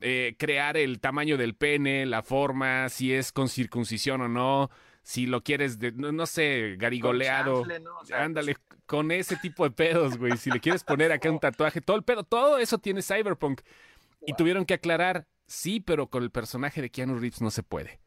eh, 0.00 0.34
crear 0.38 0.76
el 0.76 1.00
tamaño 1.00 1.36
del 1.36 1.54
pene, 1.54 2.06
la 2.06 2.22
forma, 2.22 2.88
si 2.88 3.12
es 3.12 3.32
con 3.32 3.48
circuncisión 3.48 4.20
o 4.20 4.28
no, 4.28 4.70
si 5.02 5.26
lo 5.26 5.42
quieres, 5.42 5.78
de, 5.78 5.92
no, 5.92 6.12
no 6.12 6.26
sé, 6.26 6.76
garigoleado. 6.78 7.60
Con 7.60 7.68
chanfle, 7.68 7.80
¿no? 7.80 7.98
O 7.98 8.04
sea, 8.04 8.24
Ándale, 8.24 8.56
con 8.86 9.10
ese 9.10 9.36
tipo 9.36 9.64
de 9.64 9.70
pedos, 9.70 10.18
güey. 10.18 10.36
Si 10.36 10.50
le 10.50 10.60
quieres 10.60 10.84
poner 10.84 11.12
acá 11.12 11.30
un 11.30 11.38
tatuaje, 11.38 11.80
todo 11.80 11.96
el 11.96 12.02
pedo, 12.02 12.24
todo 12.24 12.58
eso 12.58 12.78
tiene 12.78 13.02
Cyberpunk. 13.02 13.60
Y 14.26 14.34
tuvieron 14.34 14.64
que 14.64 14.74
aclarar, 14.74 15.26
sí, 15.46 15.80
pero 15.80 16.08
con 16.08 16.22
el 16.22 16.30
personaje 16.30 16.82
de 16.82 16.90
Keanu 16.90 17.18
Reeves 17.18 17.40
no 17.40 17.50
se 17.50 17.62
puede. 17.62 18.00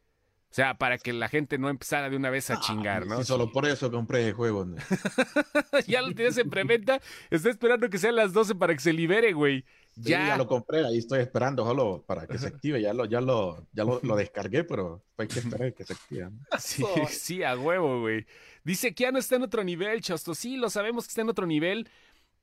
O 0.50 0.52
sea, 0.52 0.74
para 0.74 0.98
que 0.98 1.12
la 1.12 1.28
gente 1.28 1.58
no 1.58 1.68
empezara 1.68 2.10
de 2.10 2.16
una 2.16 2.28
vez 2.28 2.50
a 2.50 2.58
chingar, 2.58 3.06
¿no? 3.06 3.18
Sí, 3.18 3.24
solo 3.24 3.52
por 3.52 3.66
eso 3.66 3.88
compré 3.92 4.26
el 4.26 4.34
juego. 4.34 4.64
¿no? 4.64 4.76
ya 5.86 6.02
lo 6.02 6.12
tienes 6.12 6.36
en 6.38 6.50
preventa. 6.50 7.00
Está 7.30 7.50
esperando 7.50 7.88
que 7.88 7.98
sean 7.98 8.16
las 8.16 8.32
12 8.32 8.56
para 8.56 8.74
que 8.74 8.80
se 8.80 8.92
libere, 8.92 9.32
güey. 9.32 9.64
Sí, 9.94 10.02
Ya. 10.10 10.28
ya 10.28 10.36
lo 10.36 10.46
compré, 10.46 10.84
ahí 10.86 10.98
estoy 10.98 11.20
esperando 11.20 11.64
solo 11.64 12.04
para 12.06 12.26
que 12.26 12.38
se 12.38 12.46
active. 12.46 12.80
Ya 12.80 12.94
lo, 12.94 13.04
ya 13.06 13.20
lo, 13.20 13.66
ya 13.72 13.84
lo, 13.84 14.00
lo 14.02 14.16
descargué, 14.16 14.64
pero 14.64 15.02
hay 15.16 15.26
que 15.28 15.40
esperar 15.40 15.74
que 15.74 15.84
se 15.84 15.92
active. 15.94 16.30
¿no? 16.30 16.38
Sí, 16.58 16.84
sí, 17.08 17.42
a 17.42 17.56
huevo, 17.58 18.00
güey. 18.00 18.24
Dice 18.64 18.94
que 18.94 19.02
ya 19.04 19.12
no 19.12 19.18
está 19.18 19.36
en 19.36 19.42
otro 19.42 19.64
nivel, 19.64 20.00
Chosto. 20.00 20.34
Sí, 20.34 20.56
lo 20.56 20.70
sabemos 20.70 21.04
que 21.04 21.10
está 21.10 21.22
en 21.22 21.28
otro 21.30 21.46
nivel, 21.46 21.88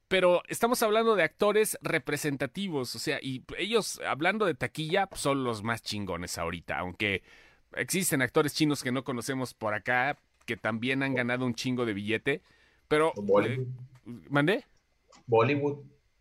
pero 0.07 0.41
estamos 0.47 0.81
hablando 0.83 1.15
de 1.15 1.23
actores 1.23 1.77
representativos. 1.81 2.95
O 2.95 2.99
sea, 2.99 3.19
y 3.21 3.43
ellos, 3.57 3.99
hablando 4.07 4.45
de 4.45 4.53
taquilla, 4.53 5.07
son 5.13 5.43
los 5.43 5.63
más 5.63 5.81
chingones 5.81 6.37
ahorita. 6.37 6.77
Aunque 6.79 7.23
existen 7.73 8.21
actores 8.21 8.53
chinos 8.53 8.83
que 8.83 8.91
no 8.91 9.03
conocemos 9.03 9.53
por 9.53 9.73
acá, 9.73 10.17
que 10.45 10.57
también 10.57 11.03
han 11.03 11.13
ganado 11.15 11.45
un 11.45 11.55
chingo 11.55 11.85
de 11.85 11.93
billete. 11.93 12.41
Pero. 12.87 13.13
Bollywood. 13.15 13.67
eh, 13.67 14.11
¿Mandé? 14.29 14.65
Bollywood. 15.25 15.79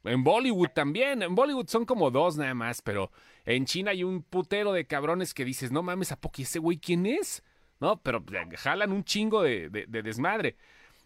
En 0.09 0.25
Bollywood 0.25 0.69
también. 0.75 1.23
En 1.23 1.35
Bollywood 1.35 1.69
son 1.69 1.85
como 1.85 2.11
dos 2.11 2.37
nada 2.37 2.55
más, 2.55 2.83
pero 2.83 3.11
en 3.45 3.65
China 3.67 3.91
hay 3.93 4.05
un 4.05 4.23
putero 4.23 4.73
de 4.73 4.87
cabrones 4.87 5.35
que 5.35 5.45
dices, 5.45 5.71
no 5.73 5.83
mames, 5.83 6.13
¿a 6.13 6.17
poco 6.21 6.37
¿y 6.39 6.43
ese 6.43 6.59
güey 6.59 6.79
quién 6.79 7.07
es? 7.07 7.43
¿No? 7.81 8.01
Pero 8.03 8.25
eh, 8.33 8.57
jalan 8.57 8.93
un 8.93 9.05
chingo 9.05 9.43
de, 9.43 9.69
de- 9.69 9.87
de 9.87 10.03
desmadre. 10.03 10.57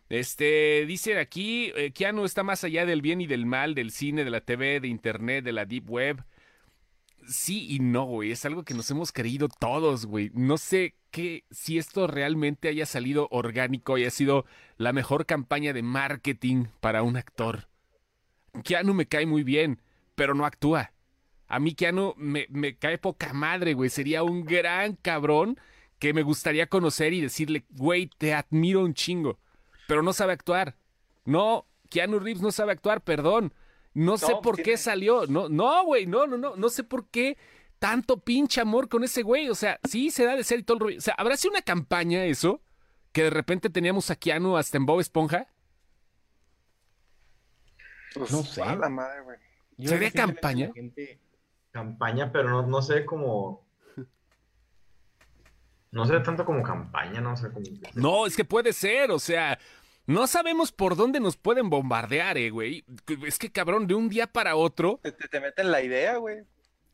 Este, 0.09 0.85
dice 0.87 1.19
aquí, 1.19 1.73
eh, 1.77 1.93
Keanu 1.93 2.25
está 2.25 2.43
más 2.43 2.65
allá 2.65 2.85
del 2.85 3.01
bien 3.03 3.21
y 3.21 3.27
del 3.27 3.47
mal, 3.47 3.75
del 3.75 3.91
cine, 3.93 4.25
de 4.25 4.31
la 4.31 4.41
TV, 4.41 4.81
de 4.81 4.89
internet, 4.89 5.45
de 5.45 5.53
la 5.53 5.65
deep 5.67 5.89
web. 5.89 6.25
Sí 7.29 7.67
y 7.71 7.79
no, 7.79 8.05
güey. 8.07 8.33
Es 8.33 8.45
algo 8.45 8.65
que 8.65 8.75
nos 8.75 8.91
hemos 8.91 9.13
creído 9.13 9.49
todos, 9.49 10.07
güey. 10.07 10.31
No 10.35 10.59
sé 10.59 10.97
qué, 11.11 11.45
si 11.51 11.79
esto 11.79 12.07
realmente 12.07 12.69
haya 12.69 12.87
salido 12.87 13.29
orgánico, 13.31 13.95
haya 13.95 14.11
sido 14.11 14.47
la 14.79 14.93
mejor 14.93 15.27
campaña 15.27 15.73
de 15.73 15.83
marketing 15.83 16.65
para 16.81 17.03
un 17.03 17.17
actor. 17.17 17.69
Keanu 18.65 18.95
me 18.95 19.07
cae 19.07 19.27
muy 19.27 19.43
bien, 19.43 19.81
pero 20.15 20.35
no 20.35 20.45
actúa. 20.45 20.93
A 21.49 21.59
mí 21.59 21.75
Keanu 21.75 22.15
me, 22.17 22.47
me 22.51 22.77
cae 22.77 22.99
poca 22.99 23.33
madre, 23.33 23.75
güey. 23.75 23.91
Sería 23.91 24.23
un 24.23 24.45
gran 24.45 24.97
cabrón 24.97 25.59
que 25.99 26.15
me 26.15 26.23
gustaría 26.23 26.69
conocer 26.69 27.13
y 27.13 27.21
decirle, 27.21 27.65
güey, 27.71 28.11
te 28.19 28.35
admiro 28.35 28.81
un 28.81 28.95
chingo. 28.95 29.39
Pero 29.87 30.03
no 30.03 30.13
sabe 30.13 30.33
actuar. 30.33 30.77
No, 31.25 31.67
Keanu 31.91 32.19
Reeves 32.19 32.43
no 32.43 32.53
sabe 32.53 32.73
actuar, 32.73 33.03
perdón. 33.03 33.53
No 33.93 34.17
sé 34.17 34.33
por 34.43 34.63
qué 34.63 34.77
salió. 34.77 35.27
No, 35.27 35.49
no, 35.49 35.85
güey, 35.85 36.07
no, 36.07 36.27
no, 36.27 36.39
no. 36.39 36.57
No 36.57 36.69
sé 36.69 36.85
por 36.85 37.09
qué 37.09 37.37
tanto 37.79 38.21
pinche 38.21 38.61
amor 38.61 38.89
con 38.89 39.05
ese 39.05 39.23
güey. 39.23 39.49
O 39.49 39.55
sea, 39.55 39.81
sí 39.89 40.11
se 40.11 40.25
da 40.25 40.37
de 40.37 40.45
ser 40.45 40.61
y 40.61 40.63
todo 40.63 40.77
el 40.77 40.81
rollo. 40.81 40.99
O 40.99 41.03
sea, 41.03 41.15
¿habrá 41.19 41.37
sido 41.37 41.53
una 41.53 41.63
campaña 41.63 42.25
eso? 42.25 42.63
Que 43.13 43.25
de 43.25 43.31
repente 43.31 43.69
teníamos 43.69 44.11
a 44.11 44.17
Keanu 44.17 44.57
hasta 44.57 44.77
en 44.77 44.87
Bob 44.87 45.01
Esponja. 45.01 45.49
Pues, 48.15 48.31
No 48.33 48.43
sé. 48.43 48.63
a 48.63 48.75
la 48.77 48.89
madre, 48.89 49.21
güey. 49.23 49.39
Yo 49.77 49.89
¿Sería 49.91 50.11
campaña? 50.11 50.71
gente- 50.75 51.19
Campaña, 51.71 52.33
pero 52.33 52.51
no, 52.51 52.67
no 52.67 52.83
sé 52.83 53.05
cómo. 53.07 53.65
No 55.93 56.07
sé 56.07 56.19
tanto 56.21 56.45
como 56.45 56.63
campaña, 56.63 57.21
no 57.21 57.37
sé 57.37 57.51
cómo. 57.53 57.65
No, 57.95 58.27
es 58.27 58.37
que 58.37 58.45
puede 58.45 58.73
ser, 58.73 59.11
o 59.11 59.19
sea, 59.19 59.59
no 60.07 60.27
sabemos 60.27 60.71
por 60.71 60.95
dónde 60.97 61.19
nos 61.19 61.37
pueden 61.37 61.69
bombardear, 61.69 62.39
eh, 62.39 62.51
güey. 62.51 62.85
Es 63.27 63.39
que 63.39 63.51
cabrón, 63.51 63.87
de 63.89 63.95
un 63.95 64.09
día 64.09 64.27
para 64.29 64.55
otro, 64.57 65.01
Te, 65.03 65.13
te, 65.13 65.29
te 65.29 65.41
meten 65.41 65.71
la 65.71 65.83
idea, 65.83 66.17
güey. 66.17 66.45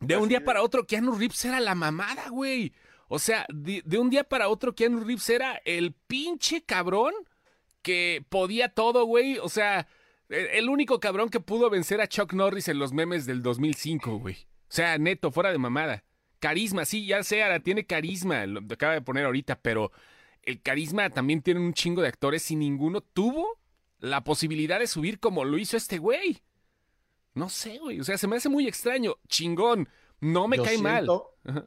de 0.00 0.16
un 0.16 0.22
Así 0.24 0.28
día 0.30 0.38
de- 0.40 0.44
para 0.46 0.62
otro, 0.62 0.86
Keanu 0.86 1.12
Reeves 1.16 1.44
era 1.44 1.60
la 1.60 1.74
mamada, 1.74 2.28
güey. 2.30 2.72
O 3.08 3.18
sea, 3.18 3.46
de, 3.52 3.82
de 3.84 3.98
un 3.98 4.08
día 4.10 4.24
para 4.24 4.48
otro, 4.48 4.74
Keanu 4.74 5.00
Reeves 5.00 5.28
era 5.30 5.60
el 5.64 5.92
pinche 5.92 6.64
cabrón 6.64 7.12
que 7.82 8.24
podía 8.30 8.68
todo, 8.70 9.04
güey. 9.04 9.38
O 9.38 9.48
sea, 9.48 9.86
el 10.28 10.68
único 10.68 10.98
cabrón 11.00 11.28
que 11.28 11.40
pudo 11.40 11.70
vencer 11.70 12.00
a 12.00 12.08
Chuck 12.08 12.32
Norris 12.32 12.68
en 12.68 12.78
los 12.78 12.92
memes 12.92 13.26
del 13.26 13.42
2005, 13.42 14.18
güey. 14.18 14.34
O 14.62 14.72
sea, 14.72 14.98
neto, 14.98 15.30
fuera 15.30 15.52
de 15.52 15.58
mamada. 15.58 16.04
Carisma, 16.40 16.84
sí, 16.84 17.06
ya 17.06 17.22
sé, 17.22 17.42
ahora 17.42 17.60
tiene 17.60 17.86
carisma, 17.86 18.44
lo 18.46 18.60
acaba 18.70 18.92
de 18.94 19.00
poner 19.02 19.24
ahorita, 19.24 19.60
pero 19.60 19.90
el 20.42 20.60
carisma 20.60 21.08
también 21.10 21.42
tiene 21.42 21.60
un 21.60 21.72
chingo 21.72 22.02
de 22.02 22.08
actores 22.08 22.50
y 22.50 22.56
ninguno 22.56 23.00
tuvo 23.00 23.58
la 23.98 24.22
posibilidad 24.24 24.78
de 24.78 24.86
subir 24.86 25.18
como 25.20 25.44
lo 25.44 25.58
hizo 25.58 25.76
este 25.76 25.98
güey. 25.98 26.42
No 27.34 27.48
sé, 27.48 27.78
güey. 27.78 28.00
O 28.00 28.04
sea, 28.04 28.18
se 28.18 28.26
me 28.26 28.36
hace 28.36 28.48
muy 28.48 28.66
extraño. 28.66 29.16
Chingón. 29.28 29.88
No 30.20 30.48
me 30.48 30.56
Yo 30.56 30.64
cae 30.64 30.78
mal. 30.78 31.04
siento- 31.04 31.30
Ajá. 31.44 31.66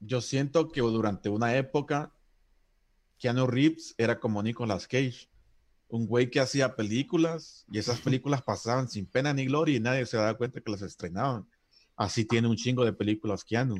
Yo 0.00 0.20
siento 0.20 0.68
que 0.70 0.80
durante 0.80 1.28
una 1.28 1.54
época 1.56 2.12
Keanu 3.18 3.46
Reeves 3.46 3.94
era 3.98 4.18
como 4.18 4.42
Nicolas 4.42 4.88
Cage, 4.88 5.28
un 5.92 6.06
güey 6.06 6.30
que 6.30 6.40
hacía 6.40 6.74
películas 6.74 7.66
y 7.70 7.78
esas 7.78 8.00
películas 8.00 8.40
pasaban 8.42 8.88
sin 8.88 9.04
pena 9.04 9.34
ni 9.34 9.44
gloria 9.44 9.76
y 9.76 9.80
nadie 9.80 10.06
se 10.06 10.16
daba 10.16 10.34
cuenta 10.38 10.60
que 10.62 10.70
las 10.70 10.80
estrenaban. 10.80 11.46
Así 11.96 12.24
tiene 12.24 12.48
un 12.48 12.56
chingo 12.56 12.82
de 12.84 12.94
películas 12.94 13.44
Keanu, 13.44 13.76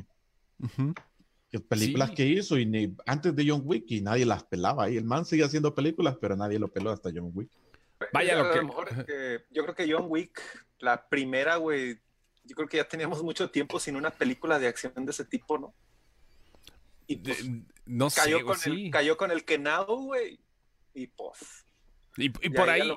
que 1.49 1.59
películas 1.59 2.09
Sí. 2.09 2.15
que 2.15 2.25
hizo 2.27 2.59
y 2.59 2.67
ni- 2.67 2.95
antes 3.07 3.35
de 3.35 3.49
John 3.49 3.63
Wick 3.65 3.85
y 3.89 4.01
nadie 4.01 4.25
las 4.27 4.43
pelaba. 4.43 4.91
Y 4.91 4.97
el 4.97 5.05
man 5.05 5.25
sigue 5.25 5.43
haciendo 5.43 5.73
películas, 5.73 6.15
pero 6.21 6.35
nadie 6.35 6.59
lo 6.59 6.67
peló 6.67 6.91
hasta 6.91 7.09
John 7.13 7.31
Wick. 7.33 7.49
Vaya 8.13 8.35
lo 8.37 8.45
a 8.45 8.53
que- 8.53 8.61
mejor, 8.61 9.05
eh, 9.07 9.39
yo 9.49 9.63
creo 9.63 9.75
que 9.75 9.91
John 9.91 10.05
Wick, 10.07 10.39
la 10.79 11.07
primera, 11.09 11.55
güey, 11.55 11.99
yo 12.43 12.55
creo 12.55 12.67
que 12.67 12.77
ya 12.77 12.87
teníamos 12.87 13.23
mucho 13.23 13.49
tiempo 13.49 13.79
sin 13.79 13.95
una 13.95 14.11
película 14.11 14.59
de 14.59 14.67
acción 14.67 14.93
de 15.03 15.09
ese 15.11 15.25
tipo, 15.25 15.57
¿no? 15.57 15.73
Y 17.07 17.15
De- 17.15 17.33
pues, 17.33 17.49
no 17.87 18.09
sé, 18.11 18.21
cayó, 18.21 18.35
güey, 18.37 18.45
con 18.45 18.57
sí. 18.59 18.85
el, 18.85 18.91
cayó 18.91 19.17
con 19.17 19.31
el 19.31 19.43
Kenao, 19.45 19.95
güey. 20.03 20.39
Y 20.93 21.07
pues. 21.07 21.62
Y, 22.17 22.29
por 22.29 22.69
ahí, 22.69 22.93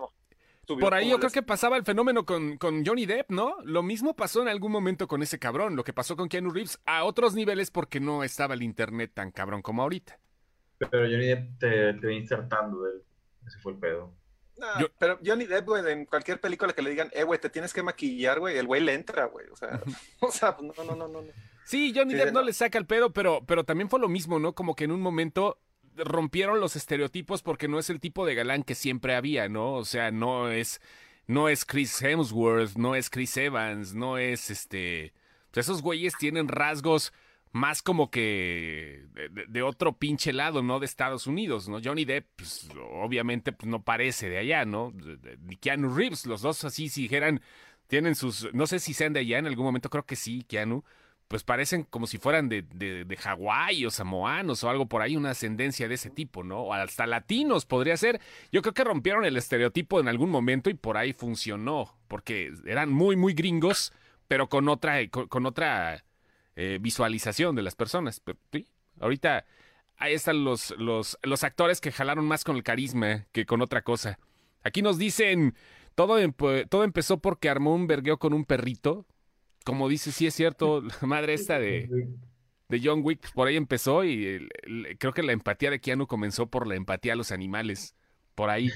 por 0.67 0.95
ahí 0.95 1.09
yo 1.11 1.19
creo 1.19 1.31
que 1.31 1.43
pasaba 1.43 1.77
el 1.77 1.85
fenómeno 1.85 2.27
con, 2.27 2.59
con 2.59 2.85
Johnny 2.85 3.07
Depp, 3.07 3.31
¿no? 3.31 3.57
Lo 3.65 3.83
mismo 3.83 4.15
pasó 4.15 4.43
en 4.43 4.49
algún 4.49 4.73
momento 4.73 5.07
con 5.09 5.23
ese 5.23 5.39
cabrón, 5.39 5.77
lo 5.77 5.85
que 5.85 5.93
pasó 5.93 6.17
con 6.17 6.29
Keanu 6.29 6.51
Reeves 6.51 6.81
a 6.87 7.05
otros 7.05 7.35
niveles 7.35 7.71
porque 7.71 8.01
no 8.01 8.25
estaba 8.25 8.55
el 8.55 8.63
internet 8.63 9.13
tan 9.15 9.31
cabrón 9.31 9.63
como 9.63 9.83
ahorita. 9.83 10.19
Pero 10.79 11.05
Johnny 11.05 11.27
Depp 11.27 11.59
te, 11.59 11.95
te 11.95 12.07
va 12.07 12.13
insertando 12.13 12.83
de 12.83 12.91
él. 12.93 13.03
Ese 13.47 13.59
fue 13.61 13.73
el 13.73 13.79
pedo. 13.79 14.13
Nah, 14.59 14.81
Yo- 14.81 14.89
Pero 14.99 15.19
Johnny 15.25 15.47
Depp, 15.47 15.67
güey, 15.67 15.91
en 15.93 16.05
cualquier 16.07 16.41
película 16.41 16.73
que 16.73 16.83
le 16.83 16.91
digan, 16.91 17.11
eh, 17.13 17.23
güey, 17.23 17.41
te 17.41 17.49
tienes 17.51 17.73
que 17.73 17.83
maquillar, 17.83 18.41
güey, 18.41 18.59
el 18.59 18.67
güey 18.67 18.83
le 18.83 18.95
entra, 18.95 19.27
güey. 19.27 19.47
O 19.51 19.57
sea, 19.57 19.81
o 20.21 20.31
sea, 20.31 20.57
pues, 20.57 20.77
no, 20.77 20.85
no, 20.85 20.97
no, 20.97 21.09
no. 21.09 21.23
no. 21.23 21.29
Sí, 21.65 21.93
Johnny 21.95 22.13
Sí, 22.13 22.17
Depp 22.19 22.27
de 22.27 22.33
no 22.33 22.41
no. 22.41 22.47
le 22.47 22.53
saca 22.53 22.77
el 22.79 22.87
pedo, 22.87 23.13
pero, 23.13 23.45
pero 23.47 23.65
también 23.65 23.89
fue 23.89 24.01
lo 24.01 24.09
mismo, 24.09 24.39
¿no? 24.39 24.55
Como 24.55 24.75
que 24.75 24.85
en 24.85 24.93
un 24.93 25.01
momento 25.01 25.59
rompieron 25.97 26.61
los 26.61 26.77
estereotipos 26.77 27.43
porque 27.43 27.69
no 27.69 27.79
es 27.79 27.91
el 27.91 28.01
tipo 28.01 28.27
de 28.27 28.35
galán 28.35 28.63
que 28.63 28.75
siempre 28.75 29.15
había, 29.15 29.49
¿no? 29.49 29.75
O 29.75 29.85
sea, 29.85 30.11
no 30.11 30.51
es, 30.51 30.81
no 31.27 31.49
es 31.49 31.65
Chris 31.65 32.01
Hemsworth, 32.03 32.77
no 32.77 32.95
es 32.95 33.11
Chris 33.11 33.37
Evans, 33.37 33.95
no 33.95 34.19
es 34.19 34.51
este. 34.51 35.13
pues 35.51 35.67
esos 35.67 35.83
güeyes 35.83 36.17
tienen 36.19 36.49
rasgos 36.49 37.13
más 37.53 37.83
como 37.83 38.11
que 38.11 39.07
de, 39.49 39.63
otro 39.63 39.97
pinche 39.97 40.33
lado, 40.33 40.63
¿no? 40.63 40.79
De 40.79 40.87
Estados 40.87 41.27
Unidos, 41.27 41.69
¿no? 41.69 41.81
Johnny 41.83 42.05
Depp, 42.05 42.27
pues, 42.37 42.69
obviamente, 42.93 43.53
pues, 43.53 43.69
no 43.69 43.83
parece 43.83 44.29
de 44.29 44.39
allá, 44.39 44.65
¿no? 44.65 44.93
Ni 45.43 45.57
Keanu 45.57 45.95
Reeves, 45.95 46.27
los 46.27 46.43
dos 46.43 46.65
así, 46.65 46.89
si 46.89 47.03
dijeran, 47.03 47.41
tienen 47.89 48.15
sus, 48.15 48.53
no 48.53 48.67
sé 48.67 48.79
si 48.79 48.93
sean 48.95 49.13
de 49.15 49.21
allá 49.21 49.39
en 49.39 49.47
algún 49.47 49.65
momento, 49.65 49.89
creo 49.91 50.05
que 50.05 50.17
sí, 50.17 50.45
Keanu, 50.47 50.85
pues 51.29 51.43
parecen 51.43 51.85
como 51.85 52.07
si 52.07 52.19
fueran 52.19 52.49
de, 52.49 52.63
de, 52.63 53.05
de 53.05 53.17
Hawái 53.17 53.85
o 53.85 53.91
samoanos 53.91 54.63
o 54.63 54.71
algo 54.71 54.87
por 54.87 55.03
ahí, 55.03 55.17
una 55.17 55.31
ascendencia 55.31 55.89
de 55.89 55.95
ese 55.95 56.11
tipo, 56.11 56.45
¿no? 56.45 56.61
O 56.61 56.73
hasta 56.73 57.07
latinos 57.07 57.67
podría 57.67 57.97
ser. 57.97 58.21
Yo 58.53 58.63
creo 58.63 58.75
que 58.75 58.85
rompieron 58.85 59.25
el 59.25 59.37
estereotipo 59.37 59.99
en 60.01 60.09
algún 60.09 60.31
momento 60.31 60.71
y 60.71 60.75
por 60.75 60.97
ahí 60.97 61.13
funcionó, 61.13 61.97
porque 62.09 62.53
eran 62.65 62.93
muy, 62.93 63.17
muy 63.17 63.35
gringos, 63.35 63.93
pero 64.29 64.49
con 64.49 64.69
otra, 64.69 65.07
con, 65.09 65.27
con 65.27 65.47
otra 65.47 66.05
eh, 66.55 66.79
visualización 66.81 67.57
de 67.57 67.63
las 67.63 67.75
personas. 67.75 68.21
Pero, 68.21 68.39
sí, 68.53 68.67
ahorita 69.01 69.45
ahí 69.99 70.15
están 70.15 70.45
los, 70.45 70.75
los, 70.79 71.19
los 71.23 71.45
actores 71.45 71.81
que 71.81 71.93
jalaron 71.93 72.27
más 72.27 72.45
con 72.45 72.57
el 72.57 72.63
carisma 72.63 73.27
que 73.33 73.47
con 73.47 73.63
otra 73.63 73.83
cosa. 73.83 74.19
Aquí 74.63 74.83
nos 74.83 74.99
dicen, 74.99 75.55
todo, 75.95 76.17
todo 76.69 76.85
empezó 76.85 77.19
porque 77.19 77.49
armó 77.49 77.75
un 77.75 77.87
vergueo 77.87 78.19
con 78.19 78.33
un 78.33 78.45
perrito. 78.45 79.07
Como 79.67 79.89
dice, 79.89 80.13
sí 80.13 80.29
es 80.29 80.35
cierto, 80.35 80.81
la 80.81 81.09
madre 81.09 81.35
esta 81.35 81.59
de, 81.59 82.09
de 82.69 82.81
John 82.83 83.01
Wick, 83.03 83.19
pues, 83.19 83.33
por 83.33 83.49
ahí 83.49 83.57
empezó 83.57 84.05
y 84.05 84.49
creo 85.01 85.13
que 85.13 85.25
la 85.25 85.33
empatía 85.33 85.73
de 85.73 85.81
Keanu 85.81 86.07
comenzó 86.07 86.47
por 86.47 86.69
la 86.69 86.77
empatía 86.77 87.15
a 87.15 87.17
los 87.17 87.33
animales. 87.33 87.97
Por 88.37 88.49
ahí. 88.49 88.71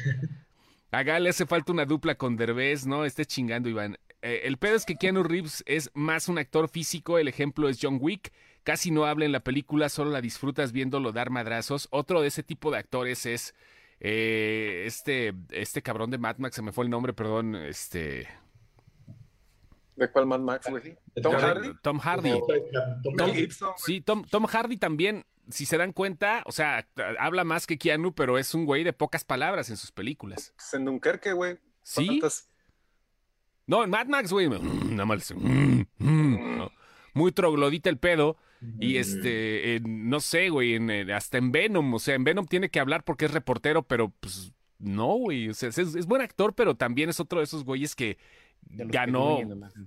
A 0.91 1.03
le 1.05 1.29
hace 1.29 1.47
falta 1.47 1.71
una 1.71 1.85
dupla 1.85 2.17
con 2.17 2.37
Derbez, 2.37 2.87
¿no? 2.87 3.05
Esté 3.05 3.25
chingando, 3.25 3.69
Iván. 3.69 3.99
Eh, 4.23 4.41
el 4.47 4.57
pedo 4.57 4.75
es 4.75 4.85
que 4.85 4.97
Keanu 4.97 5.23
Reeves 5.23 5.63
es 5.65 5.93
más 5.95 6.29
un 6.29 6.39
actor 6.39 6.69
físico, 6.69 7.19
el 7.19 7.29
ejemplo 7.29 7.69
es 7.69 7.79
John 7.81 7.99
Wick. 8.01 8.33
Casi 8.65 8.91
no 8.91 9.05
habla 9.05 9.27
en 9.27 9.33
la 9.33 9.45
película, 9.45 9.89
solo 9.89 10.11
la 10.11 10.21
disfrutas 10.21 10.73
viéndolo 10.73 11.13
dar 11.13 11.31
madrazos. 11.31 11.87
Otro 11.93 12.21
de 12.21 12.27
ese 12.27 12.43
tipo 12.43 12.73
de 12.73 12.79
actores 12.79 13.27
es 13.27 13.55
eh, 14.01 14.83
este, 14.87 15.35
este 15.51 15.83
cabrón 15.83 16.11
de 16.11 16.19
Mad 16.19 16.39
Max, 16.39 16.57
se 16.57 16.63
me 16.63 16.73
fue 16.73 16.85
el 16.85 16.91
nombre, 16.91 17.13
perdón, 17.13 17.55
este... 17.55 18.27
¿De 20.01 20.11
cuál 20.11 20.25
Mad 20.27 20.41
Max, 20.41 20.67
güey? 20.71 20.97
¿Tom 21.23 21.23
Tom- 21.23 21.35
Hardy? 21.35 21.71
Tom 21.83 21.99
Hardy. 21.99 22.31
Tom-. 23.17 23.31
Sí, 23.77 24.01
Tom, 24.01 24.25
Tom 24.25 24.47
Hardy 24.47 24.79
también, 24.79 25.27
si 25.51 25.67
se 25.67 25.77
dan 25.77 25.93
cuenta, 25.93 26.43
o 26.47 26.53
sea, 26.53 26.89
habla 27.19 27.45
más 27.45 27.67
que 27.67 27.77
Keanu, 27.77 28.15
pero 28.15 28.39
es 28.39 28.55
un 28.55 28.65
güey 28.65 28.83
de 28.83 28.95
pocas 28.95 29.25
palabras 29.25 29.69
en 29.69 29.77
sus 29.77 29.93
películas. 29.93 30.55
En 30.73 30.87
Dunkerque, 30.87 31.35
güey. 31.35 31.59
¿Sí? 31.83 32.07
¿Cuántas- 32.07 32.49
No, 33.67 33.85
en 33.85 33.91
Mad 33.91 34.07
Max, 34.07 34.33
güey. 34.33 34.49
mm, 34.49 34.91
Nada 34.93 35.05
más. 35.05 35.35
mm, 35.35 35.83
mm, 35.99 36.57
no. 36.59 36.73
Muy 37.13 37.31
troglodita 37.33 37.91
el 37.91 37.99
pedo. 37.99 38.37
Y 38.79 38.97
este, 38.97 39.77
en- 39.77 40.09
no 40.11 40.21
sé, 40.21 40.49
güey, 40.51 40.75
en- 40.75 40.91
en- 40.91 41.11
hasta 41.11 41.37
en 41.39 41.53
Venom, 41.53 41.93
o 41.95 41.99
sea, 41.99 42.15
en 42.15 42.25
Venom 42.25 42.47
tiene 42.47 42.71
que 42.71 42.81
hablar 42.81 43.05
porque 43.05 43.25
es 43.27 43.31
reportero, 43.33 43.83
pero 43.83 44.11
pues 44.21 44.53
no, 44.79 45.15
güey. 45.17 45.49
O 45.51 45.55
sea, 45.55 45.69
es, 45.71 45.79
es 45.79 46.07
buen 46.07 46.21
actor, 46.23 46.55
pero 46.55 46.75
también 46.75 47.09
es 47.11 47.21
otro 47.21 47.39
de 47.41 47.45
esos 47.45 47.65
güeyes 47.65 47.95
que 47.95 48.19
ganó. 48.69 49.39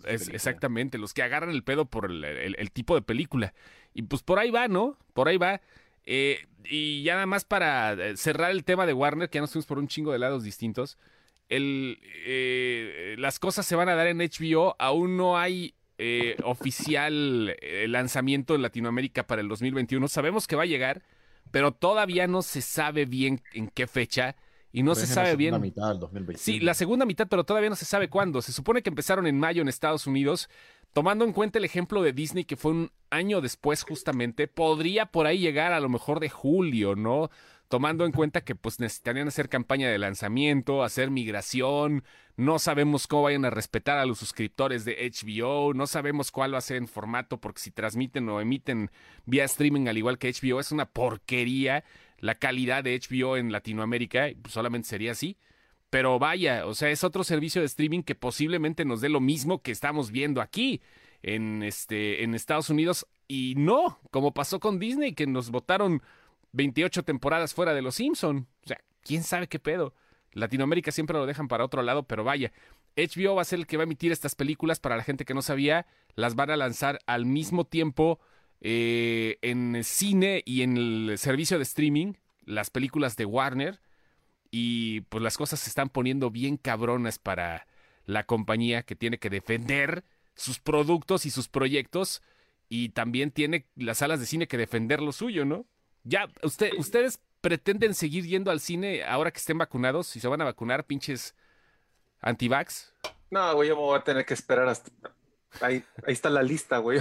Es, 0.06 0.22
exactamente, 0.36 0.98
los 0.98 1.14
que 1.14 1.24
agarran 1.24 1.50
el 1.52 1.64
pedo 1.64 1.86
por 1.86 2.10
el, 2.12 2.24
el- 2.24 2.56
el 2.58 2.72
tipo 2.72 2.96
de 2.96 3.02
película. 3.02 3.54
Y 3.94 4.04
pues 4.04 4.24
por 4.24 4.40
ahí 4.40 4.52
va, 4.52 4.68
¿no? 4.68 4.98
Por 5.14 5.28
ahí 5.28 5.38
va. 5.38 5.62
Eh, 6.06 6.46
y 6.66 7.04
ya 7.04 7.14
nada 7.14 7.26
más 7.26 7.46
para 7.46 7.94
eh, 7.94 8.18
cerrar 8.18 8.52
el 8.52 8.64
tema 8.64 8.86
de 8.86 8.94
Warner, 8.94 9.30
que 9.30 9.38
ya 9.38 9.42
nos 9.42 9.52
fuimos 9.52 9.66
por 9.66 9.80
un 9.80 9.88
chingo 9.88 10.12
de 10.12 10.20
lados 10.20 10.44
distintos. 10.44 10.98
El, 11.50 12.00
eh, 12.26 13.16
las 13.20 13.40
cosas 13.40 13.66
se 13.66 13.76
van 13.76 13.90
a 13.90 13.96
dar 13.96 14.08
en 14.08 14.18
HBO. 14.20 14.76
Aún 14.80 15.18
no 15.18 15.38
hay 15.38 15.76
eh, 15.98 16.36
oficial 16.44 17.56
lanzamiento 17.88 18.56
en 18.56 18.62
Latinoamérica 18.62 19.28
para 19.28 19.42
el 19.42 19.48
2021. 19.48 20.08
Sabemos 20.08 20.48
que 20.48 20.56
va 20.56 20.64
a 20.64 20.68
llegar, 20.68 21.04
pero 21.52 21.72
todavía 21.72 22.28
no 22.28 22.42
se 22.42 22.62
sabe 22.62 23.06
bien 23.06 23.42
en 23.54 23.68
qué 23.68 23.88
fecha. 23.88 24.36
Y 24.74 24.82
no 24.82 24.96
se 24.96 25.06
sabe 25.06 25.30
la 25.30 25.36
bien. 25.36 25.52
segunda 25.54 25.66
mitad 25.68 25.90
del 25.90 26.00
2021. 26.00 26.44
Sí, 26.44 26.60
la 26.60 26.74
segunda 26.74 27.06
mitad, 27.06 27.28
pero 27.30 27.44
todavía 27.44 27.70
no 27.70 27.76
se 27.76 27.86
sabe 27.86 28.10
cuándo. 28.10 28.42
Se 28.42 28.52
supone 28.52 28.82
que 28.82 28.90
empezaron 28.90 29.28
en 29.28 29.40
mayo 29.40 29.62
en 29.62 29.70
Estados 29.70 30.08
Unidos. 30.08 30.50
Tomando 30.94 31.26
en 31.26 31.32
cuenta 31.32 31.60
el 31.60 31.66
ejemplo 31.66 32.02
de 32.02 32.12
Disney, 32.12 32.44
que 32.44 32.56
fue 32.56 32.72
un 32.72 32.92
año 33.12 33.40
después 33.40 33.84
justamente, 33.84 34.48
podría 34.48 35.06
por 35.06 35.28
ahí 35.28 35.38
llegar 35.40 35.74
a 35.74 35.80
lo 35.80 35.90
mejor 35.90 36.20
de 36.20 36.30
julio, 36.30 36.96
¿no? 36.96 37.30
Tomando 37.68 38.06
en 38.06 38.12
cuenta 38.12 38.42
que 38.42 38.56
pues 38.56 38.80
necesitarían 38.80 39.28
hacer 39.28 39.50
campaña 39.50 39.90
de 39.90 39.98
lanzamiento, 39.98 40.84
hacer 40.84 41.10
migración, 41.10 42.04
no 42.36 42.60
sabemos 42.60 43.08
cómo 43.08 43.24
vayan 43.24 43.46
a 43.46 43.50
respetar 43.50 43.98
a 43.98 44.06
los 44.06 44.20
suscriptores 44.20 44.86
de 44.86 45.12
HBO, 45.12 45.74
no 45.74 45.88
sabemos 45.88 46.30
cuál 46.30 46.54
va 46.54 46.60
a 46.60 46.62
ser 46.62 46.78
en 46.78 46.88
formato, 46.88 47.40
porque 47.40 47.62
si 47.62 47.72
transmiten 47.72 48.30
o 48.30 48.42
emiten 48.42 48.92
vía 49.26 49.46
streaming 49.46 49.88
al 49.88 49.98
igual 49.98 50.20
que 50.20 50.32
HBO, 50.32 50.60
es 50.60 50.72
una 50.72 50.86
porquería 50.86 51.84
la 52.24 52.36
calidad 52.36 52.86
de 52.86 52.98
HBO 52.98 53.36
en 53.36 53.52
Latinoamérica, 53.52 54.30
pues, 54.42 54.54
solamente 54.54 54.88
sería 54.88 55.12
así. 55.12 55.36
Pero 55.90 56.20
vaya, 56.20 56.66
o 56.66 56.74
sea, 56.74 56.90
es 56.90 57.04
otro 57.04 57.26
servicio 57.26 57.62
de 57.62 57.66
streaming 57.66 58.02
que 58.02 58.16
posiblemente 58.16 58.86
nos 58.86 59.02
dé 59.02 59.10
lo 59.10 59.20
mismo 59.20 59.62
que 59.62 59.72
estamos 59.72 60.10
viendo 60.10 60.40
aquí 60.40 60.82
en 61.22 61.64
este 61.64 62.24
en 62.24 62.34
Estados 62.34 62.70
Unidos 62.70 63.08
y 63.28 63.56
no, 63.58 64.00
como 64.10 64.34
pasó 64.34 64.62
con 64.62 64.80
Disney 64.80 65.14
que 65.14 65.28
nos 65.28 65.52
votaron 65.52 66.02
28 66.54 67.04
temporadas 67.04 67.54
fuera 67.54 67.74
de 67.74 67.82
Los 67.82 67.96
Simpson. 67.96 68.48
O 68.64 68.68
sea, 68.68 68.80
quién 69.02 69.24
sabe 69.24 69.48
qué 69.48 69.60
pedo. 69.60 69.94
Latinoamérica 70.32 70.94
siempre 70.94 71.18
lo 71.18 71.26
dejan 71.26 71.50
para 71.50 71.66
otro 71.66 71.82
lado, 71.82 72.04
pero 72.04 72.24
vaya, 72.24 72.54
HBO 72.96 73.36
va 73.36 73.42
a 73.42 73.46
ser 73.46 73.60
el 73.60 73.68
que 73.68 73.76
va 73.76 73.84
a 73.84 73.84
emitir 73.84 74.14
estas 74.14 74.34
películas 74.34 74.80
para 74.80 74.96
la 74.96 75.04
gente 75.04 75.26
que 75.26 75.34
no 75.34 75.42
sabía, 75.42 75.88
las 76.16 76.36
van 76.36 76.52
a 76.52 76.58
lanzar 76.58 77.00
al 77.06 77.26
mismo 77.26 77.66
tiempo 77.66 78.22
eh, 78.66 79.40
en 79.42 79.84
cine 79.84 80.42
y 80.46 80.62
en 80.62 80.78
el 80.78 81.18
servicio 81.18 81.58
de 81.58 81.64
streaming, 81.64 82.14
las 82.46 82.70
películas 82.70 83.18
de 83.18 83.26
Warner 83.26 83.82
y 84.52 85.02
pues 85.02 85.22
las 85.22 85.36
cosas 85.38 85.60
se 85.60 85.70
están 85.70 85.90
poniendo 85.90 86.32
bien 86.32 86.56
cabronas 86.56 87.20
para 87.20 87.68
la 88.06 88.24
compañía 88.24 88.84
que 88.84 88.96
tiene 88.96 89.20
que 89.20 89.30
defender 89.30 90.06
sus 90.34 90.60
productos 90.60 91.26
y 91.26 91.30
sus 91.30 91.50
proyectos 91.50 92.22
y 92.70 92.90
también 92.90 93.32
tiene 93.32 93.68
las 93.76 93.98
salas 93.98 94.22
de 94.22 94.26
cine 94.26 94.48
que 94.48 94.58
defender 94.58 95.02
lo 95.02 95.12
suyo, 95.12 95.44
¿no? 95.44 95.66
Ya, 96.06 96.30
usted, 96.42 96.72
ustedes 96.78 97.20
pretenden 97.42 97.94
seguir 97.94 98.26
yendo 98.26 98.50
al 98.50 98.62
cine 98.62 99.04
ahora 99.04 99.32
que 99.32 99.40
estén 99.40 99.58
vacunados, 99.58 100.08
si 100.08 100.22
se 100.22 100.30
van 100.30 100.40
a 100.40 100.46
vacunar, 100.46 100.86
pinches 100.86 101.36
antivax. 102.22 102.94
No, 103.30 103.56
güey, 103.56 103.68
yo 103.68 103.76
me 103.76 103.82
voy 103.82 104.00
a 104.00 104.04
tener 104.06 104.26
que 104.26 104.34
esperar 104.34 104.70
hasta. 104.70 104.90
Ahí, 105.60 105.84
ahí 106.08 106.14
está 106.14 106.30
la 106.30 106.42
lista, 106.42 106.78
güey. 106.78 107.00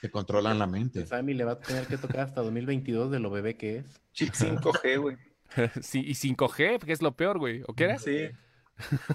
Te 0.00 0.10
controlan 0.10 0.58
la 0.58 0.66
mente. 0.66 1.06
Sammy 1.06 1.34
le 1.34 1.44
va 1.44 1.52
a 1.52 1.60
tener 1.60 1.86
que 1.86 1.98
tocar 1.98 2.20
hasta 2.20 2.42
2022 2.42 3.10
de 3.10 3.20
lo 3.20 3.30
bebé 3.30 3.56
que 3.56 3.78
es. 3.78 4.00
Chip 4.12 4.32
5G, 4.32 5.00
güey. 5.00 5.16
sí, 5.82 6.02
y 6.06 6.12
5G, 6.12 6.78
que 6.80 6.92
es 6.92 7.02
lo 7.02 7.14
peor, 7.14 7.38
güey. 7.38 7.62
¿O 7.66 7.74
qué 7.74 7.84
era? 7.84 7.98
Sí. 7.98 8.30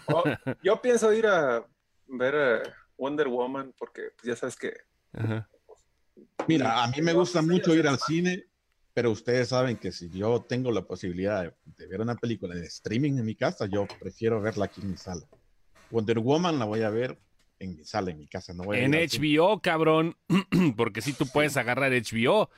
Oh, 0.08 0.24
yo 0.64 0.82
pienso 0.82 1.12
ir 1.14 1.28
a 1.28 1.66
ver 2.08 2.74
Wonder 2.98 3.28
Woman 3.28 3.74
porque 3.78 4.12
pues, 4.16 4.28
ya 4.28 4.36
sabes 4.36 4.56
que 4.56 4.74
Ajá. 5.14 5.50
Mira, 6.48 6.84
a 6.84 6.88
mí 6.88 7.02
me 7.02 7.14
gusta 7.14 7.42
mucho 7.42 7.76
ir 7.76 7.88
al 7.88 8.00
cine, 8.00 8.46
pero 8.94 9.12
ustedes 9.12 9.50
saben 9.50 9.78
que 9.78 9.92
si 9.92 10.10
yo 10.10 10.46
tengo 10.48 10.72
la 10.72 10.84
posibilidad 10.84 11.44
de, 11.44 11.54
de 11.66 11.88
ver 11.88 12.02
una 12.02 12.16
película 12.16 12.56
de 12.56 12.66
streaming 12.66 13.18
en 13.18 13.26
mi 13.26 13.36
casa, 13.36 13.66
yo 13.66 13.86
prefiero 14.00 14.42
verla 14.42 14.66
aquí 14.66 14.82
en 14.82 14.92
mi 14.92 14.98
sala. 14.98 15.28
Wonder 15.92 16.20
Woman 16.20 16.60
la 16.60 16.66
voy 16.66 16.82
a 16.82 16.90
ver 16.90 17.20
en 17.60 17.76
mi 17.76 17.84
sala, 17.84 18.12
en 18.12 18.18
mi 18.20 18.28
casa. 18.28 18.54
No 18.54 18.64
voy 18.64 18.78
a 18.78 18.84
En. 18.84 18.92
HBO, 18.94 19.62
cabrón, 19.62 20.16
porque 20.78 21.02
si 21.02 21.14
tú 21.14 21.26
puedes 21.32 21.58
agarrar 21.58 21.92
HBO. 21.92 22.44
O 22.44 22.50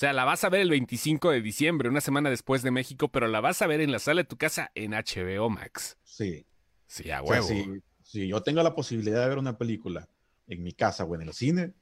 sea, 0.00 0.12
la 0.12 0.24
vas 0.24 0.44
a 0.44 0.48
ver 0.48 0.60
el 0.60 0.70
25 0.70 1.30
de 1.30 1.42
diciembre, 1.42 1.88
una 1.88 2.00
semana 2.00 2.30
después 2.30 2.62
de 2.62 2.70
México, 2.70 3.08
pero 3.08 3.26
la 3.26 3.40
vas 3.40 3.60
a 3.60 3.66
ver 3.66 3.80
en 3.80 3.90
la 3.90 3.98
sala 3.98 4.22
de 4.22 4.28
tu 4.28 4.36
casa 4.36 4.70
en 4.76 4.92
HBO 4.92 5.50
Max. 5.50 5.98
Sí. 6.04 6.46
Sí, 6.86 7.10
a 7.10 7.22
O 7.22 7.26
sea, 7.26 7.42
huevo. 7.42 7.48
si, 7.48 7.82
si 8.02 8.28
yo 8.28 8.40
tengo 8.42 8.62
la 8.62 8.74
posibilidad 8.74 9.20
de 9.22 9.28
ver 9.28 9.38
una 9.38 9.58
película 9.58 10.08
en 10.46 10.62
mi 10.62 10.72
casa 10.72 11.04
o 11.04 11.14
en 11.16 11.22
el 11.22 11.32
cine, 11.32 11.74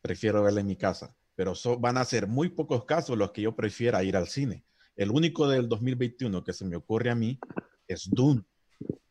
prefiero 0.00 0.42
verla 0.44 0.60
en 0.60 0.68
mi 0.68 0.76
casa. 0.76 1.16
Pero 1.34 1.54
so- 1.56 1.78
van 1.78 1.96
a 1.98 2.04
ser 2.04 2.26
muy 2.28 2.50
pocos 2.50 2.84
casos 2.84 3.18
los 3.18 3.32
que 3.32 3.42
yo 3.42 3.54
prefiera 3.56 4.02
ir 4.04 4.16
al 4.16 4.28
cine. 4.28 4.64
El 4.96 5.10
único 5.10 5.48
del 5.48 5.68
2021 5.68 6.44
que 6.44 6.52
se 6.52 6.64
me 6.64 6.76
ocurre 6.76 7.10
a 7.10 7.14
mí 7.14 7.38
es 7.88 8.08
Dune. 8.10 8.42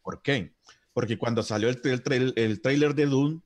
¿Por 0.02 0.22
qué? 0.22 0.54
Porque 0.94 1.18
cuando 1.18 1.44
salió 1.44 1.70
el, 1.70 1.80
el, 1.84 2.34
el 2.36 2.62
trailer 2.62 2.96
de 2.96 3.06
Dune, 3.06 3.42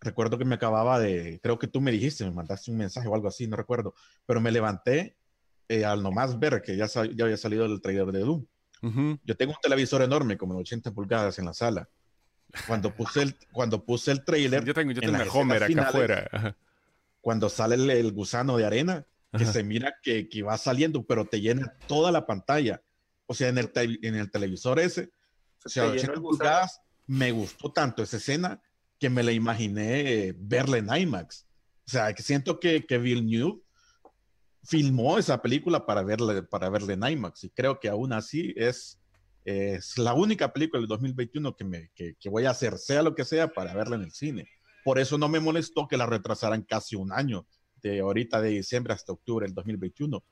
recuerdo 0.00 0.38
que 0.38 0.44
me 0.44 0.54
acababa 0.54 0.98
de, 1.00 1.40
creo 1.42 1.58
que 1.58 1.66
tú 1.66 1.80
me 1.80 1.90
dijiste, 1.90 2.24
me 2.24 2.30
mandaste 2.30 2.70
un 2.70 2.76
mensaje 2.78 3.08
o 3.08 3.14
algo 3.14 3.28
así, 3.28 3.46
no 3.46 3.56
recuerdo, 3.56 3.94
pero 4.26 4.40
me 4.40 4.52
levanté 4.52 5.16
eh, 5.68 5.84
al 5.84 6.02
nomás 6.02 6.38
ver 6.38 6.62
que 6.62 6.76
ya, 6.76 6.86
ya 6.86 7.24
había 7.24 7.36
salido 7.36 7.66
el 7.66 7.80
trailer 7.80 8.06
de 8.06 8.20
Dune. 8.20 8.46
Ujú. 8.82 9.18
Yo 9.24 9.36
tengo 9.36 9.52
un 9.52 9.58
televisor 9.60 10.02
enorme, 10.02 10.36
como 10.38 10.54
de 10.54 10.60
80 10.60 10.92
pulgadas 10.92 11.38
en 11.38 11.46
la 11.46 11.52
sala. 11.54 11.88
Cuando 12.66 12.94
puse 12.94 13.22
el, 13.22 13.36
cuando 13.52 13.84
puse 13.84 14.10
el 14.12 14.24
trailer, 14.24 14.64
Yo 14.64 14.72
tengo, 14.72 14.92
yo 14.92 15.00
en 15.02 15.12
tengo 15.12 15.22
una 15.22 15.32
Homer 15.32 15.56
acá 15.58 15.66
finales, 15.66 15.88
afuera. 15.94 16.28
Ajá. 16.32 16.56
cuando 17.20 17.48
sale 17.48 17.74
el, 17.74 17.90
el 17.90 18.12
gusano 18.12 18.56
de 18.56 18.64
arena, 18.64 19.04
que 19.36 19.42
Ajá. 19.44 19.52
se 19.52 19.62
mira 19.64 19.96
que, 20.02 20.28
que 20.30 20.42
va 20.42 20.56
saliendo, 20.56 21.04
pero 21.04 21.26
te 21.26 21.40
llena 21.40 21.74
toda 21.86 22.10
la 22.12 22.24
pantalla. 22.24 22.82
O 23.26 23.34
sea, 23.34 23.48
en 23.48 23.58
el, 23.58 23.70
en 23.74 24.14
el 24.14 24.30
televisor 24.30 24.78
ese, 24.80 25.10
o 25.64 25.68
sea, 25.68 25.84
llenó 25.84 25.94
80 25.94 26.12
el 26.12 26.20
pulgadas, 26.20 26.80
me 27.06 27.32
gustó 27.32 27.72
tanto 27.72 28.02
esa 28.02 28.18
escena 28.18 28.62
que 28.98 29.10
me 29.10 29.22
la 29.22 29.32
imaginé 29.32 30.28
eh, 30.28 30.34
verla 30.36 30.78
en 30.78 30.94
IMAX. 30.94 31.46
O 31.86 31.90
sea, 31.90 32.12
que 32.12 32.22
siento 32.22 32.60
que, 32.60 32.84
que 32.84 32.98
Villeneuve 32.98 33.60
filmó 34.64 35.18
esa 35.18 35.40
película 35.40 35.86
para 35.86 36.02
verla, 36.02 36.42
para 36.42 36.68
verla 36.68 36.92
en 36.92 37.12
IMAX 37.12 37.44
y 37.44 37.50
creo 37.50 37.80
que 37.80 37.88
aún 37.88 38.12
así 38.12 38.52
es, 38.56 39.00
es 39.44 39.96
la 39.96 40.12
única 40.12 40.52
película 40.52 40.80
del 40.80 40.88
2021 40.88 41.56
que, 41.56 41.64
me, 41.64 41.90
que, 41.94 42.14
que 42.20 42.28
voy 42.28 42.44
a 42.44 42.50
hacer, 42.50 42.76
sea 42.76 43.02
lo 43.02 43.14
que 43.14 43.24
sea, 43.24 43.48
para 43.48 43.74
verla 43.74 43.96
en 43.96 44.02
el 44.02 44.12
cine. 44.12 44.48
Por 44.84 44.98
eso 44.98 45.16
no 45.16 45.28
me 45.28 45.40
molestó 45.40 45.88
que 45.88 45.96
la 45.96 46.06
retrasaran 46.06 46.62
casi 46.62 46.96
un 46.96 47.12
año, 47.12 47.46
de 47.82 48.00
ahorita 48.00 48.40
de 48.40 48.50
diciembre 48.50 48.92
hasta 48.92 49.12
octubre 49.12 49.46
del 49.46 49.54
2021. 49.54 50.22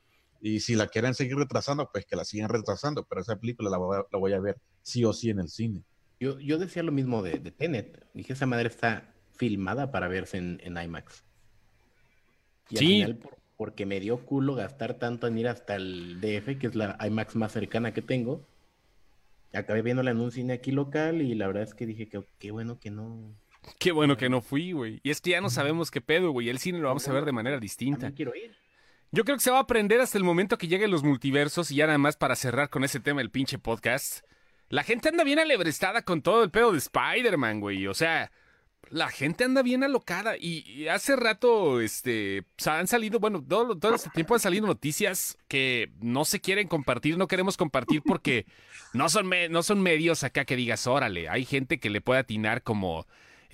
Y 0.41 0.61
si 0.61 0.75
la 0.75 0.87
quieren 0.89 1.15
seguir 1.15 1.37
retrasando, 1.37 1.91
pues 1.93 2.05
que 2.07 2.17
la 2.17 2.25
sigan 2.25 2.49
retrasando, 2.49 3.05
pero 3.05 3.21
esa 3.21 3.37
película 3.37 3.71
la 3.71 3.79
voy 3.79 3.97
a, 3.99 4.05
la 4.11 4.19
voy 4.19 4.33
a 4.33 4.41
ver 4.41 4.57
sí 4.83 5.05
o 5.05 5.13
sí 5.13 5.31
en 5.31 5.41
el 5.41 5.49
cine. 5.49 5.83
Yo, 6.21 6.39
yo 6.41 6.59
decía 6.59 6.83
lo 6.83 6.93
mismo 6.93 7.23
de, 7.23 7.39
de 7.39 7.51
Tenet. 7.51 8.07
Dije, 8.15 8.33
esa 8.33 8.47
madre 8.47 8.69
está 8.69 9.13
filmada 9.37 9.91
para 9.91 10.09
verse 10.09 10.39
en, 10.39 10.61
en 10.65 10.77
IMAX. 10.83 11.25
Y 12.71 12.77
Sí. 12.77 13.03
al 13.03 13.09
final, 13.15 13.19
por- 13.19 13.37
porque 13.57 13.87
me 13.87 14.01
dio 14.01 14.25
culo 14.27 14.55
gastar 14.55 14.95
tanto 14.99 15.27
en 15.27 15.39
ir 15.39 15.49
hasta 15.49 15.77
el 15.77 16.21
DF, 16.21 16.59
que 16.59 16.67
es 16.67 16.75
la 16.75 16.99
IMAX 17.07 17.37
más 17.37 17.53
cercana 17.53 17.93
que 17.95 18.03
tengo. 18.03 18.47
Acabé 19.55 19.81
viéndola 19.81 20.11
en 20.11 20.21
un 20.21 20.31
cine 20.31 20.53
aquí 20.55 20.73
local 20.73 21.23
y 21.23 21.35
la 21.35 21.47
verdad 21.47 21.63
es 21.63 21.75
que 21.75 21.87
dije 21.87 22.09
que 22.09 22.23
qué 22.39 22.51
bueno 22.51 22.79
que 22.79 22.91
no. 22.91 23.35
Qué 23.79 23.93
bueno 23.93 24.17
que 24.19 24.29
no 24.29 24.43
fui, 24.43 24.73
güey. 24.73 25.01
Y 25.03 25.11
es 25.11 25.21
que 25.23 25.31
ya 25.31 25.41
no 25.41 25.49
sabemos 25.49 25.91
qué 25.91 26.01
pedo, 26.03 26.31
güey. 26.33 26.51
El 26.51 26.59
cine 26.59 26.79
lo 26.79 26.89
vamos 26.89 27.09
a 27.09 27.13
ver 27.13 27.25
de 27.25 27.33
manera 27.33 27.59
distinta. 27.59 28.01
También 28.01 28.15
quiero 28.17 28.35
ir. 28.35 28.55
Yo 29.13 29.25
creo 29.25 29.37
que 29.37 29.43
se 29.43 29.51
va 29.51 29.59
a 29.59 29.63
aprender 29.63 30.01
hasta 30.01 30.19
el 30.19 30.25
momento 30.25 30.59
que 30.59 30.69
lleguen 30.69 30.91
los 30.91 31.03
multiversos 31.03 31.71
y 31.71 31.77
ya 31.77 31.87
nada 31.87 31.99
más 31.99 32.17
para 32.17 32.37
cerrar 32.37 32.71
con 32.71 32.85
ese 32.85 33.01
tema 33.01 33.21
el 33.21 33.31
pinche 33.31 33.59
podcast. 33.59 34.25
La 34.69 34.83
gente 34.83 35.09
anda 35.09 35.23
bien 35.23 35.39
alebrestada 35.39 36.03
con 36.03 36.23
todo 36.23 36.43
el 36.43 36.51
pedo 36.51 36.73
de 36.73 36.79
Spider-Man, 36.79 37.61
güey. 37.61 37.87
O 37.87 37.95
sea, 37.95 38.33
la 38.91 39.09
gente 39.09 39.45
anda 39.45 39.63
bien 39.63 39.85
alocada 39.85 40.37
y, 40.37 40.89
hace 40.89 41.17
rato, 41.17 41.81
este, 41.81 42.45
han 42.67 42.87
salido, 42.87 43.21
bueno, 43.21 43.45
todo, 43.47 43.79
todo 43.79 43.95
este 43.95 44.11
tiempo 44.11 44.35
han 44.35 44.41
salido 44.41 44.67
noticias 44.67 45.39
que 45.49 45.93
no 46.01 46.25
se 46.25 46.41
quieren 46.41 46.69
compartir, 46.69 47.17
no 47.17 47.29
queremos 47.29 47.57
compartir 47.57 48.03
porque 48.05 48.47
no 48.93 49.09
son, 49.09 49.31
no 49.51 49.63
son 49.63 49.83
medios 49.83 50.25
acá 50.25 50.45
que 50.45 50.57
digas, 50.57 50.87
órale, 50.87 51.29
hay 51.29 51.45
gente 51.45 51.79
que 51.79 51.91
le 51.91 52.01
puede 52.01 52.21
atinar 52.21 52.63
como 52.63 53.07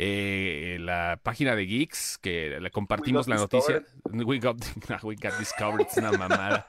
eh, 0.04 0.78
la 0.80 1.20
página 1.22 1.54
de 1.54 1.64
Geeks, 1.66 2.18
que 2.18 2.58
le 2.60 2.70
compartimos 2.70 3.28
la 3.28 3.36
noticia. 3.36 3.82
We 4.10 4.38
got, 4.40 4.56
we 5.04 5.14
got 5.14 5.38
discovered, 5.38 5.86
es 5.88 5.96
una 5.96 6.12
mamada. 6.12 6.66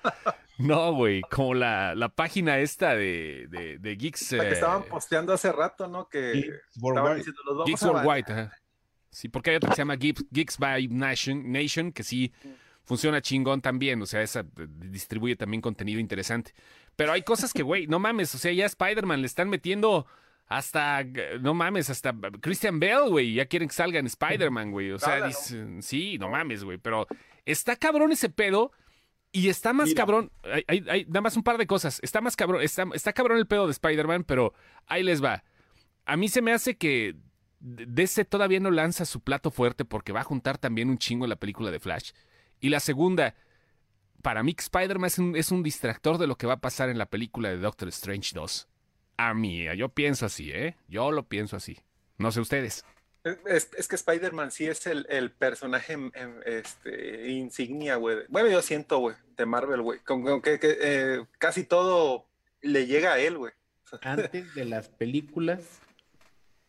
No, 0.60 0.94
güey, 0.94 1.22
como 1.32 1.56
la, 1.56 1.96
la 1.96 2.10
página 2.10 2.60
esta 2.60 2.94
de, 2.94 3.48
de, 3.50 3.80
de 3.80 3.96
Geeks. 3.96 4.34
La 4.34 4.44
que 4.44 4.50
eh, 4.50 4.54
estaban 4.54 4.84
posteando 4.84 5.34
hace 5.34 5.52
rato, 5.52 5.88
¿no? 5.88 6.08
Que 6.08 6.34
Geeks 6.34 6.48
estaban 6.76 6.82
Worldwide. 6.82 7.16
diciendo, 7.16 7.42
los 7.46 7.58
vamos 7.58 7.68
Geeks 7.68 7.84
a 7.84 7.92
Worldwide, 7.92 8.32
ajá. 8.32 8.58
Sí, 9.10 9.30
porque 9.30 9.50
hay 9.50 9.56
otra 9.56 9.70
que 9.70 9.76
se 9.76 9.82
llama 9.82 9.96
Geeks, 9.96 10.26
Geeks 10.32 10.58
by 10.60 10.88
Nation, 10.90 11.52
Nation, 11.52 11.92
que 11.92 12.04
sí 12.04 12.32
funciona 12.84 13.22
chingón 13.22 13.62
también, 13.62 14.02
o 14.02 14.06
sea, 14.06 14.22
esa 14.22 14.42
eh, 14.42 14.68
distribuye 14.68 15.36
también 15.36 15.62
contenido 15.62 16.00
interesante. 16.00 16.54
Pero 16.96 17.14
hay 17.14 17.24
cosas 17.24 17.52
que, 17.52 17.64
güey, 17.64 17.88
no 17.88 17.98
mames, 17.98 18.36
o 18.36 18.38
sea, 18.38 18.52
ya 18.52 18.66
a 18.66 18.68
Spider-Man 18.68 19.22
le 19.22 19.28
están 19.28 19.50
metiendo 19.50 20.06
hasta, 20.48 21.04
no 21.42 21.54
mames, 21.54 21.90
hasta 21.90 22.14
Christian 22.42 22.80
Bell, 22.80 23.10
güey, 23.10 23.34
ya 23.34 23.46
quieren 23.46 23.70
que 23.70 23.76
salga 23.76 24.00
en 24.00 24.06
Spider-Man, 24.08 24.72
güey, 24.72 24.92
o 24.92 25.00
sea, 25.00 25.26
dicen, 25.28 25.82
sí, 25.82 26.18
no 26.20 26.30
mames, 26.30 26.64
güey, 26.64 26.78
pero 26.78 27.08
está 27.46 27.76
cabrón 27.76 28.12
ese 28.12 28.30
pedo. 28.30 28.72
Y 29.36 29.50
está 29.50 29.74
más 29.74 29.88
Mira. 29.88 29.98
cabrón, 30.04 30.32
hay, 30.44 30.64
hay- 30.68 30.86
hay 30.88 31.06
nada 31.06 31.22
más 31.22 31.36
un 31.36 31.42
par 31.42 31.58
de 31.58 31.66
cosas. 31.66 32.00
Está 32.04 32.22
más 32.22 32.36
cabrón, 32.36 32.62
está, 32.62 32.86
está 32.94 33.14
cabrón 33.14 33.40
el 33.40 33.48
pedo 33.48 33.66
de 33.66 33.72
Spider-Man, 33.72 34.26
pero 34.26 34.54
ahí 34.86 35.02
les 35.02 35.24
va. 35.24 35.44
A 36.06 36.16
mí 36.18 36.30
se 36.30 36.44
me 36.44 36.52
hace 36.54 36.78
que 36.78 37.16
DC 37.60 38.26
todavía 38.26 38.60
no 38.60 38.70
lanza 38.70 39.06
su 39.06 39.22
plato 39.22 39.50
fuerte 39.50 39.86
porque 39.86 40.12
va 40.12 40.20
a 40.22 40.24
juntar 40.24 40.60
también 40.60 40.88
un 40.88 41.00
chingo 41.00 41.26
en 41.26 41.30
la 41.30 41.36
película 41.38 41.72
de 41.72 41.80
Flash. 41.80 42.12
Y 42.60 42.70
la 42.70 42.80
segunda, 42.80 43.34
para 44.22 44.44
mí 44.44 44.54
Spider-Man 44.56 45.08
es 45.08 45.18
un, 45.18 45.36
es 45.36 45.52
un 45.52 45.64
distractor 45.64 46.20
de 46.20 46.28
lo 46.28 46.36
que 46.38 46.46
va 46.46 46.54
a 46.54 46.62
pasar 46.62 46.90
en 46.90 47.00
la 47.00 47.08
película 47.08 47.50
de 47.50 47.58
Doctor 47.58 47.88
Strange 47.88 48.34
2. 48.36 48.68
A 49.30 49.34
mí, 49.34 49.66
yo 49.78 49.88
pienso 49.88 50.26
así, 50.26 50.52
¿eh? 50.52 50.76
Yo 50.90 51.12
lo 51.12 51.24
pienso 51.24 51.56
así. 51.56 51.78
No 52.18 52.32
sé 52.34 52.42
ustedes. 52.42 52.84
Es, 53.46 53.70
es 53.78 53.88
que 53.88 53.96
Spider-Man 53.96 54.52
sí 54.52 54.66
es 54.66 54.86
el, 54.86 55.06
el 55.10 55.32
personaje 55.32 55.94
em, 55.94 56.12
em, 56.14 56.42
este, 56.46 57.30
insignia, 57.30 57.96
güey. 57.96 58.18
Bueno, 58.28 58.50
yo 58.50 58.62
siento, 58.62 58.98
güey, 58.98 59.16
de 59.38 59.46
Marvel, 59.46 59.82
güey. 59.82 60.00
Con, 60.00 60.24
con 60.24 60.42
que, 60.42 60.60
que, 60.60 60.78
eh, 60.82 61.26
casi 61.38 61.64
todo 61.64 62.26
le 62.62 62.86
llega 62.86 63.14
a 63.14 63.20
él, 63.20 63.38
güey. 63.38 63.54
Antes 64.02 64.54
de 64.56 64.66
las 64.66 64.90
películas 64.90 65.80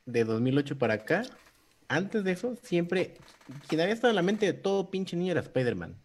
de 0.07 0.24
2008 0.24 0.78
para 0.78 0.94
acá, 0.94 1.22
antes 1.88 2.22
de 2.22 2.32
eso, 2.32 2.57
siempre, 2.62 3.16
quien 3.68 3.80
había 3.80 3.94
estado 3.94 4.11
en 4.11 4.16
la 4.16 4.22
mente 4.22 4.46
de 4.46 4.52
todo 4.52 4.90
pinche 4.90 5.16
niño 5.16 5.32
era 5.32 5.40
Spider-Man. 5.40 5.96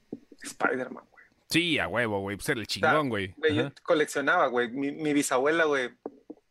Spider-Man, 0.41 1.03
güey. 1.11 1.25
Sí, 1.49 1.77
a 1.77 1.87
huevo, 1.87 2.21
güey. 2.21 2.37
Pues 2.37 2.49
era 2.49 2.59
el 2.59 2.67
chingón, 2.67 3.09
güey. 3.09 3.35
Yo 3.53 3.71
coleccionaba, 3.83 4.47
güey. 4.47 4.69
Mi, 4.69 4.91
mi 4.91 5.13
bisabuela, 5.13 5.65
güey, 5.65 5.91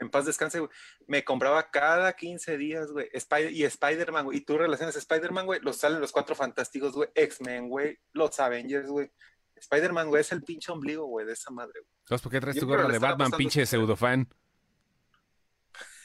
en 0.00 0.10
paz 0.10 0.26
descanse, 0.26 0.60
güey, 0.60 0.70
me 1.06 1.24
compraba 1.24 1.70
cada 1.70 2.12
15 2.14 2.56
días, 2.56 2.90
güey, 2.92 3.08
Spider 3.12 3.50
y 3.52 3.64
Spider-Man, 3.64 4.24
güey. 4.26 4.38
Y 4.38 4.40
tú 4.42 4.56
relacionas 4.58 4.94
a 4.96 4.98
Spider-Man, 5.00 5.46
güey, 5.46 5.60
los 5.62 5.76
salen 5.76 6.00
los 6.00 6.12
cuatro 6.12 6.34
fantásticos, 6.34 6.92
güey, 6.92 7.08
X-Men, 7.14 7.68
güey, 7.68 7.98
los 8.12 8.38
Avengers, 8.40 8.88
güey. 8.88 9.10
Spider-Man, 9.56 10.08
güey, 10.08 10.20
es 10.20 10.30
el 10.32 10.42
pinche 10.44 10.70
ombligo, 10.70 11.06
güey, 11.06 11.26
de 11.26 11.32
esa 11.32 11.50
madre, 11.50 11.80
güey. 11.80 11.92
Entonces, 12.04 12.22
¿por 12.22 12.30
qué 12.32 12.40
traes 12.40 12.56
Yo 12.56 12.60
tu 12.62 12.68
gorra 12.68 12.86
de 12.88 12.98
Batman, 13.00 13.30
pinche 13.32 13.66
pseudofan? 13.66 14.28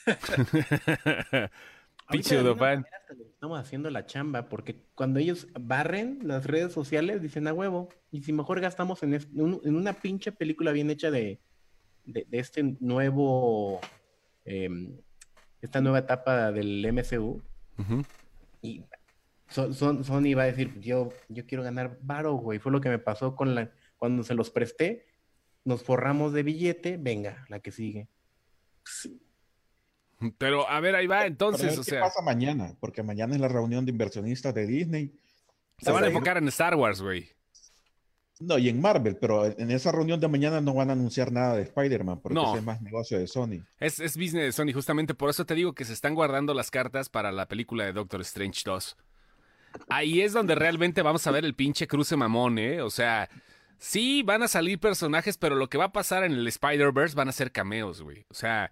pinche 2.10 2.30
pseudofan. 2.30 2.86
Estamos 3.34 3.60
haciendo 3.60 3.89
la 3.89 4.06
chamba, 4.06 4.50
porque 4.50 4.84
cuando 4.96 5.20
ellos 5.20 5.48
barren 5.60 6.20
las 6.24 6.46
redes 6.46 6.74
sociales, 6.74 7.22
dicen 7.22 7.48
a 7.48 7.54
huevo, 7.54 7.89
y 8.12 8.24
si 8.24 8.34
mejor 8.34 8.60
gastamos 8.60 9.04
en, 9.04 9.14
es- 9.16 9.28
en 9.34 9.41
un- 9.41 9.62
en 9.64 9.76
una 9.76 9.94
pinche 9.94 10.32
película 10.32 10.72
bien 10.72 10.89
hecha 10.89 11.12
de, 11.12 11.39
de, 12.06 12.26
de 12.30 12.39
este 12.39 12.64
nuevo, 12.80 13.80
em, 14.45 14.97
esta 15.62 15.82
nueva 15.82 15.99
etapa 15.99 16.51
del 16.51 16.86
MCU, 16.86 17.41
y 18.62 18.84
Son- 19.47 19.74
Son- 19.74 20.04
Sony 20.04 20.34
va 20.36 20.43
a 20.43 20.47
decir, 20.47 20.80
yo, 20.80 21.10
yo 21.30 21.45
quiero 21.45 21.64
ganar 21.64 21.99
varo, 22.01 22.34
güey. 22.34 22.58
Fue 22.60 22.72
lo 22.72 22.82
que 22.82 22.89
me 22.89 22.97
pasó 22.99 23.36
con 23.36 23.54
la, 23.56 23.72
cuando 23.97 24.24
se 24.24 24.34
los 24.34 24.49
presté, 24.49 25.06
nos 25.64 25.84
forramos 25.84 26.34
de 26.34 26.43
billete, 26.43 26.97
venga, 26.97 27.45
la 27.49 27.60
que 27.60 27.72
sigue. 27.72 28.08
Pero, 30.38 30.68
a 30.70 30.80
ver, 30.80 30.95
ahí 30.95 31.08
va, 31.08 31.20
Pero 31.20 31.28
entonces, 31.28 31.74
¿qué 31.74 31.80
o 31.80 31.84
sea, 31.84 32.01
pasa 32.01 32.22
mañana? 32.22 32.76
Porque 32.80 33.04
mañana 33.04 33.36
es 33.36 33.41
la 33.41 33.47
reunión 33.49 33.86
de 33.86 33.91
inversionistas 33.91 34.54
de 34.54 34.66
Disney. 34.66 35.14
se 35.80 35.91
van 35.91 36.04
a 36.06 36.08
enfocar 36.08 36.38
en 36.38 36.47
Star 36.47 36.76
Wars, 36.76 37.01
güey. 37.01 37.30
No, 38.46 38.58
y 38.58 38.70
en 38.70 38.82
Marvel, 38.82 39.18
pero 39.20 39.46
en 39.46 39.72
esa 39.72 39.91
reunión 39.91 40.20
de 40.20 40.28
mañana 40.28 40.60
no 40.62 40.74
van 40.74 40.89
a 40.89 40.94
anunciar 40.94 41.32
nada 41.32 41.56
de 41.56 41.64
Spider-Man, 41.64 42.20
porque 42.22 42.34
No. 42.36 42.56
es 42.56 42.64
más 42.64 42.82
negocio 42.82 43.18
de 43.20 43.28
Sony. 43.28 43.64
Es, 43.80 44.00
es 44.00 44.18
business 44.18 44.44
de 44.44 44.52
Sony, 44.52 44.74
justamente 44.74 45.14
por 45.14 45.30
eso 45.30 45.46
te 45.46 45.56
digo 45.56 45.74
que 45.74 45.86
se 45.86 45.94
están 45.94 46.16
guardando 46.16 46.54
las 46.54 46.72
cartas 46.72 47.10
para 47.10 47.32
la 47.32 47.48
película 47.48 47.86
de 47.86 47.94
Doctor 47.94 48.22
Strange 48.22 48.62
2. 48.66 48.98
Ahí 49.89 50.22
es 50.22 50.34
donde 50.34 50.56
realmente 50.56 51.02
vamos 51.02 51.26
a 51.26 51.32
ver 51.32 51.46
el 51.46 51.56
pinche 51.56 51.88
cruce 51.88 52.16
mamón, 52.16 52.60
¿eh? 52.60 52.82
O 52.82 52.89
sea, 52.89 53.30
sí 53.80 54.22
van 54.24 54.44
a 54.44 54.48
salir 54.48 54.80
personajes, 54.80 55.38
pero 55.38 55.56
lo 55.56 55.68
que 55.70 55.78
va 55.78 55.86
a 55.86 55.91
pasar 55.91 56.24
en 56.24 56.34
el 56.34 56.48
Spider-Verse 56.48 57.16
van 57.16 57.30
a 57.30 57.32
ser 57.32 57.52
cameos, 57.52 58.02
güey. 58.02 58.26
O 58.30 58.34
sea, 58.34 58.72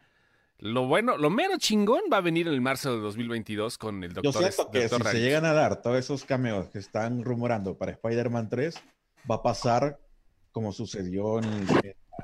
lo 0.60 0.86
bueno, 0.86 1.18
lo 1.18 1.30
mero 1.32 1.54
chingón 1.58 2.02
va 2.12 2.18
a 2.18 2.22
venir 2.22 2.48
en 2.48 2.54
el 2.54 2.62
marzo 2.62 2.94
de 2.96 3.02
2022 3.02 3.78
con 3.80 4.04
el 4.04 4.14
Yo 4.14 4.22
Doctor, 4.22 4.52
siento 4.52 4.72
que 4.72 4.88
Doctor 4.88 5.08
si 5.08 5.12
se 5.18 5.20
llegan 5.22 5.46
a 5.46 5.54
dar 5.54 5.82
todos 5.82 5.98
esos 5.98 6.24
cameos 6.24 6.68
que 6.70 6.78
están 6.78 7.24
rumorando 7.24 7.76
para 7.76 7.92
Spider-Man 7.94 8.50
3, 8.50 8.76
va 9.30 9.36
a 9.36 9.42
pasar 9.44 10.00
como 10.52 10.72
sucedió 10.72 11.40
en, 11.40 11.46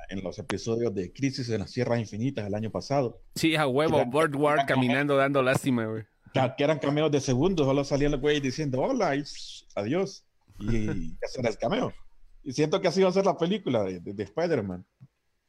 en 0.10 0.24
los 0.24 0.38
episodios 0.40 0.94
de 0.94 1.12
Crisis 1.14 1.50
en 1.50 1.60
las 1.62 1.72
Sierras 1.72 2.00
Infinitas 2.00 2.46
el 2.46 2.54
año 2.56 2.70
pasado, 2.72 3.22
Sí, 3.36 3.56
a 3.56 3.68
huevo, 3.68 4.06
Boardwalk 4.06 4.66
caminando 4.68 5.16
dando 5.16 5.42
lástima, 5.42 5.86
güey. 5.86 6.04
que 6.58 6.64
eran 6.64 6.80
cameos 6.80 7.12
de 7.12 7.22
segundos, 7.22 7.66
solo 7.66 7.84
salía 7.84 8.08
el 8.10 8.18
güey 8.18 8.40
diciendo 8.40 8.82
hola 8.82 9.16
y 9.16 9.24
adiós, 9.76 10.26
y 10.60 10.88
era 11.40 11.50
el 11.50 11.58
cameo. 11.58 11.94
Y 12.44 12.54
siento 12.54 12.80
que 12.82 12.88
así 12.90 13.02
va 13.02 13.10
a 13.10 13.14
ser 13.14 13.26
la 13.26 13.38
película 13.38 13.84
de, 13.84 14.00
de- 14.00 14.14
de 14.14 14.24
Spider-Man. 14.24 14.86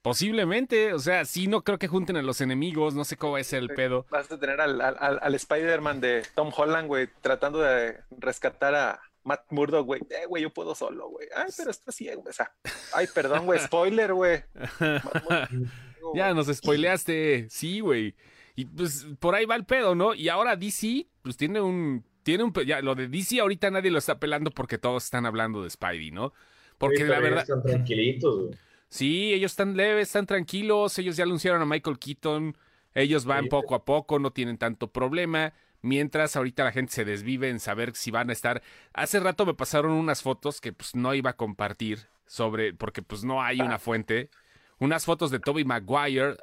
Posiblemente, 0.02 0.92
o 0.94 0.98
sea, 1.00 1.24
sí, 1.24 1.48
no 1.48 1.62
creo 1.62 1.78
que 1.78 1.88
junten 1.88 2.16
a 2.16 2.22
los 2.22 2.40
enemigos, 2.40 2.94
no 2.94 3.04
sé 3.04 3.16
cómo 3.16 3.32
va 3.34 3.40
a 3.40 3.44
ser 3.44 3.58
el 3.58 3.68
pedo. 3.70 4.06
Vas 4.10 4.30
a 4.30 4.38
tener 4.38 4.60
al, 4.60 4.80
al, 4.80 4.96
al- 4.98 5.18
al 5.20 5.34
Spider-Man 5.34 6.00
de 6.00 6.22
Tom 6.34 6.50
Holland, 6.56 6.86
güey, 6.86 7.08
tratando 7.20 7.58
de 7.58 7.96
rescatar 8.18 8.74
a 8.74 9.00
Matt 9.24 9.50
Murdock, 9.50 9.86
güey. 9.86 10.00
Eh, 10.10 10.26
güey, 10.28 10.42
yo 10.42 10.50
puedo 10.52 10.74
solo, 10.74 11.08
güey. 11.10 11.28
Ay, 11.36 11.50
pero 11.56 11.70
está 11.70 11.92
ciego, 11.92 12.24
o 12.26 12.32
sea. 12.32 12.52
Ay, 12.94 13.06
perdón, 13.14 13.46
güey, 13.46 13.58
spoiler, 13.60 14.12
güey. 14.14 14.42
Ya 16.14 16.32
nos 16.32 16.46
spoileaste, 16.46 17.48
sí, 17.50 17.80
güey. 17.80 18.14
Y 18.56 18.64
pues 18.64 19.06
por 19.20 19.34
ahí 19.34 19.44
va 19.44 19.56
el 19.56 19.66
pedo, 19.66 19.94
¿no? 19.94 20.14
Y 20.14 20.28
ahora 20.28 20.56
DC, 20.56 21.06
pues 21.22 21.36
tiene 21.36 21.60
un. 21.60 22.04
Tiene 22.22 22.44
un. 22.44 22.52
Ya, 22.66 22.80
lo 22.80 22.94
de 22.94 23.08
DC 23.08 23.40
ahorita 23.40 23.70
nadie 23.70 23.90
lo 23.90 23.98
está 23.98 24.18
pelando 24.18 24.50
porque 24.50 24.78
todos 24.78 25.04
están 25.04 25.26
hablando 25.26 25.62
de 25.62 25.70
Spidey, 25.70 26.10
¿no? 26.10 26.32
Porque 26.78 26.98
Sí, 26.98 27.04
la 27.04 27.20
verdad. 27.20 27.44
ellos 27.44 27.58
Están 27.58 27.62
tranquilitos, 27.62 28.40
güey. 28.40 28.58
Sí, 28.88 29.34
ellos 29.34 29.52
están 29.52 29.76
leves, 29.76 30.08
están 30.08 30.26
tranquilos. 30.26 30.98
Ellos 30.98 31.16
ya 31.16 31.24
anunciaron 31.24 31.60
a 31.60 31.66
Michael 31.66 31.98
Keaton. 31.98 32.56
Ellos 32.94 33.26
van 33.26 33.44
Sí. 33.44 33.50
poco 33.50 33.74
a 33.74 33.84
poco, 33.84 34.18
no 34.18 34.32
tienen 34.32 34.56
tanto 34.56 34.90
problema. 34.90 35.52
Mientras 35.82 36.36
ahorita 36.36 36.64
la 36.64 36.72
gente 36.72 36.92
se 36.92 37.04
desvive 37.04 37.48
en 37.48 37.60
saber 37.60 37.94
si 37.94 38.10
van 38.10 38.30
a 38.30 38.32
estar. 38.32 38.62
Hace 38.92 39.20
rato 39.20 39.46
me 39.46 39.54
pasaron 39.54 39.92
unas 39.92 40.22
fotos 40.22 40.60
que 40.60 40.72
pues 40.72 40.94
no 40.94 41.14
iba 41.14 41.30
a 41.30 41.36
compartir 41.36 42.00
sobre. 42.26 42.74
Porque 42.74 43.02
pues 43.02 43.24
no 43.24 43.42
hay 43.42 43.60
una 43.60 43.78
fuente. 43.78 44.30
Unas 44.78 45.04
fotos 45.04 45.30
de 45.30 45.38
Toby 45.40 45.64
Maguire. 45.64 46.36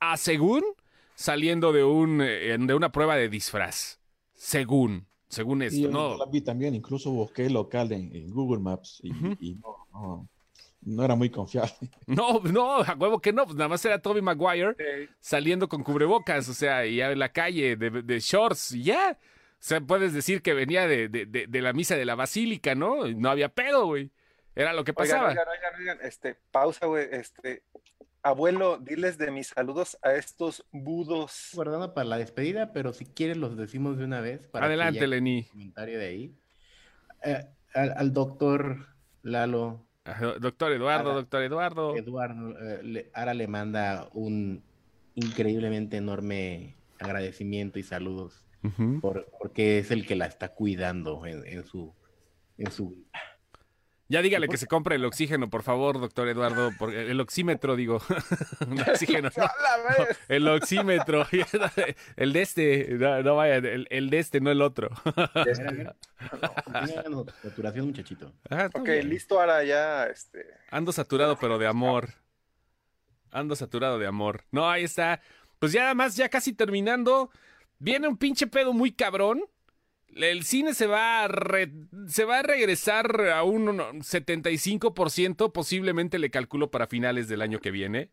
A, 0.00 0.16
según 0.16 0.62
saliendo 1.14 1.72
de 1.72 1.84
un 1.84 2.20
eh, 2.22 2.56
de 2.58 2.74
una 2.74 2.92
prueba 2.92 3.16
de 3.16 3.28
disfraz. 3.28 4.00
Según. 4.34 5.06
Según 5.28 5.62
esto. 5.62 5.78
Y 5.78 5.82
yo 5.82 5.90
no. 5.90 6.16
la 6.16 6.26
vi 6.26 6.40
también, 6.40 6.74
incluso 6.74 7.10
busqué 7.10 7.50
local 7.50 7.90
en, 7.90 8.14
en 8.14 8.30
Google 8.30 8.60
Maps 8.60 9.00
y, 9.02 9.10
y 9.40 9.54
no, 9.56 9.88
no, 9.92 10.28
no 10.86 11.04
era 11.04 11.14
muy 11.14 11.28
confiable. 11.30 11.72
No, 12.06 12.40
no, 12.40 12.80
a 12.80 12.94
huevo 12.94 13.20
que 13.20 13.32
no. 13.32 13.44
Pues 13.44 13.56
nada 13.56 13.68
más 13.68 13.84
era 13.84 14.00
Toby 14.00 14.22
Maguire. 14.22 14.74
Saliendo 15.20 15.68
con 15.68 15.82
cubrebocas, 15.82 16.48
o 16.48 16.54
sea, 16.54 16.86
y 16.86 17.00
en 17.00 17.18
la 17.18 17.28
calle 17.32 17.76
de, 17.76 17.90
de 18.02 18.20
shorts, 18.20 18.72
y 18.72 18.84
ya. 18.84 19.18
O 19.20 19.58
sea, 19.58 19.80
puedes 19.80 20.12
decir 20.12 20.42
que 20.42 20.54
venía 20.54 20.86
de, 20.86 21.08
de, 21.08 21.26
de- 21.26 21.46
de 21.46 21.60
la 21.62 21.72
misa 21.72 21.96
de 21.96 22.04
la 22.04 22.14
basílica, 22.14 22.74
¿no? 22.74 23.06
No 23.08 23.30
había 23.30 23.48
pedo, 23.48 23.86
güey. 23.86 24.10
Era 24.54 24.72
lo 24.72 24.84
que 24.84 24.94
pasaba. 24.94 25.28
oigan, 25.30 25.46
oigan, 25.48 25.80
oigan, 25.80 25.98
este, 26.02 26.36
pausa, 26.50 26.86
güey, 26.86 27.08
este, 27.10 27.62
abuelo, 28.22 28.78
diles 28.78 29.18
de 29.18 29.30
mis 29.30 29.48
saludos 29.48 29.98
a 30.02 30.12
estos 30.14 30.64
budos. 30.72 31.50
Guardando 31.54 31.92
para 31.94 32.06
la 32.06 32.18
despedida, 32.18 32.72
pero 32.72 32.92
si 32.92 33.06
quieres 33.06 33.36
los 33.38 33.56
decimos 33.56 33.98
de 33.98 34.04
una 34.04 34.20
vez. 34.20 34.46
Para 34.48 34.66
Adelante, 34.66 35.06
Lenny. 35.06 35.44
comentario 35.44 35.98
de 35.98 36.06
ahí. 36.06 36.34
Eh, 37.24 37.44
al, 37.74 37.92
al 37.96 38.12
doctor 38.12 38.86
Lalo, 39.22 39.85
Doctor 40.40 40.72
Eduardo, 40.72 41.10
Ara. 41.10 41.18
doctor 41.20 41.42
Eduardo. 41.42 41.96
Eduardo, 41.96 42.50
eh, 42.58 42.82
le- 42.82 43.10
Ara 43.14 43.34
le 43.34 43.46
manda 43.48 44.08
un 44.12 44.62
increíblemente 45.14 45.96
enorme 45.96 46.76
agradecimiento 46.98 47.78
y 47.78 47.82
saludos 47.82 48.46
por, 49.00 49.26
porque 49.40 49.78
es 49.78 49.90
el 49.90 50.06
que 50.06 50.16
la 50.16 50.26
está 50.26 50.48
cuidando 50.54 51.24
en, 51.26 51.46
en 51.46 51.64
su 51.64 51.94
en 52.58 52.70
su 52.72 53.06
Ya 54.08 54.22
dígale 54.22 54.48
que 54.48 54.56
se 54.56 54.68
compre 54.68 54.94
el 54.96 55.04
oxígeno, 55.04 55.50
por 55.50 55.64
favor, 55.64 55.98
doctor 56.00 56.28
Eduardo. 56.28 56.70
Porque 56.78 57.10
el 57.10 57.20
oxímetro, 57.20 57.74
digo. 57.74 58.00
el 58.70 58.80
oxígeno. 58.92 59.30
no. 59.36 60.06
el 60.28 60.48
oxímetro. 60.48 61.26
el 62.16 62.32
de 62.32 62.42
este. 62.42 62.88
No, 62.92 63.22
no 63.22 63.36
vaya, 63.36 63.56
el, 63.56 63.88
el 63.90 64.10
de 64.10 64.18
este, 64.18 64.40
no 64.40 64.50
el 64.50 64.62
otro. 64.62 64.90
Tenía 65.34 65.94
saturación, 67.42 67.86
muchachito. 67.86 68.32
Ah, 68.48 68.66
está 68.66 68.78
Ok, 68.78 68.86
bien. 68.86 69.08
listo, 69.08 69.40
ahora 69.40 69.64
ya, 69.64 70.04
este... 70.06 70.46
Ando 70.70 70.92
saturado, 70.92 71.36
pero 71.38 71.58
de 71.58 71.66
amor. 71.66 72.10
Ando 73.32 73.56
saturado 73.56 73.98
de 73.98 74.06
amor. 74.06 74.44
No, 74.50 74.70
ahí 74.70 74.84
está. 74.84 75.20
Pues 75.58 75.72
ya 75.72 75.82
nada 75.82 75.94
más, 75.94 76.16
ya 76.16 76.28
casi 76.28 76.52
terminando. 76.52 77.30
Viene 77.78 78.08
un 78.08 78.16
pinche 78.16 78.46
pedo 78.46 78.72
muy 78.72 78.92
cabrón. 78.92 79.42
El 80.16 80.44
cine 80.44 80.72
se 80.74 80.86
va 80.86 81.24
a, 81.24 81.28
re- 81.28 81.70
se 82.08 82.24
va 82.24 82.38
a 82.38 82.42
regresar 82.42 83.20
a 83.28 83.42
un 83.42 83.64
no, 83.76 83.92
75%, 83.92 85.52
posiblemente 85.52 86.18
le 86.18 86.30
calculo 86.30 86.70
para 86.70 86.86
finales 86.86 87.28
del 87.28 87.42
año 87.42 87.58
que 87.60 87.70
viene. 87.70 88.10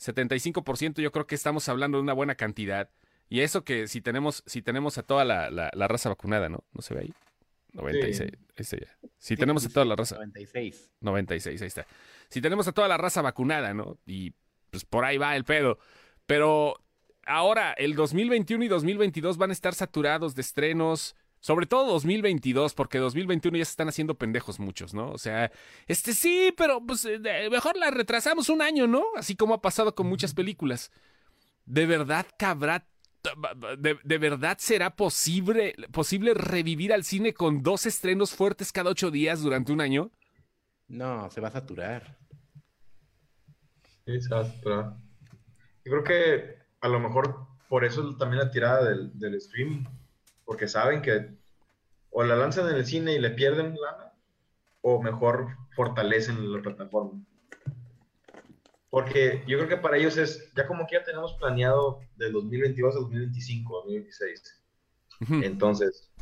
75% 0.00 1.00
yo 1.00 1.12
creo 1.12 1.26
que 1.26 1.34
estamos 1.34 1.68
hablando 1.68 1.98
de 1.98 2.02
una 2.02 2.12
buena 2.12 2.34
cantidad. 2.34 2.90
Y 3.28 3.40
eso 3.40 3.64
que 3.64 3.88
si 3.88 4.00
tenemos, 4.00 4.42
si 4.46 4.62
tenemos 4.62 4.98
a 4.98 5.02
toda 5.02 5.24
la, 5.24 5.50
la- 5.50 5.70
la 5.74 5.88
raza 5.88 6.08
vacunada, 6.08 6.48
¿no? 6.48 6.64
¿No 6.72 6.82
se 6.82 6.94
ve 6.94 7.00
ahí? 7.00 7.14
96. 7.72 8.30
Ahí 8.32 8.38
está 8.56 8.76
ya. 8.76 8.96
Si 9.18 9.36
tenemos 9.36 9.66
a 9.66 9.68
toda 9.68 9.84
la 9.86 9.96
raza. 9.96 10.16
96. 10.16 10.90
96, 11.00 11.60
ahí 11.62 11.66
está. 11.68 11.86
Si 12.28 12.40
tenemos 12.40 12.68
a 12.68 12.72
toda 12.72 12.86
la 12.88 12.96
raza 12.96 13.22
vacunada, 13.22 13.74
¿no? 13.74 13.98
Y 14.06 14.32
pues 14.70 14.84
por 14.84 15.04
ahí 15.04 15.18
va 15.18 15.34
el 15.36 15.44
pedo. 15.44 15.78
Pero 16.26 16.76
ahora, 17.26 17.72
el 17.72 17.94
2021 17.96 18.64
y 18.64 18.68
2022 18.68 19.36
van 19.38 19.50
a 19.50 19.52
estar 19.54 19.74
saturados 19.74 20.34
de 20.34 20.42
estrenos. 20.42 21.16
Sobre 21.44 21.66
todo 21.66 21.92
2022, 21.92 22.72
porque 22.72 22.96
2021 22.96 23.58
ya 23.58 23.66
se 23.66 23.72
están 23.72 23.90
haciendo 23.90 24.14
pendejos 24.14 24.58
muchos, 24.58 24.94
¿no? 24.94 25.10
O 25.10 25.18
sea, 25.18 25.52
este 25.86 26.14
sí, 26.14 26.54
pero 26.56 26.80
pues 26.80 27.04
eh, 27.04 27.20
mejor 27.50 27.76
la 27.76 27.90
retrasamos 27.90 28.48
un 28.48 28.62
año, 28.62 28.86
¿no? 28.86 29.04
Así 29.14 29.36
como 29.36 29.52
ha 29.52 29.60
pasado 29.60 29.94
con 29.94 30.06
muchas 30.06 30.32
películas. 30.32 30.90
¿De 31.66 31.84
verdad 31.84 32.24
cabrá 32.38 32.88
de, 33.76 33.98
de 34.02 34.18
verdad 34.18 34.56
será 34.58 34.96
posible, 34.96 35.74
posible 35.92 36.32
revivir 36.32 36.94
al 36.94 37.04
cine 37.04 37.34
con 37.34 37.62
dos 37.62 37.84
estrenos 37.84 38.34
fuertes 38.34 38.72
cada 38.72 38.88
ocho 38.88 39.10
días 39.10 39.42
durante 39.42 39.70
un 39.70 39.82
año? 39.82 40.12
No, 40.88 41.28
se 41.28 41.42
va 41.42 41.48
a 41.48 41.52
saturar. 41.52 42.16
Sí, 44.06 44.18
se 44.18 44.34
va 44.34 44.40
a 44.40 44.44
saturar. 44.46 44.96
Yo 45.84 45.92
creo 45.92 46.04
que 46.04 46.58
a 46.80 46.88
lo 46.88 47.00
mejor 47.00 47.48
por 47.68 47.84
eso 47.84 48.16
también 48.16 48.42
la 48.42 48.50
tirada 48.50 48.88
del, 48.88 49.18
del 49.18 49.34
streaming, 49.34 49.84
porque 50.44 50.68
saben 50.68 51.02
que 51.02 51.34
o 52.10 52.22
la 52.22 52.36
lanzan 52.36 52.68
en 52.68 52.76
el 52.76 52.86
cine 52.86 53.14
y 53.14 53.18
le 53.18 53.30
pierden 53.30 53.74
lana, 53.80 54.12
o 54.82 55.02
mejor 55.02 55.56
fortalecen 55.74 56.52
la 56.52 56.62
plataforma. 56.62 57.20
Porque 58.90 59.42
yo 59.48 59.58
creo 59.58 59.68
que 59.68 59.76
para 59.78 59.96
ellos 59.96 60.16
es, 60.16 60.52
ya 60.54 60.66
como 60.68 60.86
que 60.86 60.94
ya 60.94 61.02
tenemos 61.02 61.32
planeado 61.34 62.00
del 62.16 62.32
2022 62.32 62.94
al 62.94 63.02
2025, 63.02 63.74
2026. 63.74 64.62
Ujú. 65.22 65.34
Entonces, 65.42 66.12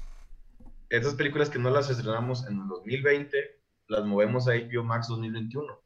esas 0.89 1.15
películas 1.15 1.51
que 1.51 1.59
no 1.59 1.69
las 1.69 1.91
estrenamos 1.91 2.47
en 2.47 2.61
el 2.61 2.69
2020, 2.69 3.61
las 3.89 4.05
movemos 4.07 4.49
a 4.49 4.53
HBO 4.53 4.85
Max 4.85 5.09
2021. 5.09 5.79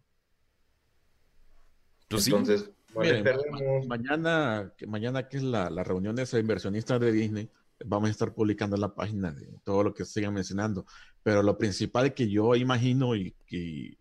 Pues 2.09 2.22
sí. 2.22 2.30
Entonces, 2.30 2.70
no 2.95 3.01
Miren, 3.01 3.24
ma- 3.24 3.97
mañana, 3.97 4.72
que 4.76 4.87
mañana 4.87 5.28
que 5.28 5.39
es 5.39 5.43
la, 5.43 5.68
la 5.70 5.82
reunión 5.82 6.14
de 6.14 6.22
esos 6.22 6.39
inversionistas 6.39 7.01
de 7.01 7.11
Disney, 7.11 7.51
vamos 7.85 8.09
a 8.09 8.11
estar 8.11 8.33
publicando 8.33 8.77
en 8.77 8.81
la 8.83 8.95
página 8.95 9.33
de 9.33 9.47
todo 9.64 9.83
lo 9.85 9.95
que 9.95 10.05
sigan 10.05 10.35
mencionando. 10.35 10.87
Pero 11.22 11.43
lo 11.43 11.59
principal 11.59 12.14
que 12.14 12.29
yo 12.31 12.55
imagino 12.55 13.14
y, 13.16 13.35
y, 13.51 13.99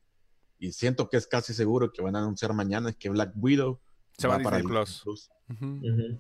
y 0.60 0.72
siento 0.72 1.10
que 1.10 1.18
es 1.18 1.28
casi 1.28 1.54
seguro 1.54 1.92
que 1.92 2.02
van 2.02 2.16
a 2.16 2.20
anunciar 2.20 2.54
mañana 2.54 2.90
es 2.90 2.96
que 2.96 3.10
Black 3.10 3.34
Widow 3.36 3.80
Se 4.18 4.28
va 4.28 4.36
a 4.36 4.40
para 4.40 4.58
Disney 4.58 4.72
Plus. 4.72 5.04
Ujú. 5.50 5.66
Ujú. 5.66 6.20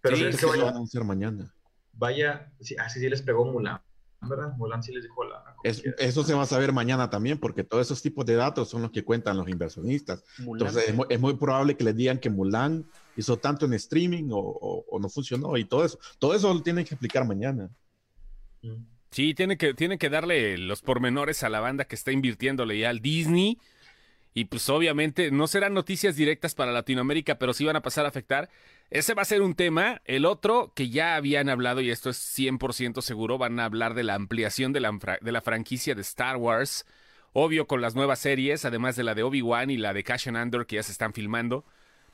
Pero 0.00 0.16
Sí, 0.16 0.22
¿crees 0.22 0.36
sí, 0.36 0.40
que 0.40 0.46
Eso 0.46 0.46
lo 0.46 0.50
van 0.52 0.60
a 0.60 0.64
vaya, 0.64 0.76
anunciar 0.76 1.04
mañana. 1.04 1.54
vaya, 1.92 2.52
sí, 2.60 2.74
así 2.76 2.98
sí 3.00 3.08
les 3.08 3.22
pegó 3.22 3.44
Mulan, 3.44 3.80
¿verdad? 4.22 4.56
Mulan 4.56 4.82
sí 4.82 4.92
les 4.92 5.04
dijo 5.04 5.22
la. 5.24 5.44
Es- 5.62 5.84
eso 5.98 6.24
se 6.24 6.34
va 6.34 6.42
a 6.42 6.46
saber 6.46 6.72
mañana 6.72 7.08
también, 7.10 7.38
porque 7.38 7.62
todos 7.62 7.86
esos 7.86 8.02
tipos 8.02 8.26
de 8.26 8.34
datos 8.34 8.68
son 8.68 8.82
los 8.82 8.90
que 8.90 9.04
cuentan 9.04 9.36
los 9.36 9.48
inversionistas. 9.48 10.24
Mulan. 10.38 10.66
Entonces 10.66 10.88
es 10.90 10.94
muy, 10.96 11.06
es 11.08 11.20
muy 11.20 11.34
probable 11.34 11.76
que 11.76 11.84
les 11.84 11.94
digan 11.94 12.18
que 12.18 12.30
Mulan 12.30 12.84
hizo 13.16 13.36
tanto 13.38 13.66
en 13.66 13.74
streaming 13.74 14.28
o, 14.30 14.84
no 15.00 15.08
funcionó 15.08 15.56
y 15.56 15.64
todo 15.64 15.84
eso. 15.84 15.98
Todo 16.18 16.34
eso 16.34 16.52
lo 16.52 16.62
tienen 16.62 16.84
que 16.84 16.94
explicar 16.94 17.26
mañana. 17.26 17.70
Sí, 19.10 19.34
tiene 19.34 19.56
que, 19.56 19.74
que 19.74 20.10
darle 20.10 20.56
los 20.58 20.82
pormenores 20.82 21.42
a 21.42 21.48
la 21.48 21.60
banda 21.60 21.84
que 21.84 21.94
está 21.94 22.12
invirtiéndole 22.12 22.78
ya 22.78 22.90
al 22.90 23.00
Disney. 23.00 23.58
Y 24.34 24.46
pues 24.46 24.68
obviamente 24.70 25.30
no 25.30 25.46
serán 25.46 25.74
noticias 25.74 26.16
directas 26.16 26.54
para 26.54 26.72
Latinoamérica, 26.72 27.38
pero 27.38 27.52
sí 27.52 27.66
van 27.66 27.76
a 27.76 27.82
pasar 27.82 28.06
a 28.06 28.08
afectar. 28.08 28.48
Ese 28.88 29.12
va 29.12 29.22
a 29.22 29.26
ser 29.26 29.42
un 29.42 29.54
tema. 29.54 30.00
El 30.06 30.24
otro 30.24 30.72
que 30.74 30.88
ya 30.88 31.16
habían 31.16 31.50
hablado, 31.50 31.82
y 31.82 31.90
esto 31.90 32.08
es 32.08 32.38
100% 32.38 33.02
seguro, 33.02 33.36
van 33.36 33.60
a 33.60 33.66
hablar 33.66 33.92
de 33.92 34.04
la 34.04 34.14
ampliación 34.14 34.72
de 34.72 34.80
la, 34.80 34.98
de 35.20 35.32
la 35.32 35.42
franquicia 35.42 35.94
de 35.94 36.00
Star 36.00 36.38
Wars. 36.38 36.86
Obvio 37.34 37.66
con 37.66 37.82
las 37.82 37.94
nuevas 37.94 38.20
series, 38.20 38.64
además 38.64 38.96
de 38.96 39.04
la 39.04 39.14
de 39.14 39.22
Obi-Wan 39.22 39.70
y 39.70 39.76
la 39.76 39.92
de 39.92 40.04
Cash 40.04 40.28
Andor 40.28 40.66
que 40.66 40.76
ya 40.76 40.82
se 40.82 40.92
están 40.92 41.12
filmando. 41.12 41.66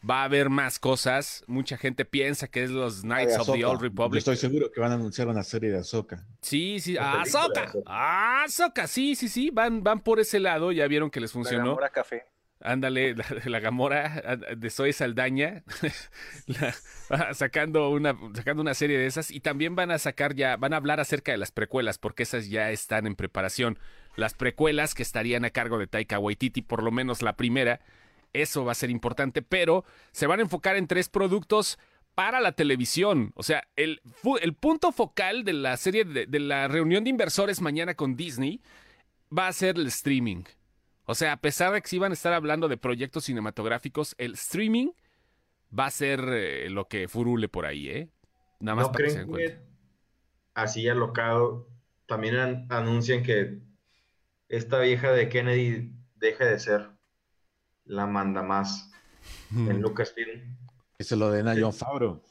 Va 0.08 0.20
a 0.22 0.24
haber 0.24 0.48
más 0.48 0.78
cosas. 0.78 1.42
Mucha 1.46 1.76
gente 1.76 2.04
piensa 2.04 2.46
que 2.48 2.62
es 2.62 2.70
los 2.70 3.02
Knights 3.02 3.38
of 3.38 3.46
the. 3.46 3.52
Old 3.64 3.78
Yo 3.78 3.82
Republic. 3.82 4.18
estoy 4.18 4.36
seguro 4.36 4.70
que 4.70 4.80
van 4.80 4.92
a 4.92 4.94
anunciar 4.94 5.28
una 5.28 5.42
serie 5.42 5.70
de 5.70 5.78
Ahsoka. 5.78 6.24
Sí, 6.40 6.78
sí, 6.80 6.94
La 6.94 7.12
ah, 7.14 7.22
Ahsoka, 7.22 7.72
Ahsoka. 7.86 8.86
Sí, 8.86 9.14
sí, 9.16 9.28
sí, 9.28 9.50
van, 9.50 9.82
van 9.82 10.00
por 10.00 10.20
ese 10.20 10.38
lado, 10.40 10.70
ya 10.72 10.86
vieron 10.86 11.10
que 11.10 11.20
les 11.20 11.30
La 11.30 11.34
funcionó. 11.34 11.64
Gamora 11.70 11.90
Café. 11.90 12.24
Ándale, 12.60 13.14
la, 13.16 13.24
la 13.44 13.60
Gamora 13.60 14.36
de 14.56 14.70
Zoe 14.70 14.92
Saldaña, 14.92 15.62
la- 16.46 16.74
ah, 17.10 17.34
sacando 17.34 17.90
una, 17.90 18.16
sacando 18.34 18.62
una 18.62 18.74
serie 18.74 18.98
de 18.98 19.06
esas, 19.06 19.30
y 19.30 19.40
también 19.40 19.76
van 19.76 19.90
a 19.90 19.98
sacar 19.98 20.34
ya, 20.34 20.56
van 20.56 20.72
a 20.72 20.76
hablar 20.76 21.00
acerca 21.00 21.32
de 21.32 21.38
las 21.38 21.52
precuelas, 21.52 21.98
porque 21.98 22.22
esas 22.24 22.48
ya 22.48 22.70
están 22.70 23.06
en 23.06 23.14
preparación. 23.16 23.78
Las 24.16 24.34
precuelas 24.34 24.94
que 24.94 25.02
estarían 25.04 25.44
a 25.44 25.50
cargo 25.50 25.78
de 25.78 25.86
Taika 25.86 26.18
Waititi, 26.18 26.62
por 26.62 26.82
lo 26.82 26.90
menos 26.90 27.22
la 27.22 27.36
primera, 27.36 27.80
eso 28.32 28.64
va 28.64 28.72
a 28.72 28.76
ser 28.76 28.90
importante, 28.90 29.42
pero 29.42 29.84
se 30.12 30.26
van 30.26 30.40
a 30.40 30.42
enfocar 30.42 30.76
en 30.76 30.86
tres 30.86 31.08
productos 31.08 31.78
para 32.14 32.40
la 32.40 32.52
televisión. 32.52 33.32
O 33.36 33.42
sea, 33.42 33.68
el, 33.76 34.00
el 34.40 34.54
punto 34.54 34.92
focal 34.92 35.44
de 35.44 35.52
la 35.52 35.76
serie, 35.76 36.04
de, 36.04 36.26
de 36.26 36.40
la 36.40 36.68
reunión 36.68 37.04
de 37.04 37.10
inversores 37.10 37.60
mañana 37.60 37.94
con 37.94 38.16
Disney 38.16 38.60
va 39.36 39.48
a 39.48 39.52
ser 39.52 39.76
el 39.76 39.86
streaming. 39.86 40.44
O 41.04 41.14
sea, 41.14 41.32
a 41.32 41.36
pesar 41.40 41.72
de 41.72 41.80
que 41.80 41.88
sí 41.88 41.98
van 41.98 42.12
a 42.12 42.14
estar 42.14 42.32
hablando 42.32 42.68
de 42.68 42.76
proyectos 42.76 43.24
cinematográficos, 43.24 44.14
el 44.18 44.34
streaming 44.34 44.88
va 45.76 45.86
a 45.86 45.90
ser 45.90 46.20
eh, 46.28 46.68
lo 46.70 46.88
que 46.88 47.08
furule 47.08 47.48
por 47.48 47.66
ahí, 47.66 47.88
¿eh? 47.88 48.08
Nada 48.60 48.76
más 48.76 48.86
¿No 48.86 48.92
para 48.92 49.04
que 49.04 49.10
se 49.10 49.18
den 49.20 49.32
que 49.32 49.58
así 50.54 50.88
alocado 50.88 51.68
también 52.06 52.36
an- 52.36 52.66
anuncian 52.70 53.22
que 53.22 53.60
esta 54.48 54.80
vieja 54.80 55.12
de 55.12 55.28
Kennedy 55.28 55.92
deje 56.16 56.44
de 56.44 56.58
ser 56.58 56.90
la 57.88 58.06
manda 58.06 58.42
más 58.42 58.90
en 59.50 59.82
Lucasfilm? 59.82 60.56
Que 60.96 61.04
se 61.04 61.16
lo 61.16 61.30
den 61.30 61.48
a. 61.48 61.54
John 61.58 61.72
Favreau. 61.72 62.22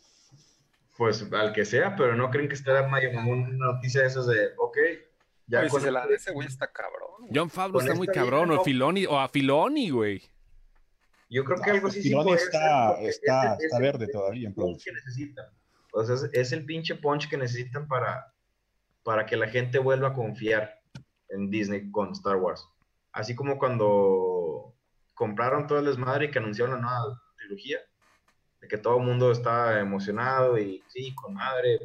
Pues 0.98 1.28
al 1.32 1.54
que 1.54 1.64
sea, 1.66 1.96
pero 1.96 2.16
no 2.16 2.32
creen 2.32 2.48
que 2.50 2.56
estará 2.56 2.88
una 2.88 3.48
noticia 3.50 4.02
de 4.02 4.08
esas 4.08 4.26
de, 4.26 4.50
ok, 4.58 4.78
ya 5.46 5.68
con 5.68 5.80
si 5.80 5.86
se 5.86 5.92
la 5.92 6.00
este- 6.02 6.10
de 6.10 6.16
ese 6.16 6.32
güey 6.32 6.48
está 6.48 6.68
cabrón. 6.72 7.10
güey. 7.20 7.32
John 7.36 7.50
Favreau 7.52 7.82
está 7.82 7.94
muy 7.94 8.08
cabrón, 8.08 8.46
vieja, 8.50 8.54
o 8.54 8.58
¿no? 8.58 8.64
Filoni, 8.64 9.06
o 9.06 9.20
a 9.20 9.28
Filoni, 9.28 9.90
güey. 9.92 10.24
Yo 11.30 11.44
creo 11.44 11.60
que 11.62 11.70
algo 11.72 11.88
así 11.90 12.02
sí 12.02 12.10
Filoni 12.10 12.32
está- 12.34 12.96
ser, 12.98 13.06
está- 13.10 13.58
está 13.60 13.80
verde 13.80 14.08
todavía 14.08 14.48
en 14.48 14.56
producción. 14.56 14.96
que 14.96 15.02
necesitan. 15.06 15.46
O 15.94 16.04
sea, 16.04 16.16
es, 16.16 16.24
es 16.34 16.52
el 16.52 16.66
pinche 16.66 16.96
punch 16.96 17.30
que 17.30 17.38
necesitan 17.38 17.88
para, 17.88 18.34
para 19.04 19.26
que 19.26 19.38
la 19.38 19.48
gente 19.50 19.78
vuelva 19.80 20.10
a 20.10 20.14
confiar 20.14 20.80
en 21.30 21.50
Disney 21.50 21.92
con 21.92 22.12
Star 22.14 22.38
Wars. 22.38 22.68
Así 23.12 23.36
como 23.36 23.58
cuando 23.60 24.37
compraron 25.18 25.66
todo 25.68 25.80
el 25.80 25.86
desmadre 25.86 26.26
y 26.26 26.32
que 26.32 26.38
anunciaron 26.40 26.76
la 26.76 26.82
nueva 26.82 27.22
trilogía, 27.38 27.80
de 28.62 28.68
que 28.68 28.78
todo 28.78 28.98
el 29.00 29.04
mundo 29.04 29.32
está 29.32 29.80
emocionado 29.80 30.58
y 30.60 30.84
sí, 30.90 31.14
con 31.16 31.34
madre, 31.34 31.80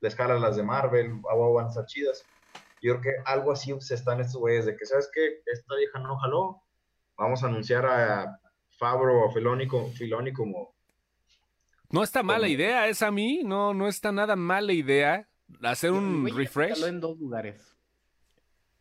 les 0.00 0.16
jalan 0.16 0.40
las 0.40 0.56
de 0.56 0.62
Marvel, 0.62 1.20
a 1.30 1.34
huevo 1.34 1.52
van 1.54 1.66
a 1.66 1.68
estar 1.68 1.84
chidas. 1.86 2.24
Yo 2.80 2.98
creo 2.98 3.00
que 3.02 3.22
algo 3.26 3.52
así 3.52 3.72
se 3.80 3.94
están 3.94 4.20
estos 4.20 4.40
güeyes 4.40 4.64
de 4.66 4.74
que, 4.74 4.86
¿sabes 4.86 5.08
qué? 5.14 5.42
Esta 5.46 5.76
vieja 5.76 5.98
no 6.00 6.16
jaló, 6.16 6.62
vamos 7.16 7.44
a 7.44 7.46
anunciar 7.46 7.84
a 7.86 8.40
Fabro 8.78 9.26
o 9.26 9.30
Filoni, 9.30 9.68
co- 9.68 9.90
Filoni 9.92 10.32
como 10.32 10.74
No 11.90 12.02
está 12.02 12.22
mala 12.22 12.46
Como- 12.46 12.54
idea, 12.54 12.88
es 12.88 13.02
a 13.02 13.10
mí, 13.10 13.42
no, 13.44 13.74
no 13.74 13.86
está 13.86 14.10
nada 14.12 14.34
mala 14.34 14.72
idea 14.72 15.28
hacer 15.62 15.92
un 15.92 16.22
Güey, 16.22 16.32
ya 16.32 16.36
se 16.36 16.42
refresh. 16.42 16.74
caló 16.74 16.86
en 16.86 17.00
dos 17.00 17.18
lugares. 17.18 17.76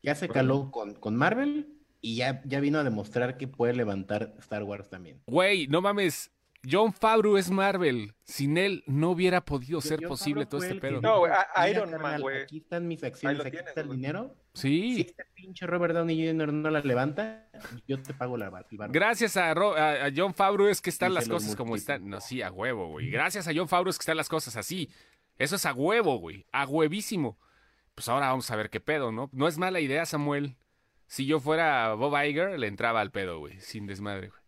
Ya 0.02 0.16
se 0.16 0.30
caló 0.30 0.72
con, 0.72 0.96
con 0.96 1.16
Marvel 1.18 1.81
y 2.02 2.16
ya, 2.18 2.42
ya 2.46 2.60
vino 2.60 2.80
a 2.80 2.84
demostrar 2.84 3.38
que 3.38 3.48
puede 3.48 3.74
levantar 3.74 4.34
Star 4.40 4.64
Wars 4.64 4.90
también. 4.90 5.22
Güey, 5.28 5.68
no 5.68 5.82
mames. 5.82 6.32
John 6.70 6.94
Favreau 6.94 7.38
es 7.38 7.50
Marvel. 7.50 8.14
Sin 8.24 8.56
él 8.56 8.84
no 8.86 9.10
hubiera 9.12 9.44
podido 9.44 9.82
ser 9.82 10.00
John 10.00 10.10
posible 10.10 10.44
Favreau 10.46 10.50
todo 10.62 10.64
este 10.64 10.80
pedo. 10.80 11.02
No, 11.02 11.20
güey, 11.20 11.32
a- 11.32 11.48
"Mira, 11.58 11.70
Iron 11.70 12.02
Man, 12.02 12.22
güey. 12.22 12.44
Aquí 12.44 12.58
están 12.60 12.88
mis 12.88 13.04
acciones, 13.04 13.40
aquí 13.42 13.50
tienes, 13.52 13.70
está 13.70 13.82
el 13.82 13.90
dinero. 13.90 14.36
Si 14.54 14.96
Sí. 14.96 15.02
este 15.02 15.26
pinche 15.34 15.66
Robert 15.66 15.96
Downey 15.96 16.28
Jr. 16.28 16.54
no 16.54 16.70
la 16.70 16.82
levanta, 16.82 17.48
yo 17.88 18.00
te 18.02 18.14
pago 18.14 18.38
la, 18.38 18.48
el 18.70 18.78
barro. 18.78 18.94
Gracias 18.94 19.38
a, 19.38 19.52
Ro- 19.56 19.76
a- 19.76 20.06
a 20.06 20.12
John 20.16 20.36
Favreau 20.36 20.68
es 20.68 20.82
que 20.82 20.92
están 20.92 21.12
Y 21.14 21.16
las 21.16 21.28
cosas 21.28 21.56
como 21.56 21.76
están. 21.76 22.08
No, 22.08 22.22
sí, 22.22 22.44
a 22.44 22.52
huevo, 22.52 22.90
güey. 22.90 23.10
Gracias 23.10 23.48
a 23.48 23.52
John 23.56 23.68
Favreau 23.68 23.90
es 23.90 23.98
que 23.98 24.04
están 24.04 24.18
las 24.18 24.30
cosas 24.30 24.56
así. 24.56 24.88
Eso 25.40 25.56
es 25.56 25.66
a 25.66 25.74
huevo, 25.74 26.20
güey. 26.20 26.46
A 26.52 26.66
huevísimo. 26.68 27.40
Pues 27.96 28.08
ahora 28.08 28.28
vamos 28.30 28.52
a 28.52 28.56
ver 28.56 28.70
qué 28.70 28.80
pedo, 28.80 29.12
¿no? 29.12 29.30
No 29.34 29.48
es 29.48 29.58
mala 29.58 29.80
idea, 29.80 30.06
Samuel. 30.06 30.56
Si 31.12 31.26
yo 31.26 31.42
fuera 31.42 31.94
Bob 31.96 32.16
Iger, 32.24 32.58
le 32.58 32.68
entraba 32.68 33.02
al 33.02 33.12
pedo, 33.12 33.40
güey. 33.40 33.60
Sin 33.60 33.86
desmadre, 33.86 34.30
güey. 34.30 34.42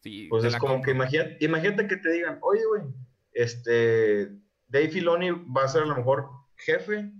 Sí, 0.00 0.26
Pues 0.28 0.42
es 0.42 0.56
como 0.56 0.72
compro. 0.72 0.86
que 0.86 0.90
imagínate, 0.96 1.36
imagínate 1.44 1.86
que 1.86 1.96
te 1.96 2.10
digan, 2.10 2.40
oye, 2.42 2.62
güey, 2.66 2.82
este, 3.32 4.28
Dave 4.66 4.88
Filoni 4.88 5.30
va 5.30 5.62
a 5.62 5.68
ser 5.68 5.84
a 5.84 5.86
lo 5.86 5.94
mejor 5.94 6.28
jefe 6.56 7.12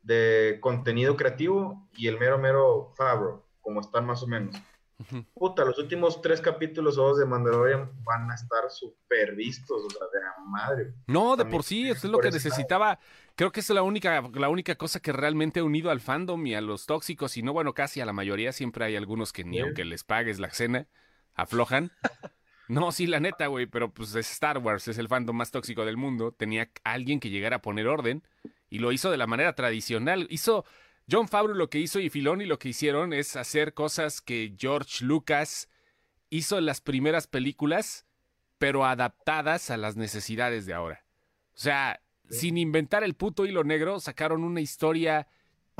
de 0.00 0.56
contenido 0.62 1.18
creativo 1.18 1.86
y 1.94 2.08
el 2.08 2.18
mero 2.18 2.38
mero 2.38 2.94
Favreau, 2.96 3.44
como 3.60 3.80
están 3.82 4.06
más 4.06 4.22
o 4.22 4.26
menos. 4.26 4.56
Puta, 5.34 5.64
los 5.66 5.78
últimos 5.78 6.22
tres 6.22 6.40
capítulos 6.40 6.96
o 6.96 7.08
dos 7.08 7.18
de 7.18 7.26
Mandalorian 7.26 7.90
van 8.04 8.30
a 8.30 8.34
estar 8.34 8.70
súper 8.70 9.34
vistos, 9.34 9.84
o 9.84 9.90
sea, 9.90 10.06
de 10.12 10.20
la 10.20 10.34
madre. 10.46 10.94
No, 11.06 11.36
de 11.36 11.44
por 11.44 11.62
sí, 11.62 11.90
eso 11.90 12.06
es 12.06 12.10
lo 12.10 12.18
que 12.18 12.30
necesitaba. 12.30 12.98
Creo 13.40 13.52
que 13.52 13.60
es 13.60 13.70
la 13.70 13.80
única, 13.80 14.20
la 14.34 14.50
única 14.50 14.74
cosa 14.74 15.00
que 15.00 15.12
realmente 15.12 15.60
ha 15.60 15.64
unido 15.64 15.90
al 15.90 16.02
fandom 16.02 16.46
y 16.46 16.54
a 16.54 16.60
los 16.60 16.84
tóxicos, 16.84 17.38
y 17.38 17.42
no, 17.42 17.54
bueno, 17.54 17.72
casi 17.72 17.98
a 18.02 18.04
la 18.04 18.12
mayoría, 18.12 18.52
siempre 18.52 18.84
hay 18.84 18.96
algunos 18.96 19.32
que 19.32 19.44
ni 19.44 19.56
Sí. 19.56 19.62
aunque 19.62 19.86
les 19.86 20.04
pagues 20.04 20.38
la 20.38 20.50
cena, 20.50 20.88
aflojan. 21.32 21.90
No, 22.68 22.92
sí, 22.92 23.06
la 23.06 23.18
neta, 23.18 23.46
güey, 23.46 23.64
pero 23.64 23.94
pues 23.94 24.14
es 24.14 24.30
Star 24.30 24.58
Wars, 24.58 24.88
es 24.88 24.98
el 24.98 25.08
fandom 25.08 25.34
más 25.34 25.50
tóxico 25.52 25.86
del 25.86 25.96
mundo. 25.96 26.32
Tenía 26.32 26.70
alguien 26.84 27.18
que 27.18 27.30
llegara 27.30 27.56
a 27.56 27.62
poner 27.62 27.86
orden 27.88 28.22
y 28.68 28.78
lo 28.78 28.92
hizo 28.92 29.10
de 29.10 29.16
la 29.16 29.26
manera 29.26 29.54
tradicional. 29.54 30.26
Hizo 30.28 30.66
John 31.10 31.26
Favreau 31.26 31.56
lo 31.56 31.70
que 31.70 31.78
hizo 31.78 31.98
y 31.98 32.10
Filoni 32.10 32.44
lo 32.44 32.58
que 32.58 32.68
hicieron 32.68 33.14
es 33.14 33.36
hacer 33.36 33.72
cosas 33.72 34.20
que 34.20 34.54
George 34.58 35.02
Lucas 35.02 35.70
hizo 36.28 36.58
en 36.58 36.66
las 36.66 36.82
primeras 36.82 37.26
películas, 37.26 38.06
pero 38.58 38.84
adaptadas 38.84 39.70
a 39.70 39.78
las 39.78 39.96
necesidades 39.96 40.66
de 40.66 40.74
ahora. 40.74 41.06
O 41.54 41.58
sea, 41.58 42.00
sin 42.30 42.56
inventar 42.56 43.04
el 43.04 43.14
puto 43.14 43.44
hilo 43.44 43.64
negro, 43.64 44.00
sacaron 44.00 44.44
una 44.44 44.60
historia 44.60 45.26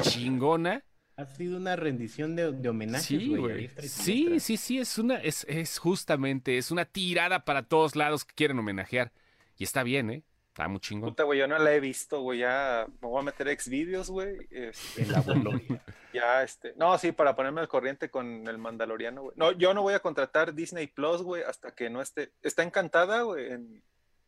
chingona. 0.02 0.84
Ha 1.16 1.26
sido 1.26 1.58
una 1.58 1.76
rendición 1.76 2.34
de, 2.34 2.52
de 2.52 2.68
homenajes, 2.68 3.04
Sí, 3.06 3.36
güey. 3.36 3.68
Sí, 3.82 4.40
sí, 4.40 4.56
sí, 4.56 4.78
es 4.78 4.96
una, 4.98 5.16
es, 5.16 5.44
es 5.48 5.78
justamente, 5.78 6.56
es 6.56 6.70
una 6.70 6.86
tirada 6.86 7.44
para 7.44 7.62
todos 7.62 7.94
lados 7.94 8.24
que 8.24 8.34
quieren 8.34 8.58
homenajear. 8.58 9.12
Y 9.58 9.64
está 9.64 9.82
bien, 9.82 10.10
¿eh? 10.10 10.22
Está 10.48 10.66
muy 10.66 10.80
chingón. 10.80 11.10
Puta, 11.10 11.24
güey, 11.24 11.38
yo 11.38 11.46
no 11.46 11.58
la 11.58 11.72
he 11.74 11.80
visto, 11.80 12.22
güey. 12.22 12.40
Ya 12.40 12.86
me 13.02 13.08
voy 13.08 13.20
a 13.20 13.24
meter 13.24 13.48
ex 13.48 13.68
vídeos, 13.68 14.10
güey. 14.10 14.36
este, 14.50 15.02
En 15.02 15.12
la 15.12 15.20
gloria. 15.20 15.82
ya, 16.14 16.42
este. 16.42 16.72
No, 16.76 16.96
sí, 16.98 17.12
para 17.12 17.36
ponerme 17.36 17.60
al 17.60 17.68
corriente 17.68 18.10
con 18.10 18.48
el 18.48 18.56
Mandaloriano, 18.58 19.22
güey. 19.22 19.34
No, 19.36 19.52
yo 19.52 19.74
no 19.74 19.82
voy 19.82 19.92
a 19.94 20.00
contratar 20.00 20.54
Disney 20.54 20.86
Plus, 20.86 21.22
güey, 21.22 21.42
hasta 21.42 21.74
que 21.74 21.90
no 21.90 22.00
esté. 22.00 22.32
Está 22.42 22.62
encantada, 22.62 23.22
güey, 23.22 23.52
en 23.52 23.82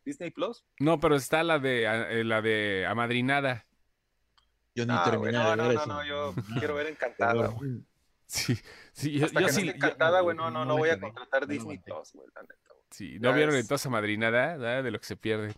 Disney 0.05 0.31
Plus. 0.31 0.65
No, 0.79 0.99
pero 0.99 1.15
está 1.15 1.43
la 1.43 1.59
de, 1.59 1.83
eh, 1.83 2.23
la 2.23 2.41
de 2.41 2.85
Amadrinada. 2.87 3.65
Yo 4.75 4.85
ni 4.85 4.93
Ah, 4.93 5.03
terminé 5.05 5.31
güey, 5.31 5.33
no, 5.33 5.49
de 5.51 5.55
no, 5.57 5.63
ver 5.67 5.75
no, 5.75 5.81
eso. 5.81 5.87
no, 5.87 6.03
yo 6.05 6.33
quiero 6.59 6.75
ver 6.75 6.87
encantada, 6.87 7.47
güey. 7.47 7.81
Sí, 8.25 8.57
sí, 8.93 9.11
yo, 9.19 9.25
Hasta 9.27 9.39
yo 9.41 9.47
que 9.47 9.53
no 9.53 9.59
sí, 9.59 9.69
encantada, 9.69 10.21
güey, 10.21 10.35
no, 10.35 10.49
no, 10.49 10.59
no 10.59 10.65
no 10.65 10.77
voy 10.77 10.89
a 10.89 10.99
contratar 10.99 11.41
no 11.41 11.47
Disney. 11.47 11.77
Plus, 11.77 12.13
güey, 12.13 12.27
la 12.35 12.41
neta, 12.41 12.55
güey. 12.73 12.85
sí, 12.89 13.19
¿no 13.19 13.29
Ya 13.29 13.35
vieron 13.35 13.55
es- 13.55 13.61
entonces 13.61 13.85
Amadrinada? 13.85 14.57
¿verdad? 14.57 14.83
De 14.83 14.91
lo 14.91 14.99
que 14.99 15.05
se 15.05 15.15
pierde. 15.15 15.53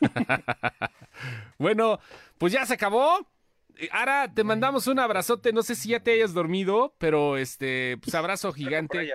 bueno, 1.58 1.98
pues 2.38 2.52
ya 2.52 2.64
se 2.66 2.74
acabó. 2.74 3.28
Eh, 3.76 3.88
Ara, 3.92 4.32
te 4.32 4.44
mandamos 4.44 4.86
un 4.86 4.98
abrazote. 4.98 5.52
No 5.52 5.62
sé 5.62 5.74
si 5.74 5.88
ya 5.90 6.00
te 6.00 6.12
hayas 6.12 6.32
dormido, 6.34 6.94
pero 6.98 7.36
este, 7.36 7.98
pues 8.02 8.14
abrazo 8.14 8.50
Por 8.50 8.58
ahí 8.58 8.64
gigante. 8.64 9.12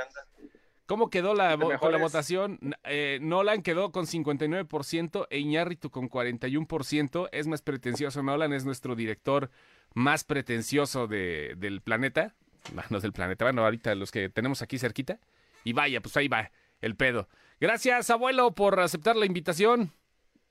¿Cómo 0.89 1.11
quedó 1.11 1.35
la, 1.35 1.55
con 1.55 1.91
la 1.91 1.99
votación? 1.99 2.57
Eh, 2.83 3.19
Nolan 3.21 3.61
quedó 3.61 3.91
con 3.91 4.07
59% 4.07 5.27
e 5.29 5.37
Iñárritu 5.37 5.91
con 5.91 6.09
41%. 6.09 7.29
Es 7.31 7.45
más 7.45 7.61
pretencioso 7.61 8.23
Nolan, 8.23 8.53
es 8.53 8.65
nuestro 8.65 8.95
director 8.95 9.51
más 9.93 10.23
pretencioso 10.23 11.05
de- 11.05 11.53
del 11.57 11.81
planeta. 11.81 12.33
No, 12.73 12.81
no 12.89 12.99
del 12.99 13.13
planeta, 13.13 13.45
bueno, 13.45 13.63
ahorita 13.63 13.93
los 13.93 14.09
que 14.09 14.29
tenemos 14.29 14.63
aquí 14.63 14.79
cerquita. 14.79 15.19
Y 15.63 15.73
vaya, 15.73 16.01
pues 16.01 16.17
ahí 16.17 16.27
va 16.27 16.49
el 16.81 16.95
pedo. 16.95 17.29
Gracias, 17.59 18.09
abuelo, 18.09 18.55
por 18.55 18.79
aceptar 18.79 19.15
la 19.15 19.27
invitación. 19.27 19.91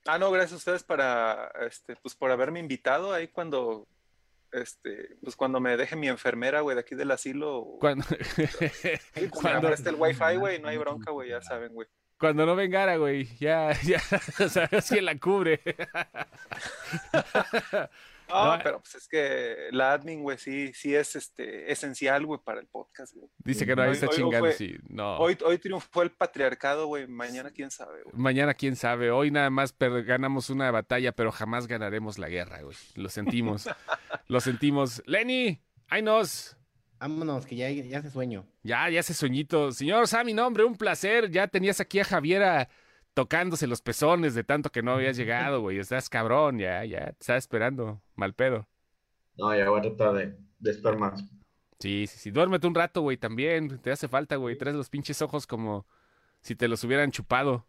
Ah, 0.07 0.18
no, 0.18 0.30
gracias 0.30 0.53
a 0.53 0.57
ustedes 0.59 0.84
para, 0.84 1.51
este, 1.66 1.97
pues 1.97 2.14
por 2.14 2.30
haberme 2.30 2.61
invitado 2.61 3.12
ahí 3.12 3.26
cuando, 3.26 3.89
este, 4.53 5.16
pues 5.22 5.36
cuando 5.36 5.61
me 5.61 5.76
deje 5.76 5.96
mi 5.96 6.09
enfermera, 6.09 6.61
güey, 6.61 6.74
de 6.74 6.80
aquí 6.80 6.94
del 6.94 7.11
asilo. 7.11 7.76
Cuando, 7.80 8.05
Sí, 9.14 9.28
cuando- 9.30 9.68
el 9.72 9.94
wifi, 9.96 10.36
güey, 10.36 10.61
no 10.61 10.68
hay 10.68 10.76
bronca, 10.78 11.11
güey, 11.11 11.30
ya 11.30 11.40
saben, 11.42 11.72
güey. 11.74 11.88
cuando 12.18 12.44
no 12.46 12.57
vengara, 12.57 12.96
güey. 12.96 13.24
Ya, 13.38 13.72
ya, 13.84 14.01
sabes 14.01 14.88
quién 14.88 15.05
la 15.05 15.18
cubre. 15.18 15.61
No, 18.29 18.57
No, 18.57 18.62
pero 18.62 18.81
pues 18.81 18.95
es 18.95 19.09
que 19.09 19.68
la 19.70 19.93
admin, 19.93 20.22
güey, 20.22 20.39
sí, 20.39 20.72
sí 20.74 20.95
es 20.95 21.16
este 21.16 21.70
esencial, 21.70 22.26
güey, 22.26 22.41
para 22.45 22.61
el 22.61 22.66
podcast, 22.66 23.14
güey. 23.14 23.29
Dice 23.39 23.66
que 23.66 23.74
no, 23.74 23.83
ahí 23.83 23.93
está 23.93 24.09
chingando. 24.09 24.51
Sí, 24.53 24.76
no. 24.89 25.18
Hoy, 25.18 25.37
hoy 25.45 25.59
triunfó 25.59 26.03
el 26.03 26.11
patriarcado, 26.11 26.87
güey, 26.87 27.07
mañana 27.07 27.51
quién 27.51 27.70
sabe, 27.70 28.03
güey. 28.03 28.16
Mañana 28.16 28.55
quién 28.55 28.76
sabe. 28.76 29.11
Hoy 29.11 29.31
nada 29.31 29.51
más 29.51 29.74
ganamos 29.79 30.51
una 30.51 30.70
batalla, 30.70 31.12
pero 31.12 31.33
jamás 31.33 31.66
ganaremos 31.66 32.18
la 32.18 32.29
guerra, 32.29 32.62
güey. 32.62 32.76
Lo 32.95 33.09
sentimos. 33.09 33.68
Lo 34.26 34.41
sentimos. 34.41 35.03
Lenny, 35.07 35.61
ahí 35.89 36.03
nos. 36.03 36.57
Vámonos, 37.01 37.47
que 37.47 37.55
ya, 37.57 37.70
ya 37.70 37.99
hace 37.99 38.11
sueño. 38.11 38.45
Ya, 38.62 38.89
ya 38.91 39.01
ese 39.01 39.14
sueñito. 39.14 39.70
Señor 39.72 40.09
Sammy, 40.09 40.35
no, 40.35 40.47
hombre, 40.47 40.64
un 40.64 40.76
placer. 40.76 41.31
Ya 41.31 41.47
tenías 41.47 41.81
aquí 41.81 42.01
a 42.01 42.05
Javiera 42.05 42.68
tocándose 43.19 43.66
los 43.66 43.83
pezones 43.83 44.37
de 44.37 44.45
tanto 44.45 44.71
que 44.71 44.81
no 44.81 44.93
habías 44.93 45.16
llegado, 45.16 45.61
güey. 45.61 45.81
Estás 45.81 46.09
cabrón, 46.09 46.61
ya, 46.61 46.85
ya. 46.85 47.07
Te 47.07 47.16
estaba 47.19 47.37
esperando. 47.37 48.01
Mal 48.14 48.33
pedo. 48.33 48.69
No, 49.37 49.53
ya 49.57 49.69
voy 49.69 49.81
a 49.81 49.83
tratar 49.83 50.12
de, 50.12 50.39
de 50.61 50.71
estar 50.71 50.97
más. 50.97 51.25
Sí, 51.81 52.07
sí, 52.07 52.16
sí. 52.16 52.31
Duérmete 52.31 52.69
un 52.69 52.77
rato, 52.77 53.01
güey, 53.01 53.16
también. 53.16 53.81
Te 53.81 53.91
hace 53.91 54.07
falta, 54.07 54.37
güey. 54.37 54.57
Traes 54.57 54.77
los 54.77 54.89
pinches 54.89 55.21
ojos 55.21 55.49
como 55.49 55.85
si 56.43 56.55
te 56.55 56.69
los 56.69 56.85
hubieran 56.85 57.11
chupado. 57.11 57.66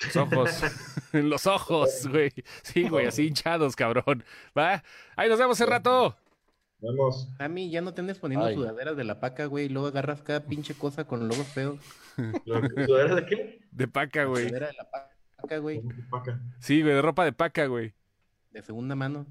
Los 0.00 0.14
ojos. 0.16 0.62
Los 1.12 1.48
ojos, 1.48 2.06
güey. 2.06 2.30
Sí, 2.62 2.88
güey, 2.88 3.06
así 3.06 3.26
hinchados, 3.26 3.74
cabrón. 3.74 4.22
Va. 4.56 4.84
Ahí 5.16 5.28
nos 5.28 5.40
vemos 5.40 5.60
en 5.60 5.66
rato. 5.66 6.16
Vamos. 6.82 7.28
A 7.38 7.48
mí 7.48 7.70
ya 7.70 7.80
no 7.80 7.94
te 7.94 8.00
andes 8.00 8.18
poniendo 8.18 8.44
Ay. 8.46 8.54
sudaderas 8.56 8.96
de 8.96 9.04
la 9.04 9.20
paca, 9.20 9.46
güey, 9.46 9.66
y 9.66 9.68
luego 9.68 9.86
agarras 9.88 10.20
cada 10.22 10.40
pinche 10.44 10.74
cosa 10.74 11.04
con 11.04 11.28
logos 11.28 11.46
feos. 11.46 11.78
¿Lo 12.44 12.98
eres 13.00 13.16
de 13.16 13.26
qué? 13.26 13.60
De 13.70 13.86
paca, 13.88 14.24
güey. 14.24 14.48
Sudadera 14.48 14.66
de 14.68 14.72
la 14.74 14.90
paca, 14.90 15.58
güey, 15.58 15.80
Paca. 16.10 16.40
Sí, 16.60 16.82
güey, 16.82 16.94
de 16.94 17.02
ropa 17.02 17.24
de 17.24 17.32
paca, 17.32 17.66
güey. 17.66 17.94
de 18.50 18.62
segunda 18.62 18.94
mano. 18.96 19.26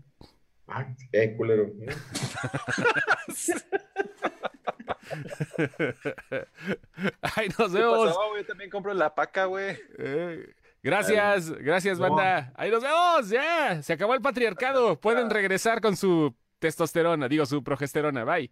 Ah, 0.67 0.87
qué 1.11 1.35
culero. 1.35 1.69
Ay, 7.21 7.49
nos 7.57 7.71
¿Qué 7.71 7.77
vemos. 7.79 8.07
pasaba, 8.07 8.27
güey? 8.29 8.41
Yo 8.41 8.47
también 8.47 8.69
compro 8.69 8.93
la 8.93 9.13
paca, 9.13 9.45
güey. 9.45 9.77
Eh, 9.97 10.53
gracias, 10.83 11.51
gracias, 11.51 11.99
No. 11.99 12.09
banda. 12.15 12.53
Ahí 12.55 12.71
nos 12.71 12.83
vemos, 12.83 13.29
ya. 13.29 13.81
Se 13.81 13.93
acabó 13.93 14.13
el 14.13 14.21
patriarcado. 14.21 14.99
Pueden 14.99 15.29
regresar 15.29 15.81
con 15.81 15.95
su 15.95 16.33
testosterona, 16.61 17.27
digo, 17.27 17.45
su 17.45 17.63
progesterona. 17.63 18.23
Bye. 18.23 18.51